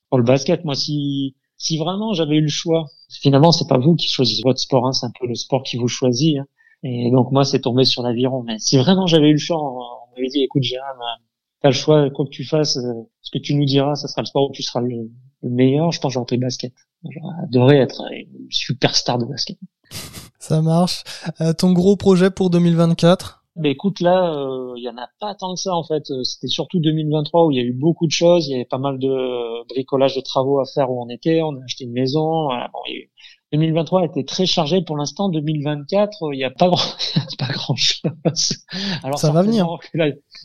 Pour 0.09 0.20
le 0.20 0.24
basket, 0.24 0.66
moi 0.66 0.76
si 0.76 1.36
si 1.57 1.78
vraiment 1.78 2.13
j'avais 2.13 2.36
eu 2.36 2.41
le 2.41 2.47
choix, 2.47 2.86
finalement 3.09 3.51
c'est 3.51 3.68
pas 3.68 3.78
vous 3.78 3.95
qui 3.95 4.07
choisissez 4.07 4.41
votre 4.43 4.59
sport, 4.59 4.88
hein, 4.88 4.93
c'est 4.93 5.05
un 5.05 5.13
peu 5.20 5.28
le 5.28 5.36
sport 5.36 5.63
qui 5.63 5.78
vous 5.78 5.88
choisit. 5.88 6.38
Hein. 6.38 6.45
Et 6.84 7.11
donc 7.11 7.32
moi 7.32 7.43
c'est 7.43 7.61
tombé 7.61 7.86
sur 7.86 8.03
l'aviron. 8.03 8.43
Mais 8.43 8.59
si 8.59 8.78
vraiment 8.78 9.07
j'avais 9.07 9.30
eu 9.30 9.34
le 9.34 9.39
choix, 9.39 9.57
on 9.61 10.16
m'avait 10.16 10.30
dit 10.30 10.43
écoute 10.43 10.63
Jérôme, 10.63 10.99
t'as 11.61 11.70
le 11.70 11.74
choix, 11.74 12.09
quoi 12.11 12.26
que 12.26 12.32
tu 12.32 12.43
fasses, 12.43 12.78
euh, 12.78 12.93
ce 13.22 13.32
que 13.32 13.39
tu 13.39 13.55
nous 13.55 13.66
diras, 13.66 13.95
ça 13.95 14.07
sera 14.07 14.22
le 14.22 14.28
sport 14.28 14.49
où 14.49 14.51
tu 14.51 14.61
seras 14.61 14.82
le, 14.82 15.09
le 15.41 15.49
meilleur. 15.49 15.91
Je 15.91 15.99
pense 15.99 16.11
que 16.11 16.13
j'aurais 16.13 16.26
pris 16.26 16.38
basket. 16.38 16.74
J'aurais 17.12 17.43
adoré 17.43 17.78
être 17.78 18.03
une 18.12 18.47
superstar 18.49 19.18
de 19.18 19.26
basket. 19.26 19.58
Ça 20.39 20.62
marche. 20.62 21.03
Euh, 21.41 21.53
ton 21.53 21.72
gros 21.74 21.95
projet 21.95 22.30
pour 22.30 22.49
2024 22.49 23.41
ben 23.56 23.72
écoute 23.72 24.01
là, 24.01 24.34
il 24.34 24.38
euh, 24.38 24.74
y 24.80 24.89
en 24.89 24.97
a 24.97 25.08
pas 25.22 25.34
tant 25.34 25.53
que 25.53 25.62
ça 25.62 25.74
en 25.74 25.84
fait. 25.84 26.12
Euh, 26.12 26.24
c'était 26.24 26.47
surtout 26.47 26.82
2023 26.82 27.45
où 27.45 27.51
il 27.51 27.58
y 27.58 27.62
a 27.62 27.64
eu 27.64 27.72
beaucoup 27.72 28.06
de 28.06 28.12
choses. 28.12 28.47
Il 28.47 28.51
y 28.51 28.56
avait 28.56 28.66
pas 28.66 28.78
mal 28.78 28.99
de 28.99 29.66
bricolage 29.70 30.14
de 30.14 30.20
travaux 30.20 30.60
à 30.60 30.66
faire 30.66 30.91
où 30.91 31.01
on 31.01 31.08
était. 31.08 31.41
On 31.41 31.56
a 31.56 31.64
acheté 31.64 31.86
une 31.86 31.93
maison. 31.93 32.47
Voilà, 32.47 32.70
bon, 32.74 32.80
2023 33.53 34.01
a 34.01 34.06
été 34.06 34.26
très 34.26 34.45
chargé 34.45 34.82
pour 34.82 34.97
l'instant. 34.97 35.30
2024, 35.30 36.34
il 36.34 36.38
n'y 36.38 36.43
a 36.43 36.49
pas 36.49 36.68
grand, 36.68 36.76
pas 37.39 37.47
grand 37.47 37.76
chose. 37.78 38.12
Alors 39.03 39.20
ça 39.20 39.32
va 39.32 39.41
venir. 39.41 39.70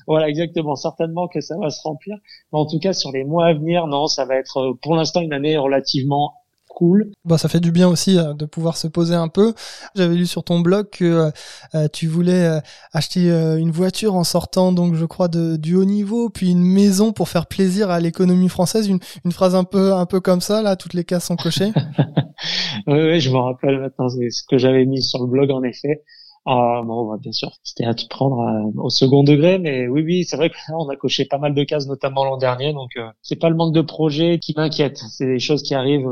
voilà, 0.06 0.28
exactement. 0.28 0.76
Certainement 0.76 1.26
que 1.26 1.40
ça 1.40 1.56
va 1.58 1.70
se 1.70 1.82
remplir. 1.82 2.16
Mais 2.52 2.60
en 2.60 2.66
tout 2.66 2.78
cas, 2.78 2.92
sur 2.92 3.10
les 3.10 3.24
mois 3.24 3.46
à 3.46 3.54
venir, 3.54 3.88
non, 3.88 4.06
ça 4.06 4.24
va 4.24 4.36
être 4.36 4.74
pour 4.82 4.94
l'instant 4.94 5.20
une 5.20 5.32
année 5.32 5.58
relativement 5.58 6.34
cool. 6.70 7.10
Bah, 7.24 7.36
ça 7.36 7.48
fait 7.48 7.60
du 7.60 7.72
bien 7.72 7.88
aussi 7.88 8.18
euh, 8.18 8.32
de 8.34 8.46
pouvoir 8.46 8.76
se 8.76 8.88
poser 8.88 9.14
un 9.14 9.28
peu. 9.28 9.52
J'avais 9.94 10.14
lu 10.14 10.26
sur 10.26 10.44
ton 10.44 10.60
blog 10.60 10.88
que 10.90 11.04
euh, 11.04 11.30
euh, 11.74 11.88
tu 11.92 12.06
voulais 12.06 12.60
acheter 12.92 13.28
une 13.58 13.70
voiture 13.70 14.14
en 14.14 14.24
sortant, 14.24 14.72
donc 14.72 14.94
je 14.94 15.04
crois, 15.04 15.28
de, 15.28 15.56
du 15.56 15.76
haut 15.76 15.84
niveau, 15.84 16.30
puis 16.30 16.50
une 16.50 16.62
maison 16.62 17.12
pour 17.12 17.28
faire 17.28 17.46
plaisir 17.46 17.90
à 17.90 18.00
l'économie 18.00 18.48
française. 18.48 18.88
Une, 18.88 19.00
une 19.24 19.32
phrase 19.32 19.54
un 19.54 19.64
peu, 19.64 19.92
un 19.92 20.06
peu 20.06 20.20
comme 20.20 20.40
ça, 20.40 20.62
là, 20.62 20.76
toutes 20.76 20.94
les 20.94 21.04
cases 21.04 21.26
sont 21.26 21.36
cochées. 21.36 21.72
oui, 22.86 23.00
oui, 23.00 23.20
je 23.20 23.30
me 23.30 23.38
rappelle 23.38 23.80
maintenant, 23.80 24.08
ce 24.08 24.42
que 24.48 24.58
j'avais 24.58 24.86
mis 24.86 25.02
sur 25.02 25.20
le 25.20 25.26
blog, 25.26 25.50
en 25.50 25.62
effet. 25.62 26.02
Ah 26.46 26.80
bon, 26.84 27.14
bien 27.18 27.32
sûr, 27.32 27.50
c'était 27.62 27.84
à 27.84 27.92
te 27.92 28.06
prendre 28.08 28.72
au 28.78 28.88
second 28.88 29.22
degré, 29.22 29.58
mais 29.58 29.86
oui, 29.88 30.02
oui, 30.02 30.24
c'est 30.24 30.36
vrai 30.36 30.50
qu'on 30.50 30.88
a 30.88 30.96
coché 30.96 31.26
pas 31.26 31.36
mal 31.36 31.54
de 31.54 31.64
cases, 31.64 31.86
notamment 31.86 32.24
l'an 32.24 32.38
dernier, 32.38 32.72
donc 32.72 32.90
c'est 33.20 33.36
pas 33.36 33.50
le 33.50 33.56
manque 33.56 33.74
de 33.74 33.82
projets 33.82 34.38
qui 34.38 34.54
m'inquiète, 34.56 34.96
c'est 35.10 35.26
des 35.26 35.38
choses 35.38 35.62
qui 35.62 35.74
arrivent 35.74 36.08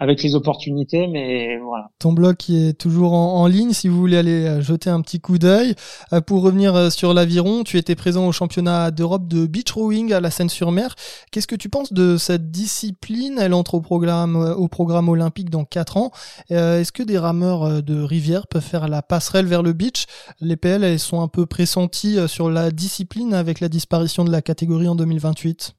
avec 0.00 0.22
les 0.22 0.36
opportunités, 0.36 1.08
mais 1.08 1.58
voilà. 1.58 1.90
Ton 1.98 2.12
blog 2.12 2.36
est 2.50 2.78
toujours 2.78 3.14
en, 3.14 3.46
ligne, 3.48 3.72
si 3.72 3.88
vous 3.88 3.98
voulez 3.98 4.16
aller 4.16 4.46
euh, 4.46 4.60
jeter 4.60 4.90
un 4.90 5.00
petit 5.00 5.20
coup 5.20 5.38
d'œil. 5.38 5.74
Euh, 6.12 6.20
pour 6.20 6.42
revenir 6.42 6.76
euh, 6.76 6.90
sur 6.90 7.14
l'aviron, 7.14 7.64
tu 7.64 7.78
étais 7.78 7.96
présent 7.96 8.26
au 8.26 8.32
championnat 8.32 8.92
d'Europe 8.92 9.26
de 9.26 9.46
beach 9.46 9.72
rowing 9.72 10.12
à 10.12 10.20
la 10.20 10.30
Seine-sur-Mer. 10.30 10.94
Qu'est-ce 11.32 11.48
que 11.48 11.56
tu 11.56 11.68
penses 11.68 11.92
de 11.92 12.16
cette 12.16 12.52
discipline? 12.52 13.38
Elle 13.40 13.54
entre 13.54 13.74
au 13.74 13.80
programme, 13.80 14.36
au 14.36 14.68
programme 14.68 15.08
olympique 15.08 15.50
dans 15.50 15.64
4 15.64 15.96
ans. 15.96 16.10
Est-ce 16.48 16.92
que 16.92 17.02
des 17.02 17.18
rameurs 17.18 17.82
de 17.82 18.00
rivière 18.00 18.46
peuvent 18.46 18.62
faire 18.62 18.88
la 18.88 19.02
passerelle 19.02 19.46
vers 19.46 19.62
le 19.62 19.72
beach? 19.72 20.06
Les 20.40 20.56
PL, 20.56 20.84
elles 20.84 20.98
sont 20.98 21.20
un 21.20 21.28
peu 21.28 21.46
pressenties 21.46 22.18
sur 22.28 22.50
la 22.50 22.70
discipline 22.70 23.34
avec 23.34 23.60
la 23.60 23.68
disparition 23.68 24.24
de 24.24 24.30
la 24.30 24.42
catégorie 24.42 24.88
en 24.88 24.94
2028 24.94 25.77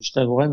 je 0.00 0.12
t'avouerais 0.12 0.48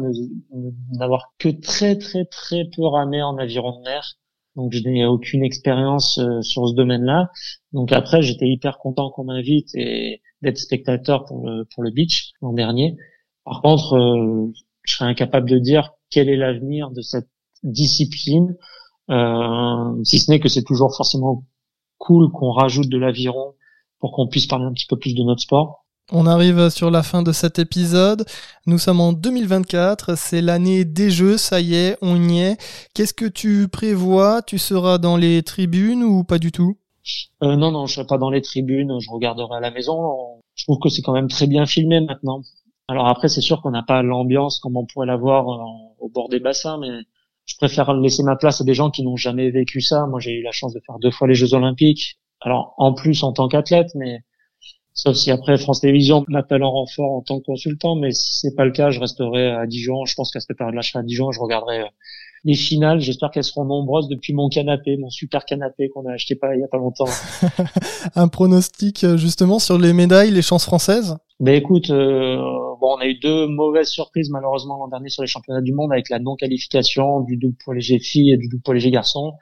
n'avoir 0.91 1.33
que 1.37 1.49
très 1.49 1.97
très 1.97 2.25
très 2.25 2.65
peu 2.75 2.85
ramé 2.85 3.21
en 3.21 3.37
aviron 3.37 3.79
de 3.79 3.83
mer. 3.83 4.15
Donc 4.55 4.71
je 4.71 4.83
n'ai 4.83 5.05
aucune 5.05 5.43
expérience 5.43 6.19
euh, 6.19 6.41
sur 6.41 6.67
ce 6.67 6.75
domaine-là. 6.75 7.29
Donc 7.71 7.91
après 7.91 8.21
j'étais 8.21 8.47
hyper 8.47 8.77
content 8.77 9.09
qu'on 9.11 9.23
m'invite 9.25 9.73
et 9.73 10.21
d'être 10.41 10.57
spectateur 10.57 11.25
pour 11.25 11.45
le 11.45 11.65
pour 11.73 11.83
le 11.83 11.91
beach 11.91 12.31
l'an 12.41 12.53
dernier. 12.53 12.95
Par 13.45 13.61
contre, 13.61 13.93
euh, 13.93 14.51
je 14.83 14.95
serais 14.95 15.09
incapable 15.09 15.49
de 15.49 15.59
dire 15.59 15.91
quel 16.09 16.29
est 16.29 16.37
l'avenir 16.37 16.91
de 16.91 17.01
cette 17.01 17.29
discipline, 17.63 18.55
euh, 19.09 20.03
si 20.03 20.19
ce 20.19 20.31
n'est 20.31 20.39
que 20.39 20.49
c'est 20.49 20.63
toujours 20.63 20.95
forcément 20.95 21.45
cool 21.97 22.31
qu'on 22.31 22.51
rajoute 22.51 22.89
de 22.89 22.97
l'aviron 22.97 23.55
pour 23.99 24.11
qu'on 24.11 24.27
puisse 24.27 24.47
parler 24.47 24.65
un 24.65 24.73
petit 24.73 24.85
peu 24.85 24.97
plus 24.97 25.15
de 25.15 25.23
notre 25.23 25.41
sport. 25.41 25.82
On 26.11 26.27
arrive 26.27 26.69
sur 26.69 26.91
la 26.91 27.01
fin 27.01 27.23
de 27.23 27.31
cet 27.31 27.59
épisode. 27.59 28.25
Nous 28.65 28.77
sommes 28.77 28.99
en 28.99 29.13
2024, 29.13 30.17
c'est 30.17 30.41
l'année 30.41 30.83
des 30.83 31.09
jeux, 31.09 31.37
ça 31.37 31.61
y 31.61 31.75
est, 31.75 31.97
on 32.01 32.21
y 32.21 32.39
est. 32.39 32.57
Qu'est-ce 32.93 33.13
que 33.13 33.25
tu 33.25 33.69
prévois? 33.69 34.41
Tu 34.41 34.57
seras 34.57 34.97
dans 34.97 35.15
les 35.15 35.43
tribunes 35.43 36.03
ou 36.03 36.25
pas 36.25 36.39
du 36.39 36.51
tout? 36.51 36.77
Euh, 37.41 37.55
Non, 37.55 37.71
non, 37.71 37.85
je 37.85 37.95
serai 37.95 38.05
pas 38.05 38.17
dans 38.17 38.29
les 38.29 38.41
tribunes, 38.41 38.99
je 38.99 39.09
regarderai 39.09 39.55
à 39.57 39.59
la 39.61 39.71
maison. 39.71 40.41
Je 40.55 40.65
trouve 40.65 40.79
que 40.79 40.89
c'est 40.89 41.01
quand 41.01 41.13
même 41.13 41.29
très 41.29 41.47
bien 41.47 41.65
filmé 41.65 42.01
maintenant. 42.01 42.41
Alors 42.89 43.07
après, 43.07 43.29
c'est 43.29 43.41
sûr 43.41 43.61
qu'on 43.61 43.71
n'a 43.71 43.83
pas 43.83 44.03
l'ambiance 44.03 44.59
comme 44.59 44.75
on 44.75 44.85
pourrait 44.85 45.07
l'avoir 45.07 45.45
au 45.99 46.09
bord 46.09 46.27
des 46.27 46.41
bassins, 46.41 46.77
mais 46.79 46.89
je 47.45 47.55
préfère 47.55 47.93
laisser 47.93 48.23
ma 48.23 48.35
place 48.35 48.59
à 48.59 48.65
des 48.65 48.73
gens 48.73 48.91
qui 48.91 49.03
n'ont 49.03 49.15
jamais 49.15 49.49
vécu 49.51 49.79
ça. 49.79 50.05
Moi, 50.07 50.19
j'ai 50.19 50.33
eu 50.33 50.43
la 50.43 50.51
chance 50.51 50.73
de 50.73 50.81
faire 50.85 50.99
deux 50.99 51.11
fois 51.11 51.29
les 51.29 51.35
Jeux 51.35 51.53
Olympiques. 51.53 52.19
Alors 52.41 52.73
en 52.77 52.93
plus 52.93 53.23
en 53.23 53.31
tant 53.31 53.47
qu'athlète, 53.47 53.91
mais 53.95 54.19
Sauf 54.95 55.15
si 55.15 55.31
après 55.31 55.57
France 55.57 55.81
Télévisions 55.81 56.23
m'appelle 56.27 56.63
en 56.63 56.71
renfort 56.71 57.11
en 57.13 57.21
tant 57.21 57.39
que 57.39 57.45
consultant, 57.45 57.95
mais 57.95 58.11
si 58.11 58.37
c'est 58.37 58.55
pas 58.55 58.63
le 58.63 58.71
cas, 58.71 58.91
je 58.91 58.99
resterai 58.99 59.49
à 59.49 59.65
Dijon. 59.65 60.05
Je 60.05 60.13
pense 60.13 60.31
qu'à 60.31 60.39
cette 60.39 60.55
période-là, 60.55 60.81
je 60.81 60.89
serai 60.91 60.99
à 60.99 61.03
Dijon, 61.03 61.31
je 61.31 61.39
regarderai 61.39 61.81
euh, 61.81 61.87
les 62.43 62.53
finales. 62.53 62.99
J'espère 62.99 63.31
qu'elles 63.31 63.43
seront 63.43 63.65
nombreuses 63.65 64.07
depuis 64.07 64.33
mon 64.33 64.49
canapé, 64.49 64.97
mon 64.97 65.09
super 65.09 65.45
canapé 65.45 65.89
qu'on 65.89 66.05
a 66.05 66.13
acheté 66.13 66.35
pas 66.35 66.55
il 66.55 66.61
y 66.61 66.63
a 66.63 66.67
pas 66.67 66.77
longtemps. 66.77 67.09
Un 68.15 68.27
pronostic 68.27 69.03
euh, 69.03 69.17
justement 69.17 69.57
sur 69.57 69.79
les 69.79 69.93
médailles, 69.93 70.29
les 70.29 70.43
chances 70.43 70.65
françaises? 70.65 71.17
Ben 71.39 71.55
écoute, 71.55 71.89
euh, 71.89 72.37
bon, 72.79 72.95
on 72.95 73.01
a 73.01 73.07
eu 73.07 73.15
deux 73.15 73.47
mauvaises 73.47 73.89
surprises 73.89 74.29
malheureusement 74.29 74.77
l'an 74.77 74.89
dernier 74.89 75.09
sur 75.09 75.23
les 75.23 75.27
championnats 75.27 75.61
du 75.61 75.73
monde 75.73 75.91
avec 75.91 76.09
la 76.09 76.19
non 76.19 76.35
qualification 76.35 77.21
du 77.21 77.37
double 77.37 77.55
pour 77.63 77.73
les 77.73 77.81
filles 77.99 78.33
et 78.33 78.37
du 78.37 78.47
double 78.47 78.61
pour 78.61 78.75
les 78.75 78.91
garçons. 78.91 79.33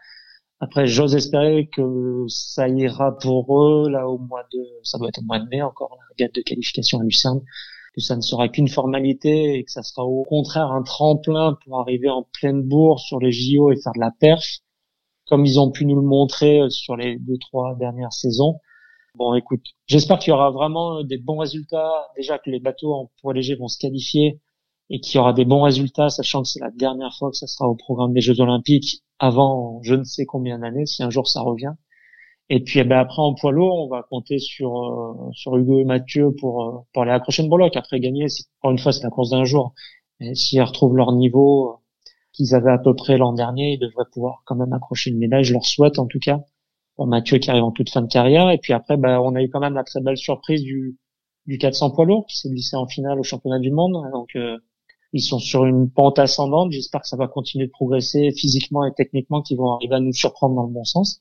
Après, 0.64 0.86
j'ose 0.86 1.16
espérer 1.16 1.68
que 1.76 2.24
ça 2.28 2.70
ira 2.70 3.18
pour 3.18 3.64
eux 3.64 3.90
là 3.90 4.08
au 4.08 4.20
mois 4.20 4.44
de, 4.54 4.60
ça 4.84 5.00
doit 5.00 5.10
être 5.10 5.18
au 5.18 5.24
mois 5.24 5.40
de 5.40 5.48
mai 5.50 5.64
encore 5.64 5.98
la 5.98 6.16
gate 6.16 6.36
de 6.36 6.42
qualification 6.42 7.00
à 7.00 7.04
Lucerne, 7.04 7.42
que 7.96 8.02
ça 8.02 8.16
ne 8.16 8.22
sera 8.22 8.48
qu'une 8.48 8.68
formalité 8.68 9.56
et 9.56 9.64
que 9.64 9.72
ça 9.72 9.82
sera 9.82 10.06
au 10.06 10.24
contraire 10.24 10.72
un 10.72 10.84
tremplin 10.84 11.58
pour 11.66 11.80
arriver 11.80 12.12
en 12.12 12.28
pleine 12.32 12.62
bourse 12.62 13.04
sur 13.04 13.20
les 13.20 13.32
JO 13.32 13.72
et 13.72 13.76
faire 13.82 13.94
de 13.94 14.00
la 14.00 14.12
perf, 14.12 14.60
comme 15.26 15.48
ils 15.48 15.60
ont 15.60 15.72
pu 15.72 15.84
nous 15.88 15.96
le 15.96 16.08
montrer 16.08 16.62
sur 16.70 16.96
les 16.96 17.18
deux 17.18 17.40
trois 17.40 17.76
dernières 17.76 18.14
saisons. 18.14 18.60
Bon, 19.16 19.34
écoute, 19.34 19.66
j'espère 19.88 20.20
qu'il 20.20 20.30
y 20.30 20.34
aura 20.34 20.52
vraiment 20.52 21.04
des 21.04 21.18
bons 21.18 21.38
résultats. 21.38 22.08
Déjà 22.16 22.38
que 22.38 22.52
les 22.52 22.60
bateaux 22.60 22.94
en 22.94 23.12
poids 23.20 23.34
léger 23.34 23.56
vont 23.56 23.68
se 23.68 23.80
qualifier 23.80 24.40
et 24.92 25.00
qu'il 25.00 25.16
y 25.16 25.18
aura 25.18 25.34
des 25.34 25.46
bons 25.46 25.64
résultats, 25.64 26.10
sachant 26.10 26.44
que 26.44 26.50
c'est 26.50 26.60
la 26.60 26.70
dernière 26.70 27.16
fois 27.18 27.32
que 27.32 27.38
ça 27.38 27.48
sera 27.48 27.68
au 27.68 27.76
programme 27.76 28.14
des 28.14 28.22
Jeux 28.22 28.40
Olympiques 28.40 29.02
avant 29.22 29.80
je 29.84 29.94
ne 29.94 30.04
sais 30.04 30.26
combien 30.26 30.60
d'années, 30.60 30.86
si 30.88 31.04
un 31.04 31.12
jour 31.12 31.28
ça 31.28 31.42
revient. 31.42 31.74
Et 32.50 32.60
puis 32.62 32.80
eh 32.80 32.84
ben, 32.84 33.00
après 33.00 33.22
en 33.22 33.34
poids 33.36 33.52
lourd, 33.52 33.86
on 33.86 33.88
va 33.88 34.04
compter 34.04 34.40
sur 34.40 34.78
euh, 34.78 35.32
sur 35.34 35.56
Hugo 35.56 35.80
et 35.80 35.86
Mathieu 35.86 36.34
pour 36.36 36.64
euh, 36.64 36.80
pour 36.92 37.04
aller 37.04 37.12
accrocher 37.12 37.44
une 37.44 37.50
breloque. 37.50 37.78
Après 37.78 38.00
gagner, 38.00 38.26
encore 38.60 38.72
une 38.72 38.80
fois, 38.80 38.92
c'est 38.92 39.04
la 39.04 39.10
course 39.10 39.30
d'un 39.30 39.46
jour. 39.46 39.74
Et 40.20 40.36
s'ils 40.36 40.62
retrouvent 40.62 40.98
leur 40.98 41.14
niveau 41.14 41.70
euh, 41.70 41.74
qu'ils 42.34 42.56
avaient 42.56 42.72
à 42.72 42.80
peu 42.80 42.96
près 42.96 43.18
l'an 43.18 43.34
dernier, 43.34 43.74
ils 43.74 43.80
devraient 43.80 44.10
pouvoir 44.12 44.42
quand 44.46 44.56
même 44.56 44.74
accrocher 44.74 45.12
une 45.12 45.20
médaille. 45.20 45.44
Je 45.44 45.54
leur 45.54 45.66
souhaite 45.66 46.00
en 46.00 46.08
tout 46.08 46.20
cas. 46.20 46.42
Pour 46.96 47.08
Mathieu 47.08 47.38
qui 47.38 47.50
arrive 47.50 47.64
en 47.64 47.72
toute 47.72 47.90
fin 47.90 48.02
de 48.02 48.08
carrière. 48.08 48.50
Et 48.52 48.58
puis 48.58 48.74
après, 48.74 48.98
ben, 48.98 49.20
on 49.20 49.36
a 49.36 49.42
eu 49.42 49.50
quand 49.50 49.62
même 49.62 49.76
la 49.76 49.84
très 49.84 50.02
belle 50.02 50.18
surprise 50.18 50.64
du 50.64 50.98
du 51.48 51.58
400 51.58 51.92
poids 51.92 52.06
lourd 52.06 52.26
qui 52.28 52.38
s'est 52.38 52.50
glissé 52.50 52.76
en 52.76 52.88
finale 52.88 53.20
au 53.20 53.24
championnat 53.24 53.60
du 53.60 53.72
monde. 53.72 53.94
Donc 54.12 54.36
ils 55.14 55.22
sont 55.22 55.40
sur 55.40 55.66
une 55.66 55.90
pente 55.90 56.20
ascendante. 56.20 56.72
J'espère 56.72 57.02
que 57.02 57.08
ça 57.08 57.18
va 57.18 57.28
continuer 57.28 57.66
de 57.66 57.72
progresser 57.72 58.32
physiquement 58.32 58.86
et 58.86 58.94
techniquement, 58.94 59.42
qu'ils 59.42 59.58
vont 59.58 59.74
arriver 59.74 59.96
à 59.96 60.00
nous 60.00 60.14
surprendre 60.14 60.56
dans 60.56 60.66
le 60.66 60.74
bon 60.74 60.84
sens. 60.84 61.20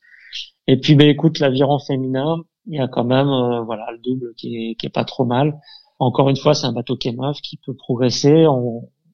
Et 0.67 0.79
puis, 0.79 0.95
ben, 0.95 1.09
écoute, 1.09 1.41
l'aviron 1.41 1.79
féminin, 1.79 2.45
il 2.67 2.77
y 2.77 2.81
a 2.81 2.89
quand 2.89 3.05
même, 3.05 3.29
euh, 3.29 3.63
voilà, 3.63 3.87
le 3.93 3.99
double 3.99 4.35
qui 4.37 4.57
est, 4.57 4.75
qui 4.77 4.87
est 4.87 4.91
pas 4.91 5.05
trop 5.05 5.25
mal. 5.25 5.59
Encore 5.99 6.29
une 6.29 6.37
fois, 6.37 6.55
c'est 6.55 6.67
un 6.67 6.73
bateau 6.73 6.97
qui 6.97 7.09
est 7.09 7.13
neuf, 7.13 7.41
qui 7.43 7.59
peut 7.65 7.75
progresser. 7.75 8.47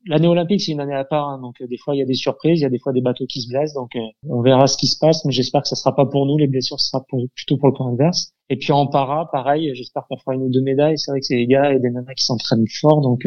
L'année 0.09 0.29
olympique, 0.29 0.61
c'est 0.61 0.71
une 0.71 0.81
année 0.81 0.95
à 0.95 1.05
part, 1.05 1.29
hein, 1.29 1.41
donc 1.41 1.61
euh, 1.61 1.67
des 1.67 1.79
fois 1.79 1.97
il 1.97 1.99
y 1.99 2.03
a 2.03 2.05
des 2.05 2.15
surprises, 2.15 2.61
il 2.61 2.63
y 2.63 2.67
a 2.67 2.69
des 2.69 2.79
fois 2.79 2.93
des 2.93 3.01
bateaux 3.01 3.27
qui 3.27 3.41
se 3.41 3.49
blessent, 3.49 3.75
donc 3.75 3.97
euh, 3.97 4.01
on 4.29 4.41
verra 4.41 4.69
ce 4.69 4.77
qui 4.77 4.87
se 4.87 4.97
passe, 5.01 5.25
mais 5.25 5.33
j'espère 5.33 5.63
que 5.63 5.69
ça 5.69 5.75
sera 5.75 5.97
pas 5.97 6.07
pour 6.07 6.27
nous, 6.27 6.39
les 6.39 6.47
blessures, 6.47 6.79
ce 6.79 6.91
sera 6.91 7.05
plutôt 7.35 7.57
pour 7.57 7.67
le 7.67 7.75
point 7.75 7.89
inverse. 7.89 8.33
Et 8.49 8.57
puis 8.57 8.71
en 8.73 8.87
para, 8.87 9.29
pareil, 9.33 9.75
j'espère 9.75 10.07
qu'on 10.09 10.17
fera 10.17 10.37
une 10.37 10.43
ou 10.43 10.49
deux 10.49 10.61
médailles. 10.61 10.97
C'est 10.97 11.11
vrai 11.11 11.19
que 11.19 11.27
c'est 11.27 11.35
des 11.35 11.49
gars 11.49 11.73
et 11.73 11.81
des 11.81 11.91
nanas 11.91 12.15
qui 12.15 12.25
s'entraînent 12.25 12.69
fort, 12.81 13.01
donc 13.01 13.27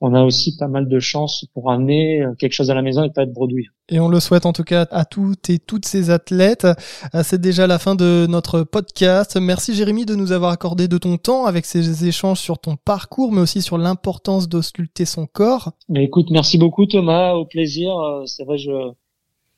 on 0.00 0.14
a 0.14 0.22
aussi 0.22 0.56
pas 0.56 0.68
mal 0.68 0.88
de 0.88 1.00
chances 1.00 1.46
pour 1.54 1.70
amener 1.70 2.22
euh, 2.22 2.34
quelque 2.38 2.52
chose 2.52 2.70
à 2.70 2.74
la 2.74 2.82
maison 2.82 3.04
et 3.04 3.10
pas 3.10 3.22
être 3.22 3.32
bredouille. 3.32 3.68
Et 3.88 4.00
on 4.00 4.08
le 4.08 4.20
souhaite 4.20 4.46
en 4.46 4.52
tout 4.52 4.64
cas 4.64 4.86
à 4.90 5.04
toutes 5.04 5.48
et 5.48 5.58
toutes 5.58 5.86
ces 5.86 6.10
athlètes. 6.10 6.66
Euh, 7.14 7.22
c'est 7.22 7.40
déjà 7.40 7.66
la 7.66 7.78
fin 7.78 7.94
de 7.94 8.26
notre 8.28 8.62
podcast. 8.62 9.38
Merci 9.40 9.74
Jérémy 9.74 10.04
de 10.04 10.14
nous 10.14 10.32
avoir 10.32 10.50
accordé 10.50 10.88
de 10.88 10.98
ton 10.98 11.16
temps 11.16 11.46
avec 11.46 11.64
ces 11.64 12.06
échanges 12.06 12.40
sur 12.40 12.58
ton 12.58 12.76
parcours, 12.76 13.32
mais 13.32 13.40
aussi 13.40 13.62
sur 13.62 13.78
l'importance 13.78 14.48
d'ausculter 14.48 15.04
son 15.04 15.26
corps. 15.26 15.72
Mais 15.88 16.04
écoute, 16.04 16.30
merci 16.30 16.58
beaucoup 16.58 16.86
Thomas, 16.86 17.32
au 17.32 17.46
plaisir. 17.46 17.96
Euh, 17.96 18.26
c'est 18.26 18.44
vrai, 18.44 18.58
je 18.58 18.70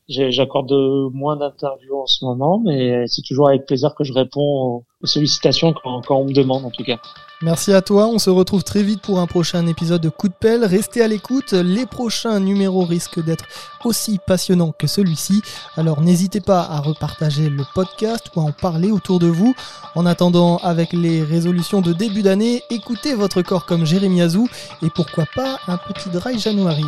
j'accorde 0.09 0.72
moins 1.12 1.36
d'interviews 1.36 2.00
en 2.00 2.06
ce 2.06 2.24
moment, 2.24 2.61
mais 2.64 3.06
c'est 3.06 3.22
toujours 3.22 3.48
avec 3.48 3.66
plaisir 3.66 3.94
que 3.94 4.04
je 4.04 4.12
réponds 4.12 4.84
aux 5.00 5.06
sollicitations 5.06 5.72
quand, 5.72 6.02
quand 6.06 6.16
on 6.16 6.24
me 6.24 6.32
demande 6.32 6.64
en 6.64 6.70
tout 6.70 6.84
cas. 6.84 6.98
Merci 7.40 7.72
à 7.72 7.82
toi, 7.82 8.09
on 8.09 8.18
se 8.18 8.30
retrouve 8.30 8.64
très 8.64 8.82
vite 8.82 9.00
pour 9.00 9.20
un 9.20 9.26
prochain 9.26 9.64
épisode 9.68 10.00
de 10.00 10.09
Coup 10.09 10.26
de 10.26 10.34
pelle. 10.34 10.64
Restez 10.64 11.02
à 11.02 11.06
l'écoute, 11.06 11.52
les 11.52 11.86
prochains 11.86 12.40
numéros 12.40 12.82
risquent 12.82 13.24
d'être 13.24 13.44
aussi 13.84 14.18
passionnants 14.26 14.72
que 14.76 14.88
celui-ci. 14.88 15.42
Alors 15.76 16.00
n'hésitez 16.00 16.40
pas 16.40 16.62
à 16.62 16.80
repartager 16.80 17.48
le 17.48 17.62
podcast 17.76 18.26
ou 18.34 18.40
à 18.40 18.42
en 18.42 18.50
parler 18.52 18.90
autour 18.90 19.20
de 19.20 19.28
vous. 19.28 19.54
En 19.94 20.04
attendant, 20.04 20.56
avec 20.59 20.92
les 20.92 21.22
résolutions 21.22 21.80
de 21.80 21.92
début 21.92 22.22
d'année, 22.22 22.62
écoutez 22.70 23.14
votre 23.14 23.42
corps 23.42 23.66
comme 23.66 23.84
Jérémy 23.86 24.20
Azou 24.20 24.48
et 24.82 24.90
pourquoi 24.90 25.26
pas 25.36 25.59
un 25.68 25.76
petit 25.76 26.11
dry 26.11 26.40
January. 26.40 26.86